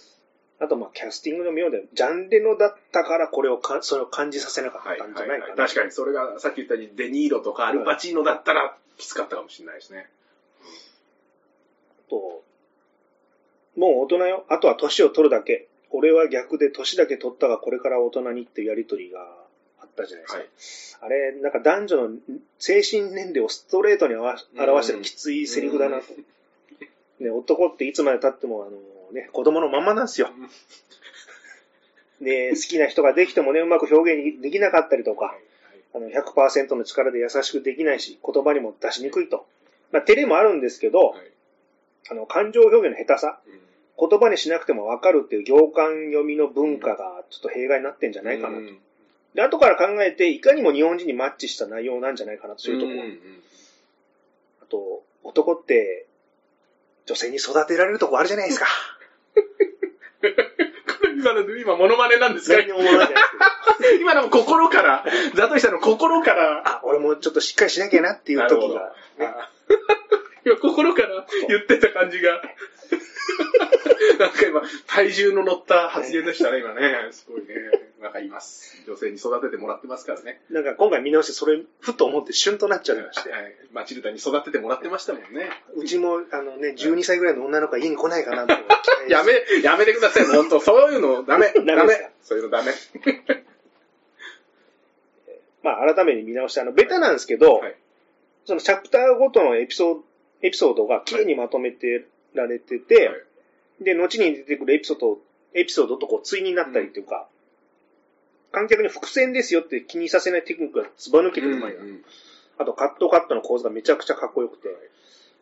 [0.60, 5.54] あとまあ、キャスティングの妙で、ジャンレノだったからこれをか、それを感じさせなかったんじゃないかな。
[5.54, 10.08] 確かに、それがさっき言ったようにデニーロとかアルパチーノだったらきつかったかもしれないですね。
[12.08, 12.42] と、
[13.78, 14.44] もう大人よ。
[14.48, 15.68] あとは年を取るだけ。
[15.90, 19.20] 俺は逆で年だけ取ったがこれから大人にっていうやりとりが
[19.80, 21.06] あったじゃないですか。
[21.06, 21.14] はい。
[21.14, 22.16] あれ、なんか男女の
[22.58, 24.40] 精神年齢をストレートに表
[24.82, 26.04] してるきついセリフだなと。
[27.22, 28.72] ね、男っていつまで経っても、あの
[29.12, 30.28] ね、子供のまんまなんですよ。
[32.20, 35.36] で、好きな人ができてもね、うまく表現できなかったりとか、
[35.94, 39.46] あの100%の力で優しくできないし、言葉にも出しにくいと。
[39.92, 41.30] まあ、照れもあるんですけど、はい
[42.10, 43.67] あの、感情表現の下手さ、うん
[43.98, 48.60] 言葉にしなくてもわかるっていう行間読みの文化がちょっと弊害になってんじゃないかなと。
[48.62, 48.78] うん
[49.34, 53.02] で、後から考えて、いかにも日本人にマッチした内容なんじゃないかなと、そういうところ。
[54.62, 56.06] あと、男って、
[57.04, 58.66] 女性に育てられるとこあるじゃないですか。
[61.14, 62.58] 今の、今、モノマネなんですか？
[64.00, 65.04] 今のも心から、
[65.34, 69.26] ザトシさんの心から、あ、俺もちょっとしっかりしなきゃなっていう時が、ね。
[69.26, 69.50] あ
[70.46, 72.40] いや、心から言ってた感じが。
[74.18, 76.80] なんか今、体重の乗った発言でしたね、今ね。
[77.12, 77.46] すごいね。
[78.00, 78.82] わかります。
[78.86, 80.40] 女性に育ててもらってますからね。
[80.50, 83.30] なんか今回見直してそれ、ふっと思って旬となっちゃいまして。
[83.30, 83.54] はい。
[83.72, 85.50] マチルダに育ててもらってましたもんね。
[85.76, 88.54] うちも、あのね、12歳ぐらいの女の子が家に来ないかなと。
[89.08, 89.32] やめ、
[89.62, 90.26] やめてください。
[90.26, 91.52] 本当そういうのダメ。
[91.66, 92.10] ダメ。
[92.22, 92.72] そういうのダメ。
[95.62, 97.74] まあ、改めて見直して、あの、ベタなんですけど、はい
[98.48, 100.04] そのチャプターごとのエピソード、
[100.40, 103.22] エピソードが綺麗にまとめてられてて、はい
[103.80, 105.18] で、後に出てくるエピソード、
[105.54, 107.28] エピソードとこう、対になったりっていうか、
[108.50, 111.82] 観客に伏線ですよって気にさせないテクニックがずば抜けてうまいな。
[111.82, 112.04] うん
[112.60, 114.68] あと、カットカットの構図がめちゃくちゃかっこよくて、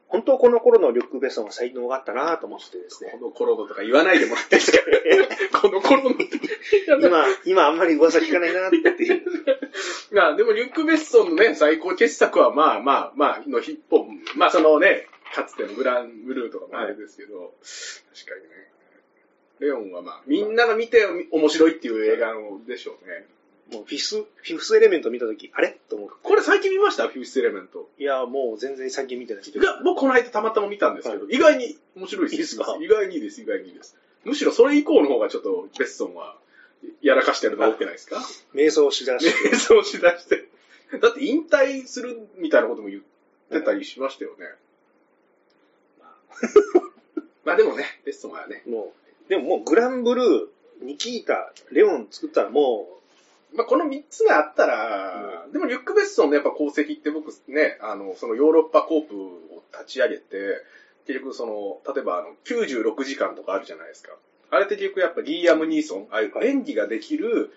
[0.09, 3.11] 本当この頃のリュック・ベッソンは才能があったなと思ってですね。
[3.19, 4.79] この頃のとか言わないでもらっていいですか？
[5.63, 6.25] この頃のって。
[7.01, 9.23] 今、今あんまり噂聞かないなっていう。
[10.13, 17.53] まあ、でもリュック・ベッソンのね、最高傑作は、まあまあまあ、のヒップホップ、まあそのね、かつてのグランブルーとかもあれですけど、
[18.15, 18.49] 確かにね。
[19.61, 22.33] レオンはまあ、みんなが見て面白いっていう映画
[22.67, 23.27] でしょうね。
[23.73, 25.79] もうフィス、フィフスエレメント見たとき、あれ？
[25.89, 26.11] と思う。
[26.23, 27.09] これ最近見ました？
[27.09, 27.89] フィフスエレメント。
[27.99, 32.35] いや、もう全然最近見てないですいや、僕この間たまたま見たんですけど、は意外に面白いです。
[32.35, 32.77] いいですか？
[32.81, 33.97] 意外にいいです、意外にいいです。
[34.25, 36.37] むしろそれ以降の方がちょっとベッソンは
[37.03, 38.23] やらかしてるの多くないですか？
[38.55, 39.49] 瞑想しだして。
[39.49, 40.49] 瞑想しだして。
[41.01, 43.03] だって引退するみたいなことも言っ
[43.51, 44.47] てたりしましたよね。
[47.45, 48.93] まあでもね、ベッソンはね、も
[49.27, 50.49] う、でももうグランブルー、
[50.83, 52.97] ニキータ、レオン作ったらも
[53.55, 60.63] まあこの3つがあったら、でもリュック・ベッソンのやっぱ功績って僕ね、あの、そのヨーロッパコープを立ち上げて、
[61.07, 64.13] 結局その、例えばあの、96時間とかあるじゃないですか。
[64.51, 67.53] あれって結局やっぱリーアム・ニーソン、ああいう演技ができる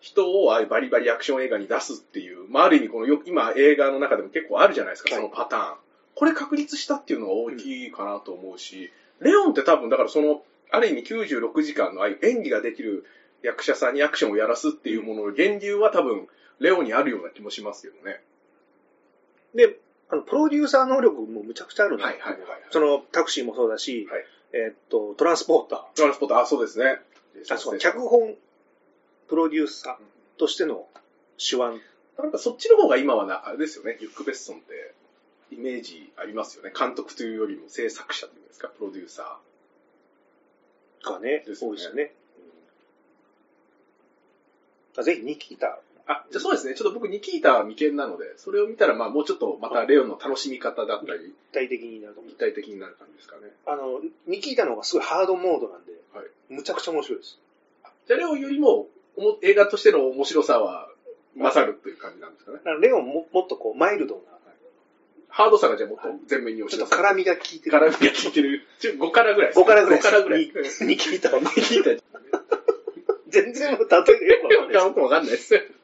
[0.00, 5.76] 人をああいうバリバリアクション映画に出すっていう、まあある意味このよ今映画の中でも結構あるじゃないですか、はいそのパターン。
[6.14, 13.04] これ確立したっていうのが大きいかなと思うし、レオンって多分だからその、ある意味96時間のああいう演技ができる
[13.42, 16.28] 役者さんにアクションをやらすっていうものの源流は多分、
[16.60, 18.20] レオンにあるような気もしますけどね。
[19.54, 19.78] う、で、
[20.08, 25.96] あの、プロデューサー能力もむちゃくちゃあるなはいはいはいはいその、タクシーもそうだし、はいえーっと、トランスポーター。
[25.96, 27.00] トランスポーター、あ、そうですね。
[27.50, 28.36] あ、そうか、脚本、
[29.28, 30.86] プロデューサーとしての
[31.38, 31.80] 手腕。
[32.16, 34.94] なんかそっちの方が今はな、あれですよね、リュック・ベッソンって、
[35.50, 36.72] イメージありますよね。
[36.76, 39.38] 監督というよりも制作者というんですか、プロデューサ
[41.04, 42.12] がね、ですよね多いですよね。
[44.96, 45.66] あぜひ、ニキータ。
[46.06, 46.12] ー。
[46.12, 52.38] あ、じゃあそうですね、ちょっと僕ニキータは未見なので、それを見たらまあもうちょっとまたレオンの楽しみ方だったり、立体的になると思う立。
[52.38, 53.52] 体的になる感じですかね。
[53.66, 57.38] あの、ニキータの方がすごいハードモードなんで、はいむちゃくちゃ面白いです。
[58.06, 58.88] じゃあレオンよりも、
[59.42, 60.88] 映画としての面白さは
[61.36, 62.58] 勝るっていう感じなんですかね。
[62.80, 64.33] レオンももっとこう、マイルドな、
[65.36, 67.70] ハードさがじゃあもっと前面に押しちょっと辛みが効いてる。
[67.72, 68.62] 辛みが効いてる。
[68.78, 70.40] ちょ5辛ぐらいです5辛ぐらい5辛ぐらい。
[70.40, 70.46] に
[70.86, 71.40] ニキータは。
[71.40, 72.02] ニキータ、
[73.28, 75.50] 全然例えがよくわかんない僕わかんないです。
[75.50, 75.74] です。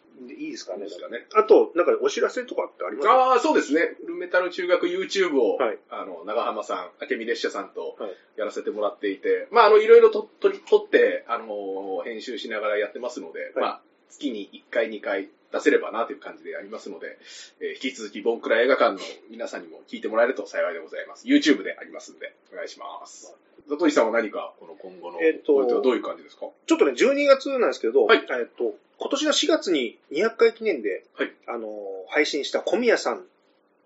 [0.40, 0.84] いいですかね。
[0.84, 1.26] ですかね。
[1.34, 3.08] あと、なんかお知らせとかってあります？
[3.08, 3.96] かああ、そうですね。
[4.06, 13.80] ルメタル中学 YouTube を、はいあの、長浜さん、明美列車さんとはいやらせてもらっていて、まあ、あの、いろいろと取り、取って、あの、編集しながらやってますので、まあ、
[14.10, 17.18] 月に1回、2回出せればなという感じでやりますので、
[17.60, 18.98] えー引き続き、ボンクラ映画館の
[19.30, 21.26] 皆さんにも聞いてもらえると幸いでございます。
[21.26, 23.34] YouTube でありますので、お願いします。
[23.68, 26.46] ザトリさんは何か、この今後の、えっとどういう感じですか？
[26.66, 31.68] ちょっとね、12月なんですけど、はいえっと、今年の4月に200回記念で、はいあの、
[32.08, 33.24] 配信した小宮さん、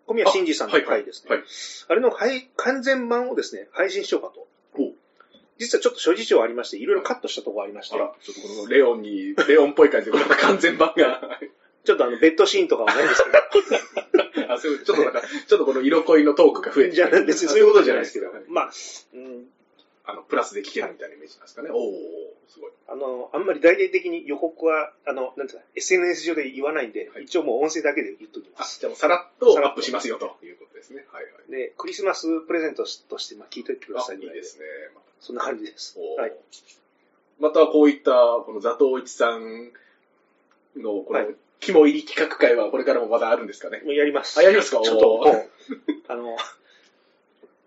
[0.07, 1.31] 小宮真司さんの回ですね。
[1.31, 1.49] はいはい
[1.89, 4.47] あれの配完全版をですね、配信しようかと。
[5.59, 11.39] 実はちょっと諸事情ありまして、いろいろカットしたところありまして、あら、ちょっとこのレオンに、レオンっぽい感じで、また完全版が。
[11.85, 13.23] ちょっとあの、ベッドシーンとかはないです
[14.35, 18.73] け あ、そういう、ちょっとなんか、ちょっとこの色恋のトークが増えど、てじゃあ別にそういうことじゃないですけどはい、まあ、
[19.13, 19.47] うん、
[20.07, 21.71] あの、プラスで聞けるみたいなイメージなんですかね。
[21.71, 22.73] おおすごい。
[22.89, 28.81] あの、あんまり大々的に予告は、あの、なんていうか、SNS 上で言わないんで、はい一応もう音声だけで言っときまあ、す。
[28.81, 31.07] じゃあもうさらっとさらっとアップしますよということですね。
[31.11, 31.51] はいはい。
[31.51, 34.65] で、クリスマスプレゼントとして、まあ、聞いといてくださいいいいですね。
[35.25, 35.99] そんな感じです。
[36.19, 36.33] はい。
[37.41, 38.13] またこういった、
[38.45, 39.73] このザトウイチさん
[40.77, 43.81] の、このはい、肝入り企画会はこれからもまだあるんですかね？
[43.85, 44.39] もうやります。
[44.39, 44.81] あ、やりますか？
[44.83, 45.25] ちょっと、
[46.13, 46.37] あの、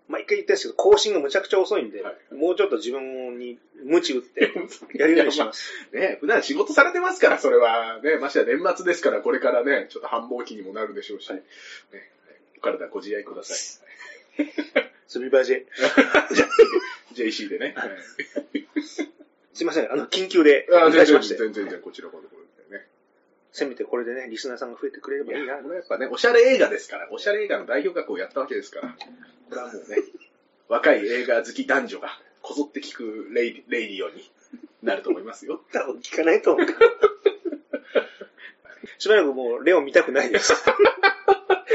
[0.06, 4.52] 毎回言ってるんですけど、更新がむちゃくちゃ遅いんで、はいもうちょっと自分に鞭打って、
[4.96, 5.72] やるようにします。
[5.92, 8.00] ね、普段仕事されてますから、それは。
[8.02, 11.42] ね、ましてや年末ですから、これからね、ちょっと繁忙期にもなるでしょうし、はい
[11.92, 12.10] ね、
[12.58, 13.58] お体ご自愛ください。
[15.08, 15.66] スビバジェ。
[17.22, 17.74] JC でね。
[17.76, 17.90] はい
[19.58, 22.86] すいません、あの、緊急で、あお願いしまして、全然全然こちらこそね。
[23.50, 25.56] せめてこれでね、リスナーさんが増えてくれればいいな。
[25.56, 28.96] これやっぱね、おしゃれ映画ですから、おしゃれ映画の代表格をやったわけですから、
[29.48, 29.96] これはもうね、
[30.68, 34.30] 若い映画好き男女がこぞって聞くレイレイディオに
[34.84, 35.60] なると思いますよ。
[35.72, 36.66] 多分聞かないと思う。
[38.98, 40.54] しばらくもう、レオン見たくないです。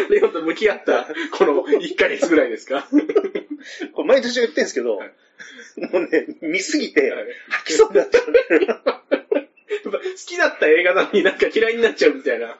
[0.10, 2.88] レオンと向き合った、この1ヶ月ぐらいですか。
[3.92, 5.14] これ毎年言ってるんですけど、はい
[5.92, 8.24] もうね、見すぎて、はい吐きそうになっちゃう
[10.14, 12.48] 好きだった映画なのになんか嫌いになっちゃうみたいな。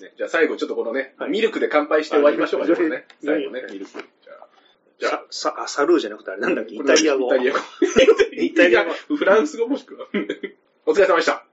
[0.00, 3.06] ね、じゃあ最後ちょっとこのね、はいミルクで乾杯して終わりましょうか、ね。
[3.22, 3.92] 最後ね、はいミルク。
[4.98, 5.26] じゃあ。
[5.30, 7.34] さ、あサルーじゃなくてあれなんだっけ、イタリア語。
[7.36, 7.60] イタリア語。
[8.32, 8.92] イタリア語。
[9.16, 10.06] フランス語もしくは。
[10.86, 11.44] お疲れ様でした。